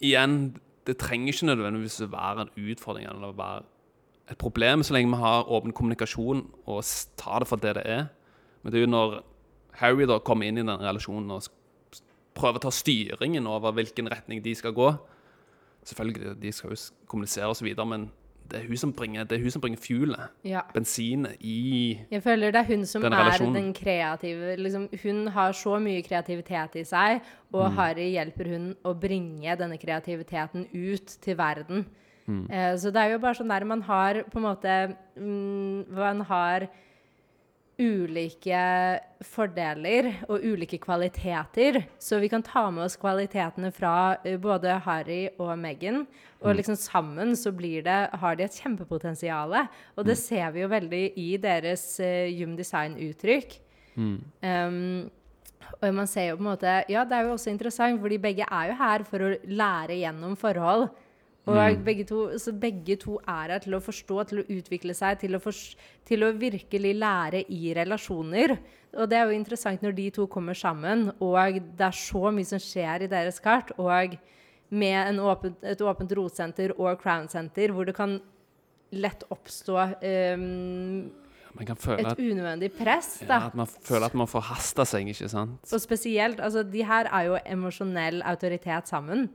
Igjen, 0.00 0.56
det 0.86 0.96
trenger 0.98 1.32
ikke 1.32 1.48
nødvendigvis 1.48 2.00
å 2.04 2.10
være 2.12 2.44
en 2.44 2.52
utfordring 2.70 3.08
eller 3.08 3.34
være 3.34 3.64
et 4.30 4.38
problem 4.38 4.82
så 4.82 4.94
lenge 4.94 5.10
vi 5.10 5.20
har 5.20 5.50
åpen 5.50 5.72
kommunikasjon 5.72 6.44
og 6.66 6.84
tar 7.16 7.42
det 7.42 7.48
for 7.48 7.60
det 7.60 7.74
det 7.78 7.84
er. 7.86 8.06
Men 8.62 8.72
det 8.72 8.78
er 8.78 8.84
jo 8.84 8.90
når 8.92 9.16
Harry 9.80 10.06
da 10.08 10.18
kommer 10.18 10.46
inn 10.46 10.58
i 10.58 10.64
den 10.64 10.82
relasjonen 10.82 11.30
og 11.34 11.48
prøver 12.34 12.60
å 12.60 12.64
ta 12.66 12.72
styringen 12.74 13.46
over 13.46 13.74
hvilken 13.76 14.10
retning 14.10 14.42
de 14.44 14.54
skal 14.54 14.74
gå 14.76 14.92
Selvfølgelig, 15.84 16.36
de 16.40 16.52
skal 16.52 16.72
jo 16.72 16.76
kommunisere 17.06 17.52
videre, 17.60 17.84
men 17.86 18.06
det 18.50 18.60
er 18.60 18.66
hun 18.68 18.76
som 18.76 18.92
bringer, 18.92 19.24
det 19.24 19.38
fuelet, 19.76 20.28
Ja. 20.44 20.60
bensinet, 20.74 21.36
i 21.40 21.98
Jeg 22.10 22.22
føler 22.22 22.52
det 22.52 22.60
er 22.60 22.64
hun 22.76 22.86
som 22.86 23.02
Den 23.02 23.12
er 23.12 23.38
den 23.38 23.72
kreative 23.72 24.56
liksom, 24.56 24.88
Hun 25.02 25.26
har 25.28 25.52
så 25.52 25.78
mye 25.80 26.02
kreativitet 26.02 26.76
i 26.76 26.84
seg, 26.84 27.20
og 27.52 27.70
Mm. 27.70 27.76
Harry 27.76 28.12
hjelper 28.12 28.48
hun 28.48 28.76
å 28.84 28.94
bringe 28.98 29.56
denne 29.56 29.78
kreativiteten 29.78 30.66
ut 30.74 31.06
til 31.22 31.36
verden. 31.36 31.86
Mm. 32.26 32.50
Eh, 32.50 32.74
så 32.76 32.92
det 32.92 32.96
er 32.96 33.10
jo 33.12 33.18
bare 33.18 33.34
sånn 33.34 33.48
der 33.48 33.64
man 33.64 33.82
har 33.82 34.22
på 34.30 34.36
en 34.36 34.42
måte 34.42 34.96
mm, 35.18 35.90
Man 35.90 36.20
har 36.20 36.68
ulike 37.80 38.58
fordeler 39.24 40.10
og 40.28 40.44
ulike 40.44 40.78
kvaliteter. 40.82 41.80
Så 41.98 42.20
vi 42.22 42.30
kan 42.30 42.44
ta 42.44 42.68
med 42.70 42.86
oss 42.86 42.96
kvalitetene 43.00 43.72
fra 43.74 44.16
eh, 44.24 44.38
både 44.40 44.78
Harry 44.84 45.26
og 45.38 45.56
Meghan. 45.58 46.04
Og 46.44 46.58
liksom 46.58 46.76
sammen 46.78 47.34
så 47.38 47.52
blir 47.56 47.82
det, 47.86 47.98
har 48.20 48.36
de 48.36 48.44
et 48.44 48.60
kjempepotensial. 48.60 49.56
Og 49.96 50.06
det 50.06 50.18
ser 50.20 50.52
vi 50.54 50.62
jo 50.62 50.70
veldig 50.70 51.04
i 51.16 51.28
deres 51.40 51.86
uh, 52.04 52.28
Human 52.28 52.58
Design-uttrykk. 52.58 53.56
Um, 53.96 55.08
og 55.80 55.94
man 55.96 56.08
ser 56.10 56.28
jo 56.28 56.36
på 56.36 56.42
en 56.42 56.50
måte 56.50 56.72
Ja, 56.90 57.04
det 57.08 57.16
er 57.16 57.28
jo 57.28 57.36
også 57.36 57.52
interessant, 57.52 58.00
fordi 58.02 58.18
begge 58.20 58.44
er 58.44 58.70
jo 58.70 58.76
her 58.78 59.04
for 59.08 59.24
å 59.24 59.32
lære 59.48 59.98
gjennom 60.02 60.36
forhold. 60.36 60.90
Og 61.44 61.82
begge, 61.84 62.06
to, 62.08 62.38
så 62.40 62.54
begge 62.56 62.96
to 62.96 63.18
er 63.28 63.50
her 63.52 63.60
til 63.60 63.76
å 63.76 63.82
forstå, 63.84 64.22
til 64.30 64.40
å 64.40 64.44
utvikle 64.48 64.94
seg, 64.96 65.18
til 65.20 65.36
å, 65.36 65.40
for, 65.44 65.52
til 66.08 66.24
å 66.24 66.32
virkelig 66.40 66.94
lære 66.96 67.42
i 67.52 67.74
relasjoner. 67.76 68.56
Og 68.96 69.10
det 69.10 69.18
er 69.18 69.28
jo 69.28 69.36
interessant 69.36 69.84
når 69.84 69.96
de 69.98 70.06
to 70.16 70.24
kommer 70.32 70.56
sammen, 70.56 71.10
og 71.20 71.58
det 71.76 71.84
er 71.84 71.98
så 71.98 72.32
mye 72.32 72.48
som 72.48 72.62
skjer 72.62 73.04
i 73.04 73.10
deres 73.12 73.42
kart. 73.44 73.74
Og 73.76 74.16
med 74.72 74.96
en 75.02 75.20
åpent, 75.20 75.60
et 75.68 75.84
åpent 75.84 76.16
rotsenter 76.16 76.72
og 76.78 76.96
crown 77.02 77.28
center, 77.28 77.74
hvor 77.74 77.84
det 77.84 77.96
kan 77.98 78.16
lett 78.94 79.26
oppstå 79.34 79.76
um, 80.38 81.10
Man 81.54 81.68
kan 81.68 81.78
føle 81.78 82.02
et 82.10 82.18
unødvendig 82.18 82.72
press. 82.74 83.20
da. 83.22 83.38
ja, 83.38 83.46
at 83.52 83.54
man 83.54 83.66
føler 83.66 84.08
at 84.10 84.14
man 84.18 84.30
forhaster 84.30 84.88
seg, 84.88 85.08
ikke 85.12 85.28
sant? 85.30 85.72
Og 85.72 85.82
spesielt, 85.82 86.40
altså 86.42 86.64
de 86.66 86.84
her 86.84 87.10
er 87.12 87.28
jo 87.28 87.38
emosjonell 87.46 88.22
autoritet 88.26 88.90
sammen. 88.90 89.28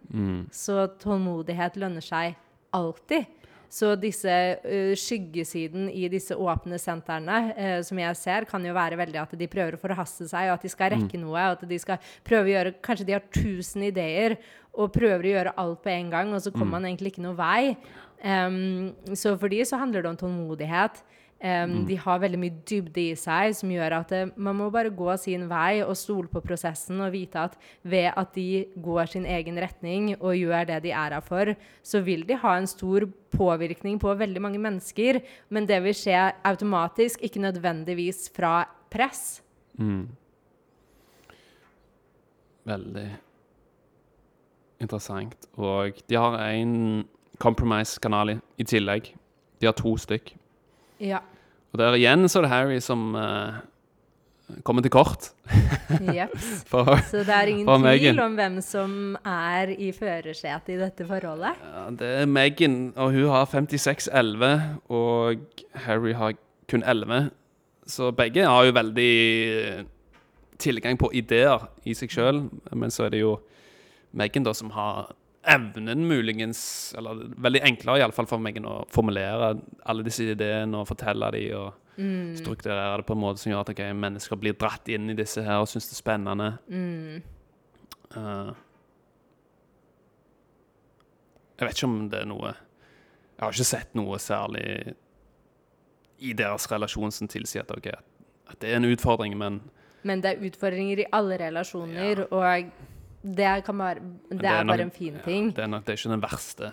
Så 0.52 0.88
tålmodighet 1.00 1.80
lønner 1.80 2.04
seg 2.04 2.36
alltid. 2.76 3.28
Så 3.70 3.92
disse 4.02 4.34
uh, 4.66 4.94
skyggesiden 4.98 5.92
i 5.94 6.08
disse 6.10 6.34
åpne 6.34 6.80
sentrene, 6.82 7.38
uh, 7.54 7.82
som 7.86 8.02
jeg 8.02 8.18
ser, 8.18 8.48
kan 8.50 8.64
jo 8.66 8.74
være 8.74 8.98
veldig 8.98 9.20
at 9.22 9.36
de 9.38 9.50
prøver 9.52 9.78
å 9.78 9.82
forhaste 9.82 10.26
seg, 10.32 10.50
og 10.50 10.56
at 10.58 10.66
de 10.66 10.72
skal 10.74 10.96
rekke 10.96 11.22
noe, 11.22 11.38
og 11.38 11.60
at 11.60 11.68
de 11.70 11.78
skal 11.82 12.02
prøve 12.26 12.50
å 12.50 12.54
gjøre 12.56 12.74
Kanskje 12.86 13.06
de 13.06 13.14
har 13.14 13.28
tusen 13.30 13.86
ideer 13.86 14.40
og 14.74 14.90
prøver 14.96 15.22
å 15.22 15.34
gjøre 15.36 15.56
alt 15.62 15.84
på 15.86 15.94
en 15.94 16.10
gang, 16.10 16.34
og 16.34 16.42
så 16.42 16.54
kommer 16.54 16.80
man 16.80 16.90
egentlig 16.90 17.14
ikke 17.14 17.26
noe 17.28 17.38
vei. 17.38 17.76
Um, 18.26 18.90
så 19.14 19.36
for 19.38 19.54
de 19.54 19.62
så 19.68 19.78
handler 19.80 20.04
det 20.04 20.12
om 20.16 20.20
tålmodighet. 20.20 21.04
Em, 21.40 21.86
De 21.88 21.96
har 21.96 22.20
veldig 22.20 22.40
mye 22.40 22.56
dybde 22.68 23.00
i 23.00 23.16
seg 23.16 23.54
som 23.56 23.72
gjør 23.72 23.94
at 24.02 24.10
det, 24.12 24.22
man 24.36 24.58
må 24.60 24.66
bare 24.74 24.92
gå 24.92 25.08
sin 25.22 25.46
vei 25.48 25.80
og 25.86 25.96
stole 25.96 26.28
på 26.28 26.42
prosessen 26.44 27.00
og 27.00 27.14
vite 27.14 27.40
at 27.40 27.56
ved 27.88 28.10
at 28.12 28.34
de 28.36 28.66
går 28.76 29.08
sin 29.14 29.24
egen 29.24 29.56
retning 29.56 30.10
og 30.20 30.36
gjør 30.36 30.68
det 30.68 30.82
de 30.84 30.92
er 30.92 31.16
her 31.16 31.24
for, 31.24 31.54
så 31.82 32.02
vil 32.04 32.26
de 32.28 32.36
ha 32.36 32.58
en 32.58 32.68
stor 32.68 33.08
påvirkning 33.32 33.96
på 34.02 34.12
veldig 34.20 34.42
mange 34.44 34.60
mennesker, 34.60 35.22
men 35.50 35.66
det 35.70 35.80
vil 35.86 35.96
skje 35.96 36.34
automatisk, 36.44 37.24
ikke 37.24 37.40
nødvendigvis 37.40 38.28
fra 38.36 38.66
press. 38.92 39.40
Veldig 42.68 43.08
interessant. 44.84 45.48
Og 45.56 46.04
de 46.10 46.20
har 46.20 46.36
en 46.52 47.08
compromise-kanal 47.40 48.42
i 48.60 48.68
tillegg. 48.68 49.14
De 49.62 49.68
har 49.72 49.78
to 49.80 49.96
stykk. 49.96 50.36
Ja. 51.00 51.24
Og 51.74 51.80
der 51.82 51.98
igjen 52.00 52.28
så 52.30 52.40
er 52.40 52.48
det 52.48 52.52
Harry 52.52 52.80
som 52.84 53.14
uh, 53.16 53.60
kommer 54.66 54.82
til 54.82 54.92
kort. 54.92 55.30
Jeps. 56.16 56.48
Så 57.12 57.24
det 57.26 57.34
er 57.34 57.52
ingen 57.52 57.66
Meghan. 57.82 58.00
tvil 58.00 58.20
om 58.24 58.36
hvem 58.38 58.62
som 58.66 59.18
er 59.26 59.74
i 59.78 59.92
førersetet 59.94 60.74
i 60.76 60.80
dette 60.80 61.06
forholdet. 61.08 61.58
ja, 61.62 61.86
det 62.00 62.10
er 62.22 62.26
Megan, 62.26 62.94
og 62.96 63.12
hun 63.14 63.30
har 63.30 63.46
56-11, 63.46 64.46
og 64.90 65.36
Harry 65.86 66.14
har 66.14 66.34
kun 66.70 66.84
11. 66.84 67.30
Så 67.88 68.12
begge 68.12 68.46
har 68.46 68.66
jo 68.66 68.72
veldig 68.72 69.14
eh, 69.50 69.86
tilgang 70.60 70.98
på 71.00 71.10
ideer 71.14 71.70
i 71.86 71.94
seg 71.98 72.12
sjøl, 72.14 72.44
men 72.74 72.92
så 72.92 73.08
er 73.08 73.16
det 73.16 73.24
jo 73.24 73.40
Megan 74.12 74.46
da 74.46 74.54
som 74.54 74.70
har 74.74 75.14
evnen 75.50 76.06
muligens 76.08 76.62
Eller 76.98 77.24
veldig 77.42 77.62
enklere 77.66 78.04
iallfall 78.04 78.28
for 78.30 78.42
Megan 78.44 78.68
å 78.70 78.80
formulere 78.94 79.54
alle 79.90 80.06
disse 80.06 80.28
ideene 80.28 80.82
og 80.82 80.90
fortelle 80.90 81.32
dem 81.36 81.54
og 81.60 81.86
strukturere 82.40 83.02
det 83.02 83.06
på 83.10 83.16
en 83.16 83.20
måte 83.20 83.42
som 83.42 83.52
gjør 83.52 83.66
at 83.66 83.70
ok, 83.74 83.82
mennesker 83.92 84.40
blir 84.40 84.56
dratt 84.56 84.88
inn 84.88 85.10
i 85.12 85.18
disse 85.18 85.44
her 85.44 85.60
og 85.60 85.68
syns 85.68 85.90
det 85.90 85.98
er 85.98 86.00
spennende. 86.00 86.46
Eh, 88.16 88.52
jeg 91.60 91.68
vet 91.68 91.76
ikke 91.76 91.90
om 91.90 91.98
det 92.10 92.22
er 92.22 92.30
noe 92.32 92.54
Jeg 92.54 93.42
har 93.44 93.52
ikke 93.52 93.68
sett 93.68 94.00
noe 94.00 94.20
særlig 94.24 94.64
i 96.20 96.32
deres 96.36 96.68
relasjon 96.72 97.12
som 97.16 97.28
tilsier 97.32 97.64
at, 97.64 97.76
ok, 97.76 97.92
at 98.52 98.62
det 98.64 98.72
er 98.72 98.80
en 98.80 98.88
utfordring, 98.88 99.36
men 99.40 99.62
Men 100.04 100.22
det 100.24 100.32
er 100.32 100.48
utfordringer 100.48 101.04
i 101.04 101.06
alle 101.12 101.38
relasjoner, 101.40 102.26
og 102.32 102.72
det, 103.24 103.64
kan 103.66 103.78
bare, 103.78 104.00
det, 104.30 104.46
er, 104.46 104.64
nok- 104.64 104.76
bare 104.78 104.82
en 104.88 104.92
fin 104.92 105.20
ting. 105.26 105.50
Ja, 105.52 105.56
det, 105.56 105.64
er 105.64 105.68
nok, 105.68 105.86
det 105.86 105.94
er 105.94 105.98
ikke 105.98 106.12
den 106.16 106.22
verste 106.24 106.72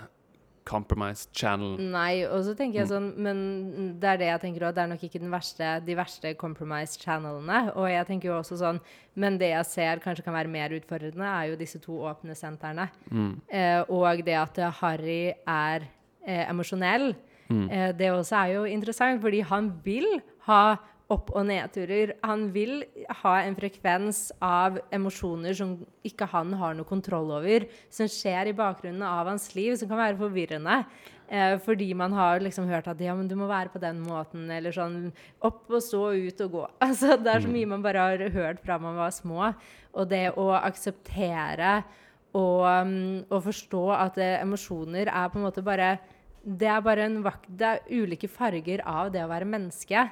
compromise 0.66 1.28
channel. 1.32 1.76
Nei, 1.78 2.24
og 2.26 2.40
så 2.42 2.54
tenker 2.58 2.80
Mm. 2.80 2.82
jeg 2.82 2.88
sånn 2.90 3.12
Men 3.22 3.98
det 4.00 4.08
er 4.08 4.16
det 4.18 4.26
jeg 4.32 4.40
tenker 4.40 4.64
også, 4.66 4.74
det 4.74 4.82
er 4.82 4.88
nok 4.90 5.02
ikke 5.06 5.20
den 5.22 5.30
verste, 5.30 5.68
de 5.86 5.94
verste 5.94 6.34
compromise 6.34 6.98
channelene. 6.98 7.72
Og 7.76 7.86
jeg 7.88 8.06
tenker 8.08 8.28
jo 8.32 8.38
også 8.40 8.58
sånn 8.58 8.80
Men 9.14 9.38
det 9.38 9.50
jeg 9.52 9.64
ser 9.66 9.96
kanskje 10.02 10.24
kan 10.24 10.34
være 10.34 10.48
mer 10.50 10.68
utfordrende, 10.70 11.22
er 11.22 11.50
jo 11.52 11.56
disse 11.56 11.78
to 11.80 11.92
åpne 12.02 12.34
sentrene. 12.36 12.88
Mm. 13.10 13.40
Eh, 13.48 13.84
og 13.88 14.24
det 14.24 14.34
at 14.34 14.58
Harry 14.80 15.32
er 15.46 15.86
eh, 16.26 16.50
emosjonell. 16.50 17.14
Mm. 17.48 17.70
Eh, 17.70 17.92
det 17.92 18.10
også 18.10 18.34
er 18.36 18.54
jo 18.56 18.64
interessant, 18.64 19.22
fordi 19.22 19.40
han 19.46 19.70
vil 19.84 20.20
ha 20.48 20.76
opp- 21.12 21.30
og 21.34 21.44
nedturer. 21.46 22.14
Han 22.26 22.48
vil 22.54 22.80
ha 23.22 23.34
en 23.42 23.56
frekvens 23.58 24.30
av 24.42 24.80
emosjoner 24.94 25.54
som 25.54 25.76
ikke 26.06 26.26
han 26.32 26.54
har 26.58 26.74
noe 26.74 26.88
kontroll 26.88 27.30
over, 27.38 27.68
som 27.92 28.10
skjer 28.10 28.50
i 28.50 28.56
bakgrunnen 28.56 29.04
av 29.06 29.30
hans 29.30 29.52
liv, 29.54 29.76
som 29.78 29.90
kan 29.90 30.00
være 30.00 30.18
forvirrende. 30.18 30.80
Eh, 31.26 31.56
fordi 31.58 31.92
man 31.94 32.12
har 32.14 32.42
liksom 32.42 32.68
hørt 32.70 32.86
at 32.86 33.00
ja, 33.02 33.14
men 33.14 33.26
du 33.26 33.34
må 33.38 33.48
være 33.50 33.72
på 33.72 33.82
den 33.82 33.98
måten, 34.02 34.46
eller 34.50 34.74
sånn 34.74 35.12
opp 35.42 35.64
og 35.70 35.82
stå, 35.82 36.02
ut 36.14 36.42
og 36.46 36.52
gå. 36.52 36.66
Altså, 36.86 37.16
det 37.18 37.32
er 37.32 37.46
så 37.46 37.50
mye 37.50 37.70
man 37.70 37.86
bare 37.86 38.10
har 38.10 38.26
hørt 38.34 38.62
fra 38.62 38.78
man 38.78 38.98
var 38.98 39.14
små. 39.14 39.52
Og 39.96 40.10
det 40.10 40.28
å 40.38 40.50
akseptere 40.58 41.80
og, 42.36 42.66
og 43.30 43.40
forstå 43.46 43.86
at 43.96 44.20
eh, 44.22 44.38
emosjoner 44.42 45.10
er 45.10 45.32
på 45.32 45.40
en 45.40 45.48
måte 45.48 45.64
bare 45.66 45.96
det 46.46 46.68
er 46.70 46.82
bare 46.84 47.08
en 47.08 47.18
vakt, 47.24 47.48
det 47.50 47.66
er 47.66 47.88
ulike 47.90 48.28
farger 48.30 48.78
av 48.86 49.10
det 49.10 49.24
å 49.24 49.30
være 49.30 49.48
menneske. 49.50 50.04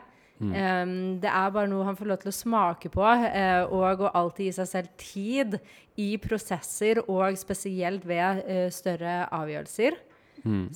Um, 0.43 1.21
det 1.23 1.31
er 1.31 1.53
bare 1.55 1.71
noe 1.71 1.87
han 1.87 1.97
får 1.99 2.09
lov 2.11 2.23
til 2.25 2.33
å 2.33 2.35
smake 2.35 2.91
på, 2.93 3.05
uh, 3.05 3.63
og 3.71 4.03
å 4.03 4.11
alltid 4.19 4.49
gi 4.49 4.57
seg 4.57 4.71
selv 4.71 4.97
tid 5.01 5.61
i 6.01 6.15
prosesser, 6.19 7.01
og 7.07 7.39
spesielt 7.39 8.07
ved 8.09 8.43
uh, 8.49 8.67
større 8.75 9.23
avgjørelser. 9.35 10.01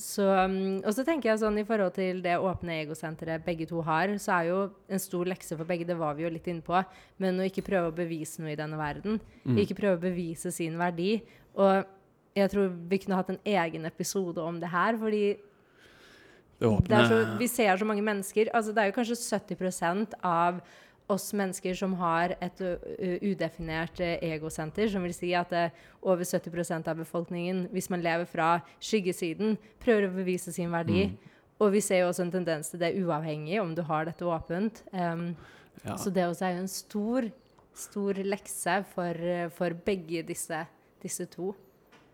Så, 0.01 0.25
um, 0.25 0.79
og 0.81 0.95
så 0.97 1.03
tenker 1.05 1.29
jeg 1.29 1.43
sånn 1.43 1.59
i 1.61 1.67
forhold 1.69 1.93
til 1.99 2.23
det 2.25 2.39
åpne 2.41 2.79
egosenteret 2.87 3.43
begge 3.45 3.67
to 3.69 3.83
har, 3.85 4.15
så 4.23 4.39
er 4.39 4.47
jo 4.49 4.61
en 4.89 5.03
stor 5.03 5.29
lekse 5.29 5.59
for 5.59 5.69
begge, 5.69 5.85
det 5.85 5.99
var 5.99 6.15
vi 6.17 6.25
jo 6.25 6.31
litt 6.33 6.49
inne 6.49 6.65
på, 6.65 6.79
men 7.21 7.43
å 7.43 7.45
ikke 7.45 7.67
prøve 7.67 7.91
å 7.91 7.99
bevise 7.99 8.41
noe 8.41 8.55
i 8.55 8.57
denne 8.57 8.79
verden. 8.81 9.19
Ikke 9.61 9.77
prøve 9.77 9.99
å 9.99 10.07
bevise 10.07 10.55
sin 10.55 10.79
verdi. 10.81 11.19
Og 11.59 11.85
jeg 12.39 12.53
tror 12.55 12.73
vi 12.89 13.01
kunne 13.03 13.19
hatt 13.19 13.35
en 13.35 13.43
egen 13.45 13.85
episode 13.91 14.41
om 14.41 14.57
det 14.63 14.71
her, 14.73 14.97
fordi 14.97 15.37
så, 16.59 17.23
vi 17.39 17.49
ser 17.51 17.77
så 17.79 17.87
mange 17.87 18.03
mennesker. 18.03 18.51
Altså, 18.55 18.75
det 18.75 18.83
er 18.83 18.91
jo 18.91 18.99
kanskje 18.99 19.19
70% 19.39 20.19
av 20.27 20.61
oss 21.09 21.31
mennesker 21.33 21.77
som 21.79 21.95
har 21.97 22.35
et 22.45 22.61
udefinert 23.25 24.01
egosenter, 24.03 24.91
som 24.93 25.07
vil 25.07 25.15
si 25.17 25.31
at 25.39 25.55
over 26.03 26.27
70% 26.27 26.91
av 26.91 26.99
befolkningen, 27.01 27.63
hvis 27.73 27.89
man 27.89 28.05
lever 28.05 28.29
fra 28.29 28.59
skyggesiden, 28.77 29.57
prøver 29.81 30.09
å 30.11 30.17
bevise 30.19 30.53
sin 30.53 30.75
verdi. 30.75 31.07
Og 31.59 31.73
vi 31.75 31.83
ser 31.83 32.03
jo 32.03 32.11
også 32.13 32.27
en 32.27 32.35
tendens 32.35 32.71
til 32.71 32.83
det 32.83 32.93
uavhengig 33.01 33.59
om 33.61 33.73
du 33.75 33.83
har 33.87 34.07
dette 34.07 34.27
åpent. 34.27 34.83
Um, 34.93 35.33
ja. 35.83 35.97
Så 35.99 36.13
det 36.15 36.27
også 36.29 36.47
er 36.47 36.55
jo 36.55 36.65
en 36.65 36.71
stor, 36.71 37.29
stor 37.75 38.21
lekse 38.23 38.77
for, 38.93 39.25
for 39.57 39.75
begge 39.87 40.23
disse, 40.27 40.61
disse, 41.03 41.27
to. 41.33 41.55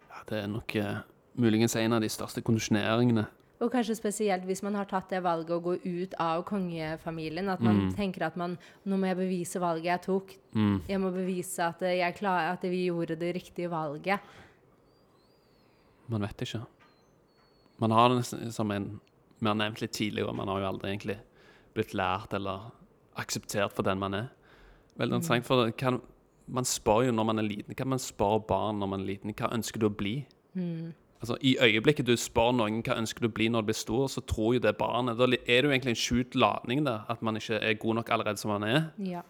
Ja, 0.08 0.22
det 0.30 0.40
er 0.40 0.48
nok 0.48 0.76
uh, 0.80 1.02
muligens 1.36 1.76
en 1.80 1.96
av 1.96 2.04
de 2.04 2.12
største 2.12 2.44
kondisjoneringene. 2.44 3.26
Og 3.62 3.70
kanskje 3.70 3.94
spesielt 3.96 4.46
hvis 4.48 4.64
man 4.66 4.74
har 4.74 4.88
tatt 4.90 5.12
det 5.12 5.20
valget 5.24 5.54
å 5.54 5.62
gå 5.62 5.76
ut 5.84 6.14
av 6.20 6.42
kongefamilien. 6.48 7.48
At 7.52 7.62
man 7.64 7.84
mm. 7.84 7.92
tenker 7.98 8.26
at 8.26 8.38
man 8.40 8.56
Nå 8.84 8.98
må 8.98 9.10
jeg 9.10 9.20
bevise 9.20 9.62
valget 9.62 9.92
jeg 9.92 10.04
tok. 10.08 10.34
Mm. 10.58 10.76
Jeg 10.90 11.02
må 11.02 11.12
bevise 11.14 11.68
at, 11.68 11.84
jeg 11.86 12.16
klar, 12.18 12.50
at 12.54 12.66
vi 12.66 12.86
gjorde 12.88 13.18
det 13.20 13.34
riktige 13.36 13.70
valget. 13.72 14.32
Man 16.10 16.26
vet 16.26 16.46
ikke. 16.46 16.64
Man 17.82 17.94
har 17.94 18.12
det 18.14 18.52
som 18.54 18.70
en 18.70 19.00
Vi 19.40 19.48
har 19.48 19.56
nevnt 19.58 19.80
litt 19.82 19.92
tidligere, 19.92 20.32
man 20.32 20.48
har 20.48 20.60
jo 20.62 20.66
aldri 20.70 20.88
egentlig 20.88 21.18
blitt 21.74 21.92
lært 21.92 22.32
eller 22.32 22.70
akseptert 23.20 23.74
for 23.74 23.84
den 23.84 23.98
man 24.00 24.14
er. 24.16 24.28
Veldig 24.96 25.18
interessant, 25.18 25.46
for 25.46 25.70
kan, 25.76 26.00
Man 26.46 26.64
spør 26.64 27.06
jo 27.06 27.12
når 27.12 27.24
man 27.24 27.38
er 27.38 27.46
liten. 27.48 27.74
Kan 27.74 27.88
man 27.88 27.98
spørre 27.98 28.40
barn 28.48 28.78
når 28.78 28.88
man 28.92 29.00
er 29.00 29.10
liten? 29.14 29.34
Hva 29.36 29.50
ønsker 29.52 29.80
du 29.80 29.86
å 29.88 29.92
bli? 29.92 30.26
Mm. 30.54 30.92
Altså, 31.24 31.38
I 31.40 31.54
øyeblikket 31.64 32.04
du 32.04 32.12
spør 32.20 32.50
noen 32.52 32.82
hva 32.84 32.98
ønsker 33.00 33.24
du 33.24 33.30
å 33.30 33.32
bli 33.32 33.46
når 33.48 33.64
du 33.64 33.70
blir 33.70 33.78
stor, 33.78 34.10
så 34.12 34.20
tror 34.28 34.58
jo 34.58 34.60
det 34.60 34.74
barnet 34.76 35.16
Da 35.16 35.24
er 35.24 35.32
det 35.32 35.64
jo 35.64 35.72
egentlig 35.72 35.94
en 35.94 36.02
skjult 36.02 36.36
ladning 36.36 36.82
der, 36.84 37.06
at 37.08 37.22
man 37.24 37.40
ikke 37.40 37.62
er 37.64 37.78
god 37.80 38.00
nok 38.00 38.12
allerede 38.12 38.42
som 38.42 38.52
man 38.52 38.66
er. 38.68 38.82
Ja. 39.00 39.22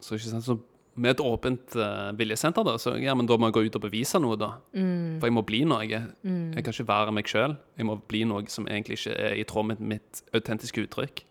Så 0.00 0.18
ikke 0.18 0.32
sant, 0.32 0.48
så 0.48 0.58
med 1.00 1.14
et 1.14 1.22
åpent 1.22 1.76
uh, 1.78 2.10
viljesenter, 2.18 2.66
da, 2.66 2.74
så 2.82 2.96
ja, 2.98 3.14
men 3.14 3.28
da 3.30 3.38
må 3.38 3.48
jeg 3.48 3.54
gå 3.54 3.62
ut 3.68 3.78
og 3.78 3.84
bevise 3.84 4.18
noe, 4.20 4.34
da. 4.40 4.50
Mm. 4.74 5.20
For 5.20 5.30
jeg 5.30 5.36
må 5.36 5.44
bli 5.46 5.62
noe. 5.68 5.84
Jeg, 5.86 6.10
mm. 6.26 6.56
jeg 6.56 6.66
kan 6.66 6.74
ikke 6.74 6.88
være 6.90 7.14
meg 7.14 7.30
sjøl. 7.30 7.54
Jeg 7.78 7.86
må 7.86 7.96
bli 8.10 8.24
noe 8.28 8.50
som 8.50 8.66
egentlig 8.66 8.98
ikke 8.98 9.14
er 9.14 9.36
i 9.38 9.46
tråd 9.48 9.70
med 9.70 9.84
mitt 9.94 10.24
autentiske 10.34 10.82
uttrykk. 10.88 11.22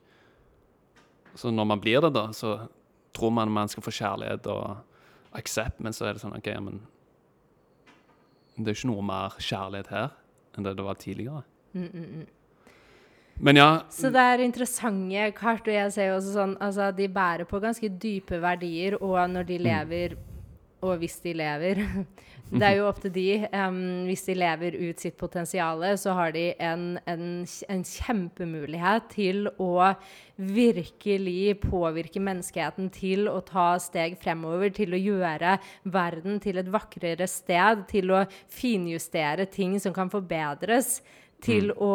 Så 1.38 1.52
når 1.52 1.68
man 1.74 1.84
blir 1.84 2.00
det, 2.08 2.14
da, 2.16 2.30
så 2.34 2.56
tror 3.14 3.36
man 3.36 3.52
man 3.52 3.70
skal 3.70 3.84
få 3.84 3.94
kjærlighet 3.94 4.48
og 4.50 4.80
aksept, 5.36 5.84
men 5.84 5.94
så 5.94 6.08
er 6.08 6.16
det 6.16 6.24
sånn 6.24 6.38
OK, 6.38 6.50
ja, 6.50 6.64
men 6.64 6.80
Det 8.60 8.74
er 8.74 8.78
ikke 8.78 8.92
noe 8.92 9.06
mer 9.06 9.38
kjærlighet 9.40 9.94
her 9.94 10.12
enn 10.58 10.66
det 10.66 10.76
det 10.76 10.84
var 10.84 10.98
tidligere. 11.00 11.44
Mm, 11.74 11.88
mm, 11.94 12.08
mm. 12.20 12.28
Men 13.40 13.56
ja 13.56 13.68
Så 13.90 14.10
det 14.12 14.20
er 14.20 14.42
interessante 14.44 15.30
kart. 15.38 15.68
Og 15.68 15.74
jeg 15.74 15.94
ser 15.96 16.10
jo 16.10 16.18
også 16.18 16.34
sånn 16.34 16.58
altså 16.60 16.90
de 16.96 17.08
bærer 17.08 17.48
på 17.48 17.62
ganske 17.64 17.88
dype 18.02 18.42
verdier, 18.44 18.98
og 19.00 19.16
når 19.32 19.48
de 19.48 19.60
mm. 19.60 19.66
lever 19.70 20.18
og 20.82 21.00
hvis 21.02 21.18
de 21.24 21.34
lever 21.36 21.82
Det 22.50 22.66
er 22.66 22.80
jo 22.80 22.88
opp 22.90 23.00
til 23.04 23.12
de. 23.14 23.26
Um, 23.54 24.08
hvis 24.08 24.24
de 24.26 24.36
lever 24.38 24.78
ut 24.80 25.02
sitt 25.02 25.18
potensial, 25.20 25.84
så 26.02 26.16
har 26.18 26.34
de 26.34 26.48
en, 26.58 26.98
en, 27.10 27.24
en, 27.46 27.84
kjempemulighet 27.86 29.10
til 29.14 29.52
å 29.62 29.92
virkelig 30.40 31.60
påvirke 31.62 32.22
menneskeheten 32.24 32.90
til 32.96 33.30
å 33.30 33.38
ta 33.46 33.72
steg 33.82 34.18
fremover, 34.22 34.74
til 34.74 34.98
å 34.98 35.02
gjøre 35.02 35.58
verden 35.94 36.42
til 36.42 36.62
et 36.62 36.74
vakrere 36.74 37.30
sted, 37.30 37.86
til 37.92 38.16
å 38.18 38.26
finjustere 38.50 39.46
ting 39.54 39.78
som 39.82 39.94
kan 39.94 40.10
forbedres 40.10 41.00
til 41.46 41.70
mm. 41.72 41.82
å 41.86 41.92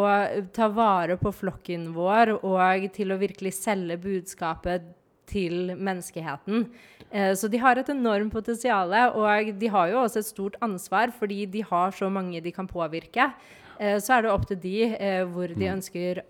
ta 0.57 0.71
vare 0.73 1.19
på 1.21 1.33
flokken 1.35 1.91
vår 1.97 2.39
og 2.39 2.87
til 2.95 3.13
å 3.13 3.21
virkelig 3.21 3.57
selge 3.59 3.99
budskapet 4.01 4.87
til 5.27 5.75
menneskeheten. 5.77 6.67
Eh, 7.11 7.33
så 7.39 7.49
de 7.51 7.61
har 7.63 7.79
et 7.79 7.91
enormt 7.93 8.33
potensial, 8.33 8.95
og 9.15 9.53
de 9.61 9.71
har 9.71 9.91
jo 9.93 10.01
også 10.03 10.23
et 10.23 10.31
stort 10.31 10.57
ansvar 10.65 11.13
fordi 11.15 11.45
de 11.47 11.65
har 11.65 11.95
så 11.95 12.11
mange 12.11 12.41
de 12.41 12.53
kan 12.53 12.69
påvirke. 12.69 13.31
Eh, 13.79 13.99
så 14.01 14.19
er 14.19 14.25
det 14.25 14.33
opp 14.33 14.49
til 14.51 14.61
de 14.63 14.79
eh, 14.95 15.23
hvor 15.25 15.49
de 15.49 15.65
mm. 15.65 15.73
ønsker 15.77 16.25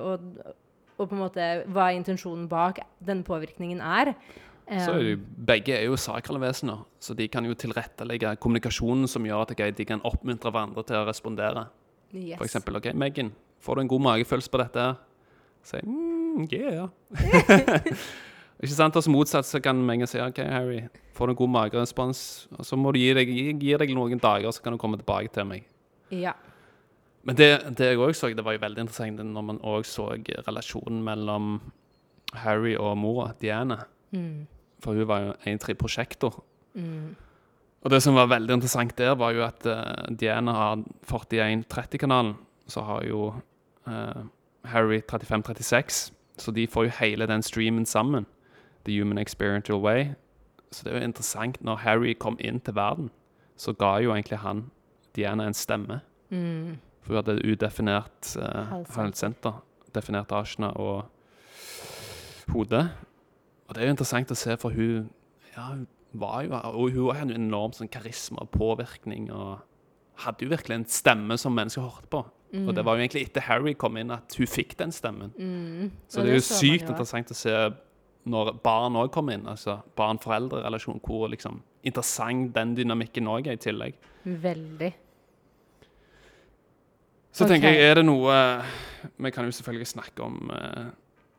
å 0.00 0.18
og 0.94 1.08
på 1.10 1.16
en 1.16 1.24
måte 1.24 1.44
hva 1.74 1.88
intensjonen 1.90 2.44
bak 2.46 2.76
denne 3.02 3.26
påvirkningen 3.26 3.80
er. 3.82 4.12
Så 4.64 4.92
er 4.94 5.00
de, 5.02 5.14
begge 5.18 5.74
er 5.74 5.88
jo 5.88 5.96
sakrale 5.98 6.38
vesener, 6.40 6.84
så 7.02 7.16
de 7.18 7.26
kan 7.28 7.42
jo 7.44 7.56
tilrettelegge 7.58 8.36
kommunikasjonen 8.38 9.10
som 9.10 9.26
gjør 9.26 9.42
at 9.42 9.56
de 9.74 9.86
kan 9.88 10.04
oppmuntre 10.06 10.52
hverandre 10.54 10.84
til 10.86 11.00
å 11.00 11.08
respondere. 11.08 11.66
Yes. 12.14 12.38
For 12.38 12.46
eksempel, 12.46 12.78
OK, 12.78 12.92
Megan, 12.94 13.32
får 13.58 13.74
du 13.74 13.82
en 13.82 13.90
god 13.90 14.06
magefølelse 14.06 14.54
på 14.54 14.62
dette? 14.62 14.86
Si 15.66 15.82
mm, 15.82 16.46
yeah. 16.54 16.86
ikke 18.64 18.76
sant? 18.76 18.96
Og 18.96 19.04
så 19.04 19.12
motsatt 19.12 19.48
så 19.48 19.60
kan 19.62 19.80
Megan 19.86 20.08
si 20.10 20.20
OK, 20.22 20.40
Harry, 20.48 20.80
får 21.16 21.28
du 21.28 21.34
en 21.34 21.40
god 21.42 21.52
magerespons, 21.58 22.24
og 22.56 22.66
så 22.66 22.78
må 22.80 22.92
du 22.94 23.00
gi 23.00 23.12
deg, 23.16 23.30
gi, 23.30 23.76
deg 23.80 23.94
noen 23.96 24.22
dager, 24.22 24.50
så 24.54 24.64
kan 24.64 24.74
du 24.74 24.80
komme 24.80 24.98
tilbake 25.00 25.32
til 25.34 25.48
meg. 25.48 25.68
Ja. 26.14 26.34
Men 27.24 27.38
det, 27.38 27.50
det 27.78 27.92
jeg 27.92 28.00
òg 28.04 28.12
så, 28.16 28.30
det 28.36 28.44
var 28.44 28.56
jo 28.56 28.64
veldig 28.64 28.84
interessant 28.84 29.22
når 29.24 29.46
man 29.50 29.60
òg 29.64 29.86
så 29.88 30.10
relasjonen 30.44 31.00
mellom 31.06 31.54
Harry 32.42 32.74
og 32.76 32.96
mora, 33.00 33.30
Diana. 33.40 33.84
Mm. 34.12 34.46
For 34.84 34.96
hun 34.96 35.08
var 35.08 35.22
jo 35.22 35.36
en 35.48 35.62
tre 35.62 35.76
prosjektor. 35.78 36.42
Mm. 36.74 37.14
Og 37.84 37.92
det 37.92 38.00
som 38.02 38.16
var 38.16 38.30
veldig 38.32 38.58
interessant 38.58 38.96
der, 38.98 39.14
var 39.16 39.32
jo 39.36 39.44
at 39.44 39.66
uh, 39.68 40.08
Diana 40.20 40.52
har 40.56 40.84
4130-kanalen. 41.10 42.34
Så 42.68 42.84
har 42.84 43.04
jo 43.04 43.26
uh, 43.88 44.22
Harry 44.64 45.00
3536. 45.00 46.12
Så 46.40 46.52
de 46.52 46.66
får 46.66 46.88
jo 46.88 46.96
hele 47.00 47.28
den 47.30 47.42
streamen 47.42 47.86
sammen. 47.86 48.26
The 48.84 49.00
Human 49.00 49.18
Experiential 49.18 49.80
Way. 49.80 50.14
Så 50.72 50.84
det 50.84 50.92
er 50.92 50.98
jo 50.98 51.04
interessant. 51.04 51.60
Når 51.64 51.76
Harry 51.76 52.14
kom 52.18 52.36
inn 52.40 52.60
til 52.60 52.74
verden, 52.74 53.10
så 53.56 53.72
ga 53.72 53.96
jo 54.02 54.14
egentlig 54.14 54.38
han 54.38 54.70
Diana 55.16 55.46
en 55.46 55.54
stemme. 55.54 56.00
Mm. 56.30 56.78
For 57.02 57.14
hun 57.14 57.20
hadde 57.22 57.52
udefinert 57.52 58.36
uh, 58.36 58.82
halssenter. 58.96 59.62
Definert 59.94 60.32
asjene 60.32 60.72
og 60.76 61.04
hodet. 62.48 62.88
Og 63.68 63.74
det 63.74 63.82
er 63.82 63.86
jo 63.86 63.94
interessant 63.94 64.32
å 64.32 64.38
se, 64.38 64.56
for 64.60 64.74
hun 64.74 65.10
ja, 65.54 65.68
hun 65.70 65.86
var 66.12 66.42
jo 66.42 66.58
Og 66.74 66.90
hun 66.90 67.14
hadde 67.14 67.34
en 67.34 67.46
enorm 67.46 67.72
sånn 67.72 67.88
karisma 67.88 68.42
og 68.42 68.50
påvirkning. 68.50 69.30
og 69.32 69.62
hadde 70.22 70.46
jo 70.46 70.52
virkelig 70.52 70.76
en 70.78 70.88
stemme 70.88 71.36
som 71.40 71.54
mennesker 71.54 71.82
hørte 71.82 72.10
på. 72.10 72.22
Mm. 72.54 72.68
Og 72.68 72.76
det 72.76 72.84
var 72.86 72.94
jo 72.94 73.02
egentlig 73.02 73.24
etter 73.26 73.42
Harry 73.48 73.74
kom 73.74 73.96
inn 73.98 74.12
at 74.14 74.36
hun 74.38 74.46
fikk 74.46 74.76
den 74.78 74.92
stemmen. 74.94 75.32
Mm. 75.34 75.90
Så 76.06 76.22
det, 76.22 76.28
det 76.28 76.34
er 76.34 76.38
jo 76.38 76.44
sykt 76.46 76.86
interessant 76.86 77.32
å 77.34 77.38
se 77.38 77.54
når 78.30 78.54
barn 78.64 78.96
òg 78.96 79.10
kommer 79.12 79.36
inn. 79.36 79.46
altså 79.48 79.78
Barn-foreldre-relasjon, 79.96 81.00
hvor 81.04 81.28
liksom 81.32 81.60
interessant 81.84 82.54
den 82.54 82.74
dynamikken 82.78 83.28
òg 83.28 83.48
er 83.48 83.58
i 83.58 83.60
tillegg. 83.60 83.98
Veldig. 84.24 84.92
Så 87.34 87.44
okay. 87.44 87.56
tenker 87.56 87.74
jeg, 87.74 87.90
er 87.90 87.98
det 87.98 88.04
noe 88.06 88.34
Vi 89.18 89.30
kan 89.34 89.44
jo 89.44 89.52
selvfølgelig 89.52 89.88
snakke 89.90 90.22
om 90.22 90.52
uh, 90.54 90.86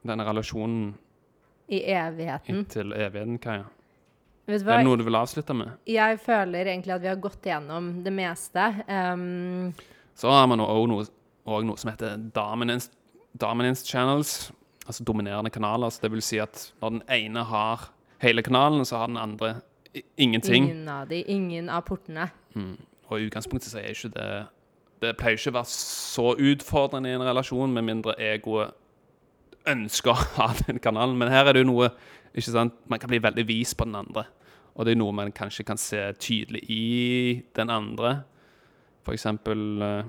denne 0.06 0.26
relasjonen 0.28 0.90
I 1.72 1.82
evigheten. 1.96 2.60
Inntil 2.60 2.94
evigheten, 2.94 3.40
Kaja. 3.42 3.66
Er 4.46 4.60
det 4.62 4.84
noe 4.86 5.00
du 5.00 5.06
vil 5.08 5.18
avslutte 5.18 5.56
med? 5.58 5.72
Jeg 5.90 6.20
føler 6.22 6.68
egentlig 6.70 6.94
at 6.94 7.02
vi 7.02 7.10
har 7.10 7.18
gått 7.18 7.48
gjennom 7.50 7.88
det 8.06 8.14
meste. 8.14 8.68
Um, 8.86 9.72
så 10.14 10.30
har 10.30 10.46
man 10.52 10.62
òg 10.62 10.86
noe, 10.92 11.08
noe, 11.66 11.78
som 11.82 11.90
heter 11.90 12.20
dominance, 12.36 12.92
dominance, 13.34 13.82
channels, 13.90 14.52
altså 14.86 15.04
dominerende 15.04 15.50
kanaler. 15.50 15.90
Så 15.90 16.00
det 16.04 16.12
vil 16.12 16.24
si 16.26 16.38
at 16.42 16.74
når 16.82 16.90
den 16.90 17.02
ene 17.12 17.44
har 17.44 17.90
hele 18.22 18.44
kanalen, 18.44 18.86
så 18.86 18.98
har 18.98 19.08
den 19.08 19.18
andre 19.18 19.56
ingenting. 20.18 20.70
Ingen 20.70 20.90
av 20.90 21.08
de, 21.08 21.22
ingen 21.22 21.70
av 21.70 21.86
portene. 21.88 22.30
Mm. 22.56 22.78
Og 23.08 23.20
i 23.20 23.28
utgangspunktet 23.28 23.72
så 23.72 23.80
er 23.80 23.94
ikke 23.94 24.14
det 24.16 24.30
Det 25.04 25.12
pleier 25.20 25.36
ikke 25.36 25.52
å 25.52 25.58
være 25.58 25.70
så 25.70 26.32
utfordrende 26.40 27.10
i 27.12 27.14
en 27.14 27.24
relasjon, 27.28 27.74
med 27.74 27.84
mindre 27.84 28.14
egoet 28.18 28.72
ønsker 29.68 30.14
å 30.14 30.28
ha 30.38 30.48
den 30.66 30.80
kanalen. 30.80 31.18
Men 31.20 31.30
her 31.30 31.50
er 31.50 31.54
det 31.54 31.66
jo 31.66 31.72
noe 31.74 31.90
ikke 32.32 32.54
sant? 32.54 32.78
Man 32.90 33.02
kan 33.02 33.12
bli 33.12 33.20
veldig 33.22 33.46
vis 33.48 33.74
på 33.76 33.86
den 33.86 33.98
andre. 34.00 34.24
Og 34.76 34.86
det 34.86 34.96
er 34.96 35.00
noe 35.00 35.16
man 35.16 35.34
kanskje 35.36 35.66
kan 35.68 35.80
se 35.80 36.00
tydelig 36.20 36.64
i 36.72 37.44
den 37.56 37.72
andre. 37.72 38.18
For 39.06 39.14
eksempel 39.14 39.60
uh, 39.84 40.08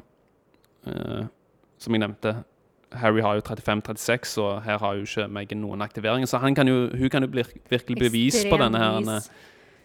uh, 0.87 1.27
Som 1.79 1.95
jeg 1.95 2.03
nevnte, 2.07 2.39
Harry 2.93 3.21
har 3.21 3.35
jo 3.35 3.41
35-36, 3.41 4.41
og 4.41 4.63
her 4.63 4.79
har 4.79 4.95
jo 4.95 5.07
ikke 5.07 5.27
Megan 5.29 5.61
noen 5.61 5.83
aktiveringer. 5.83 6.27
Så 6.31 6.39
kan 6.39 6.69
jo, 6.69 6.89
hun 6.95 7.11
kan 7.11 7.23
jo 7.23 7.29
bli, 7.29 7.45
virkelig 7.71 7.99
bevise 7.99 8.47
på 8.51 8.59
denne 8.61 8.79
her, 8.79 9.27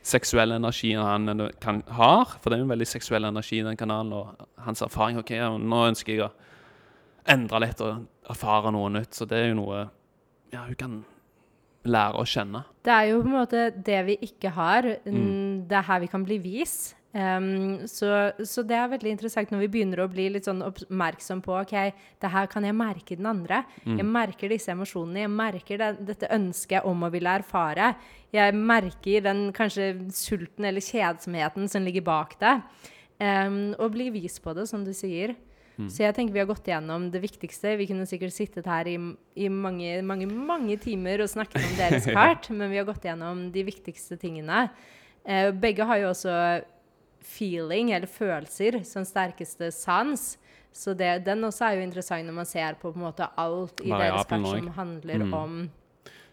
seksuelle 0.01 0.57
energien 0.57 1.01
han 1.01 1.49
kan, 1.61 1.83
har. 1.87 2.37
For 2.41 2.49
det 2.49 2.57
er 2.57 2.63
jo 2.63 2.69
en 2.69 2.73
veldig 2.73 2.87
seksuell 2.87 3.25
energi 3.25 3.59
i 3.59 3.65
den 3.65 3.77
kanalen, 3.77 4.13
og 4.13 4.47
hans 4.65 4.81
erfaring. 4.81 5.19
OK, 5.21 5.33
nå 5.61 5.85
ønsker 5.91 6.13
jeg 6.13 6.27
å 6.27 6.31
endre 7.29 7.65
litt 7.65 7.81
og 7.85 8.05
erfare 8.29 8.73
noe 8.73 8.93
nytt. 8.93 9.17
Så 9.17 9.25
det 9.29 9.39
er 9.39 9.51
jo 9.51 9.59
noe 9.61 9.87
ja, 10.51 10.65
hun 10.65 10.77
kan 10.77 11.01
lære 11.87 12.21
å 12.21 12.25
kjenne. 12.27 12.63
Det 12.85 12.93
er 12.93 13.11
jo 13.11 13.21
på 13.21 13.29
en 13.29 13.37
måte 13.37 13.67
det 13.73 14.01
vi 14.09 14.17
ikke 14.29 14.53
har. 14.55 14.87
Mm. 15.05 15.67
Det 15.69 15.77
er 15.77 15.87
her 15.89 16.01
vi 16.03 16.09
kan 16.11 16.25
bli 16.25 16.37
vis. 16.41 16.93
Um, 17.11 17.81
så, 17.91 18.31
så, 18.39 18.63
det 18.63 18.77
er 18.77 18.91
veldig 18.93 19.11
interessant 19.11 19.49
når 19.51 19.65
vi 19.65 19.69
begynner 19.73 19.99
å 19.99 20.07
bli 20.11 20.29
litt 20.31 20.47
sånn 20.47 20.61
oppmerksom 20.63 21.41
på 21.43 21.57
ok, 21.59 21.73
det 22.23 22.31
her 22.31 22.47
kan 22.51 22.63
jeg 22.63 22.77
merke 22.77 23.17
den 23.19 23.27
andre. 23.27 23.65
Mm. 23.83 23.97
Jeg 23.99 24.07
merker 24.07 24.53
disse 24.53 24.71
emosjonene. 24.71 25.25
Jeg 25.25 25.33
merker 25.35 25.81
det, 25.81 25.91
dette 26.07 26.31
ønsket 26.31 26.87
om 26.87 27.03
å 27.03 27.11
ville 27.11 27.35
erfare. 27.41 27.93
Jeg 28.31 28.55
merker 28.55 29.27
den 29.27 29.49
kanskje 29.55 29.91
sulten 30.15 30.69
eller 30.69 30.83
kjedsomheten 30.83 31.67
som 31.71 31.83
ligger 31.83 32.07
bak 32.07 32.37
det. 32.39 32.57
Um, 33.21 33.73
og 33.75 33.91
bli 33.93 34.07
vis 34.15 34.39
på 34.41 34.55
det, 34.57 34.69
som 34.71 34.87
du 34.87 34.95
sier. 34.95 35.35
Så 35.89 36.03
jeg 36.03 36.13
tenker 36.13 36.35
vi 36.35 36.41
har 36.41 36.49
gått 36.49 36.67
igjennom 36.67 37.07
det 37.13 37.21
viktigste. 37.23 37.73
Vi 37.79 37.87
kunne 37.89 38.05
sikkert 38.09 38.35
sittet 38.35 38.67
her 38.69 38.85
i, 38.89 38.97
i 39.39 39.47
mange, 39.49 39.95
mange, 40.05 40.27
mange 40.29 40.75
timer 40.81 41.23
og 41.23 41.31
snakket 41.31 41.63
om 41.63 41.77
deres 41.79 42.05
kart, 42.11 42.49
men 42.53 42.69
vi 42.71 42.77
har 42.77 42.87
gått 42.87 43.07
igjennom 43.07 43.47
de 43.53 43.63
viktigste 43.65 44.19
tingene. 44.21 44.67
Uh, 45.25 45.49
begge 45.57 45.87
har 45.87 46.03
jo 46.03 46.11
også 46.11 46.35
feeling, 47.21 47.91
eller 47.95 48.09
følelser, 48.09 48.81
som 48.87 49.05
sterkeste 49.07 49.71
sans. 49.75 50.37
Så 50.71 50.95
det, 50.95 51.25
den 51.25 51.43
også 51.43 51.67
er 51.67 51.77
jo 51.77 51.85
interessant 51.85 52.25
når 52.27 52.37
man 52.41 52.47
ser 52.47 52.79
på, 52.79 52.91
på 52.91 52.99
en 52.99 53.07
måte 53.09 53.27
alt 53.39 53.83
i 53.83 53.91
deres 53.91 54.27
kart 54.29 54.47
som 54.47 54.73
handler 54.77 55.25
mm. 55.25 55.33
om 55.35 55.61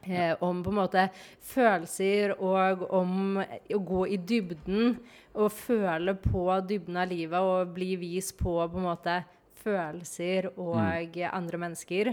Eh, 0.03 0.37
om 0.41 0.63
på 0.65 0.71
en 0.71 0.79
måte 0.79 1.03
følelser 1.45 2.33
og 2.39 2.85
om 2.95 3.41
å 3.43 3.81
gå 3.91 4.05
i 4.15 4.17
dybden 4.17 4.95
og 5.37 5.51
føle 5.53 6.15
på 6.23 6.45
dybden 6.69 6.97
av 7.03 7.11
livet 7.11 7.45
og 7.45 7.75
bli 7.75 7.91
vist 8.01 8.39
på 8.39 8.55
på 8.57 8.81
en 8.81 8.87
måte 8.87 9.19
følelser 9.59 10.53
og 10.55 10.79
mm. 10.79 11.19
andre 11.29 11.61
mennesker. 11.61 12.13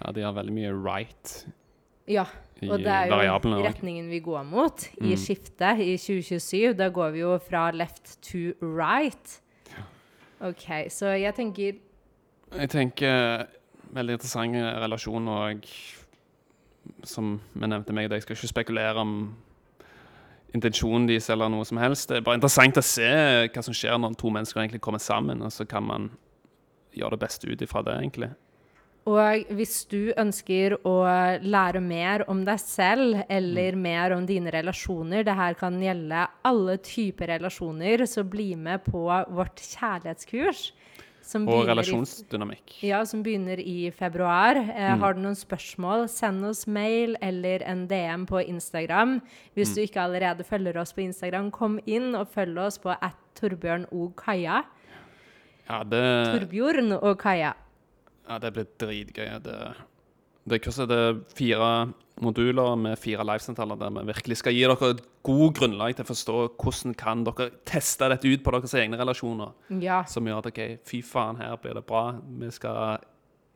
Ja, 0.00 0.12
de 0.12 0.24
har 0.24 0.34
veldig 0.34 0.56
mye 0.56 0.72
right. 0.72 1.34
Ja, 2.10 2.24
og 2.62 2.82
det 2.82 2.90
er 2.90 3.08
jo 3.10 3.62
retningen 3.62 4.08
vi 4.10 4.18
går 4.22 4.42
mot 4.46 4.84
mm. 4.98 5.06
i 5.10 5.16
skiftet 5.18 5.82
i 5.82 5.96
2027. 5.96 6.74
Da 6.78 6.88
går 6.94 7.14
vi 7.14 7.22
jo 7.22 7.36
fra 7.42 7.70
left 7.70 8.16
to 8.22 8.52
right. 8.62 9.38
OK, 10.42 10.90
så 10.90 11.14
jeg 11.14 11.34
tenker 11.38 11.78
Jeg 12.52 12.70
tenker 12.70 13.46
veldig 13.94 14.16
interessant 14.18 14.56
relasjon 14.82 15.28
og 15.30 15.66
som 17.06 17.36
vi 17.52 17.68
nevnte 17.68 17.94
meg, 17.94 18.10
jeg 18.10 18.24
skal 18.24 18.36
ikke 18.36 18.50
spekulere 18.50 19.02
om 19.02 19.14
intensjonen 20.56 21.06
deres 21.08 21.30
eller 21.32 21.50
noe 21.52 21.64
som 21.68 21.80
helst. 21.80 22.10
Det 22.10 22.20
er 22.20 22.26
bare 22.26 22.40
interessant 22.40 22.78
å 22.78 22.84
se 22.84 23.08
hva 23.46 23.64
som 23.64 23.76
skjer 23.76 24.00
når 24.00 24.18
to 24.20 24.32
mennesker 24.34 24.60
egentlig 24.60 24.82
kommer 24.84 25.02
sammen, 25.02 25.42
og 25.42 25.52
så 25.54 25.66
kan 25.68 25.86
man 25.86 26.10
gjøre 26.92 27.16
det 27.16 27.22
beste 27.22 27.48
ut 27.48 27.62
ifra 27.64 27.84
det, 27.86 27.94
egentlig. 28.02 28.32
Og 29.10 29.48
hvis 29.58 29.80
du 29.90 30.12
ønsker 30.14 30.76
å 30.86 30.94
lære 31.42 31.80
mer 31.82 32.22
om 32.30 32.44
deg 32.46 32.60
selv 32.62 33.24
eller 33.26 33.74
mm. 33.74 33.82
mer 33.82 34.14
om 34.14 34.26
dine 34.28 34.52
relasjoner, 34.54 35.24
det 35.26 35.34
her 35.34 35.56
kan 35.58 35.80
gjelde 35.82 36.28
alle 36.46 36.76
typer 36.86 37.32
relasjoner, 37.34 38.06
så 38.06 38.22
bli 38.22 38.52
med 38.54 38.84
på 38.86 39.02
vårt 39.34 39.58
kjærlighetskurs 39.58 40.68
og 41.38 41.66
relasjonsdynamikk. 41.66 42.76
I, 42.80 42.90
ja, 42.90 43.00
som 43.06 43.22
begynner 43.24 43.58
i 43.58 43.90
februar. 43.94 44.58
Eh, 44.58 44.92
mm. 44.92 45.02
Har 45.02 45.16
du 45.16 45.22
noen 45.22 45.38
spørsmål, 45.38 46.06
send 46.10 46.44
oss 46.46 46.66
mail 46.66 47.16
eller 47.22 47.64
en 47.66 47.86
DM 47.90 48.26
på 48.28 48.42
Instagram. 48.42 49.18
Hvis 49.56 49.72
mm. 49.72 49.74
du 49.74 49.82
ikke 49.86 50.02
allerede 50.02 50.46
følger 50.46 50.78
oss 50.82 50.94
på 50.94 51.04
Instagram, 51.06 51.50
kom 51.54 51.78
inn 51.86 52.12
og 52.18 52.30
følg 52.34 52.58
oss 52.62 52.78
på 52.82 52.94
at 52.94 53.18
Torbjørn 53.38 53.88
og 53.90 54.14
Kaja. 54.18 54.62
Ja, 55.68 55.82
det 55.86 56.06
Torbjørn 56.34 56.98
og 57.00 57.14
Kaja. 57.22 57.54
Ja, 58.28 58.38
det 58.38 58.52
blir 58.54 58.68
dritgøy. 58.80 59.28
Det, 59.44 59.58
det 60.48 60.62
kurset 60.64 60.90
det 60.90 60.98
er 60.98 61.20
fire 61.36 61.72
moduler 62.22 62.76
med 62.78 62.98
fire 63.00 63.24
livesentraler 63.26 63.78
der 63.80 63.94
vi 63.96 64.04
virkelig 64.10 64.38
skal 64.40 64.54
gi 64.54 64.64
dere 64.64 64.90
et 64.92 65.00
god 65.26 65.54
grunnlag 65.58 65.96
til 65.96 66.04
å 66.04 66.10
forstå 66.10 66.36
hvordan 66.60 66.96
kan 66.98 67.24
dere 67.26 67.48
teste 67.68 68.10
dette 68.12 68.28
ut 68.28 68.44
på 68.44 68.54
deres 68.54 68.74
egne 68.78 68.98
relasjoner. 69.00 69.54
Ja. 69.82 70.02
Som 70.08 70.28
gjør 70.28 70.42
at 70.42 70.50
OK, 70.52 70.60
fy 70.88 71.02
faen, 71.06 71.40
her 71.40 71.56
blir 71.62 71.78
det 71.78 71.84
bra. 71.88 72.04
Vi 72.42 72.50
skal 72.54 73.02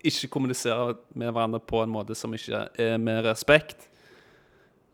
ikke 0.07 0.31
kommunisere 0.37 0.97
med 1.15 1.33
hverandre 1.33 1.61
på 1.61 1.83
en 1.83 1.93
måte 1.93 2.17
som 2.19 2.35
ikke 2.37 2.67
er 2.81 2.99
med 3.03 3.25
respekt. 3.27 3.89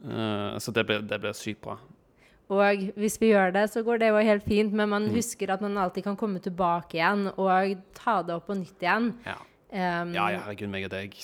Uh, 0.03 0.59
så 0.59 0.75
det 0.75 0.87
blir, 0.89 1.05
det 1.07 1.21
blir, 1.23 1.35
sykt 1.37 1.63
bra. 1.63 1.77
Og 2.53 2.89
hvis 3.01 3.17
vi 3.21 3.31
gjør 3.31 3.53
det, 3.55 3.69
så 3.71 3.85
går 3.87 4.03
det 4.03 4.11
jo 4.11 4.25
helt 4.27 4.45
fint, 4.45 4.75
men 4.75 4.91
man 4.91 5.07
mm. 5.07 5.15
husker 5.15 5.55
at 5.55 5.63
man 5.65 5.79
alltid 5.79 6.05
kan 6.05 6.19
komme 6.21 6.43
tilbake 6.43 6.99
igjen 6.99 7.31
og 7.31 7.79
ta 7.97 8.19
det 8.27 8.35
opp 8.35 8.51
på 8.51 8.59
nytt 8.59 8.83
igjen. 8.83 9.13
Ja, 9.25 9.39
um, 9.73 10.13
ja 10.17 10.29
herregud, 10.37 10.71
meg 10.73 10.87
og 10.89 10.95
deg 10.95 11.17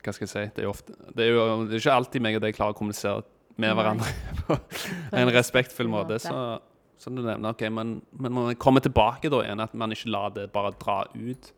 hva 0.00 0.14
skal 0.16 0.24
jeg 0.24 0.32
si 0.32 0.42
Det 0.56 0.62
er 0.62 0.66
jo, 0.66 0.72
ofte, 0.72 0.94
det 1.12 1.26
er 1.26 1.34
jo 1.34 1.44
det 1.68 1.76
er 1.76 1.82
ikke 1.82 1.98
alltid 1.98 2.24
meg 2.24 2.38
og 2.38 2.44
deg 2.44 2.56
klarer 2.56 2.74
å 2.74 2.78
kommunisere 2.78 3.24
med 3.60 3.74
hverandre 3.76 4.12
på 4.46 4.56
en 5.20 5.32
respektfull 5.34 5.90
måte. 5.92 6.16
Så, 6.22 6.36
som 7.00 7.16
du 7.16 7.20
nevner, 7.20 7.52
ok, 7.52 7.66
men, 7.72 7.98
men 8.12 8.32
man 8.32 8.54
kommer 8.60 8.84
tilbake 8.84 9.28
da 9.32 9.42
igjen, 9.44 9.60
at 9.60 9.76
man 9.76 9.92
ikke 9.92 10.12
lar 10.12 10.32
det 10.36 10.46
bare 10.54 10.72
dra 10.80 11.02
ut. 11.12 11.50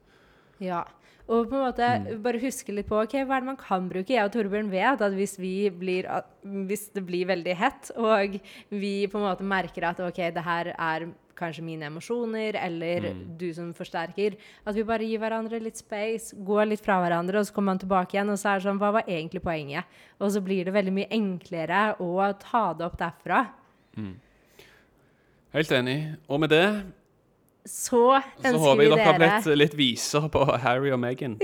Ja. 0.62 0.82
Og 1.30 1.46
på 1.48 1.54
en 1.54 1.64
måte 1.68 1.86
mm. 1.86 2.08
bare 2.24 2.40
huske 2.42 2.74
litt 2.74 2.88
på 2.90 2.98
ok, 2.98 3.14
hva 3.22 3.38
er 3.38 3.44
det 3.44 3.50
man 3.52 3.58
kan 3.60 3.86
bruke. 3.90 4.10
Jeg 4.10 4.26
og 4.26 4.32
Torbjørn 4.34 4.70
vet 4.72 5.04
at 5.06 5.14
hvis, 5.14 5.36
vi 5.40 5.70
blir, 5.70 6.08
hvis 6.42 6.88
det 6.96 7.04
blir 7.06 7.28
veldig 7.30 7.54
hett, 7.58 7.92
og 7.94 8.40
vi 8.74 8.94
på 9.10 9.20
en 9.20 9.28
måte 9.28 9.46
merker 9.46 9.86
at 9.92 10.02
ok, 10.02 10.18
det 10.34 10.44
her 10.46 10.72
er 10.74 11.06
kanskje 11.38 11.64
mine 11.66 11.88
emosjoner, 11.88 12.56
eller 12.60 13.08
mm. 13.12 13.20
du 13.40 13.48
som 13.56 13.70
forsterker. 13.76 14.36
At 14.66 14.76
vi 14.76 14.84
bare 14.88 15.06
gir 15.08 15.22
hverandre 15.22 15.60
litt 15.62 15.80
space, 15.80 16.36
går 16.46 16.70
litt 16.72 16.84
fra 16.84 16.98
hverandre, 17.02 17.40
og 17.40 17.48
så 17.48 17.56
kommer 17.56 17.72
man 17.72 17.82
tilbake 17.82 18.16
igjen, 18.16 18.32
og 18.32 18.40
så 18.40 18.52
er 18.52 18.60
det 18.60 18.66
sånn 18.68 18.80
Hva 18.82 18.92
var 18.98 19.08
egentlig 19.08 19.44
poenget? 19.44 20.00
Og 20.20 20.34
så 20.34 20.42
blir 20.44 20.68
det 20.68 20.76
veldig 20.76 20.96
mye 20.98 21.12
enklere 21.12 21.84
å 22.02 22.12
ta 22.40 22.64
det 22.78 22.88
opp 22.88 22.98
derfra. 23.00 23.44
Mm. 23.96 24.16
Helt 25.52 25.72
enig. 25.76 25.98
Og 26.32 26.40
med 26.40 26.52
det 26.52 26.66
så 27.68 28.16
ønsker 28.18 28.42
vi 28.42 28.48
dere 28.48 28.56
så 28.58 28.62
håper 28.64 28.82
jeg 28.82 28.90
dere 28.90 29.04
har 29.06 29.18
blitt 29.20 29.58
litt 29.60 29.74
viser 29.78 30.24
på 30.32 30.42
Harry 30.64 30.90
og 30.94 30.98
Meghan. 31.02 31.36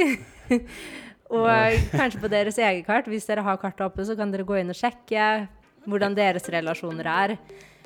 og 1.39 1.51
kanskje 1.93 2.23
på 2.25 2.31
deres 2.33 2.59
eget 2.59 2.87
kart. 2.89 3.07
Hvis 3.11 3.29
dere 3.29 3.45
har 3.47 3.61
kartet 3.61 3.87
oppe, 3.87 4.07
så 4.07 4.17
kan 4.19 4.33
dere 4.35 4.47
gå 4.49 4.59
inn 4.59 4.73
og 4.73 4.79
sjekke 4.79 5.47
hvordan 5.89 6.17
deres 6.19 6.49
relasjoner 6.53 7.11
er. 7.13 7.37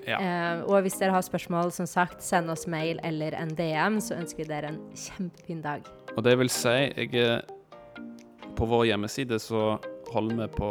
Ja. 0.09 0.19
Eh, 0.19 0.63
og 0.67 0.83
hvis 0.85 0.99
dere 0.99 1.15
har 1.15 1.25
spørsmål, 1.25 1.73
som 1.75 1.87
sagt, 1.87 2.23
send 2.25 2.51
oss 2.51 2.67
mail 2.71 3.01
eller 3.07 3.37
en 3.39 3.55
DM, 3.59 4.01
så 4.03 4.19
ønsker 4.19 4.45
vi 4.45 4.51
dere 4.51 4.73
en 4.73 4.81
kjempefin 4.99 5.63
dag. 5.65 5.87
Og 6.17 6.25
det 6.27 6.37
vil 6.39 6.51
si, 6.53 6.77
jeg 6.93 7.43
På 8.57 8.67
vår 8.69 8.85
hjemmeside 8.91 9.39
så 9.41 9.79
holder 10.13 10.43
vi 10.43 10.49
på 10.57 10.69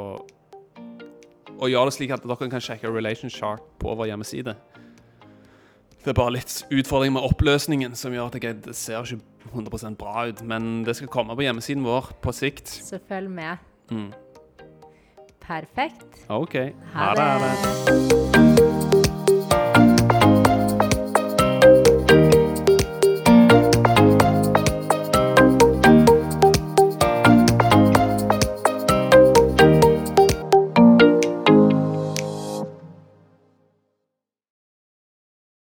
å 1.61 1.69
gjøre 1.69 1.89
det 1.89 1.95
slik 1.95 2.13
at 2.13 2.23
dere 2.25 2.49
kan 2.49 2.63
sjekke 2.63 2.91
Relation 2.91 3.29
Chart 3.29 3.63
på 3.81 3.95
vår 3.97 4.11
hjemmeside. 4.11 4.55
Det 6.01 6.13
er 6.13 6.17
bare 6.17 6.33
litt 6.33 6.53
utfordring 6.73 7.13
med 7.13 7.25
oppløsningen 7.27 7.93
som 7.97 8.13
gjør 8.15 8.31
at 8.31 8.39
jeg, 8.41 8.57
det 8.65 8.73
ser 8.77 9.05
ikke 9.05 9.21
100 9.51 9.93
bra 9.99 10.25
ut. 10.29 10.41
Men 10.41 10.81
det 10.87 10.95
skal 10.97 11.11
komme 11.13 11.37
på 11.37 11.45
hjemmesiden 11.45 11.85
vår 11.85 12.13
på 12.23 12.33
sikt. 12.33 12.73
Så 12.73 13.01
følg 13.07 13.29
med. 13.29 13.61
Mm. 13.91 14.09
Perfekt. 15.41 16.25
OK. 16.29 16.57
Ha 16.95 17.13
det. 17.13 17.29
Ha 17.29 17.39
det. 17.45 19.10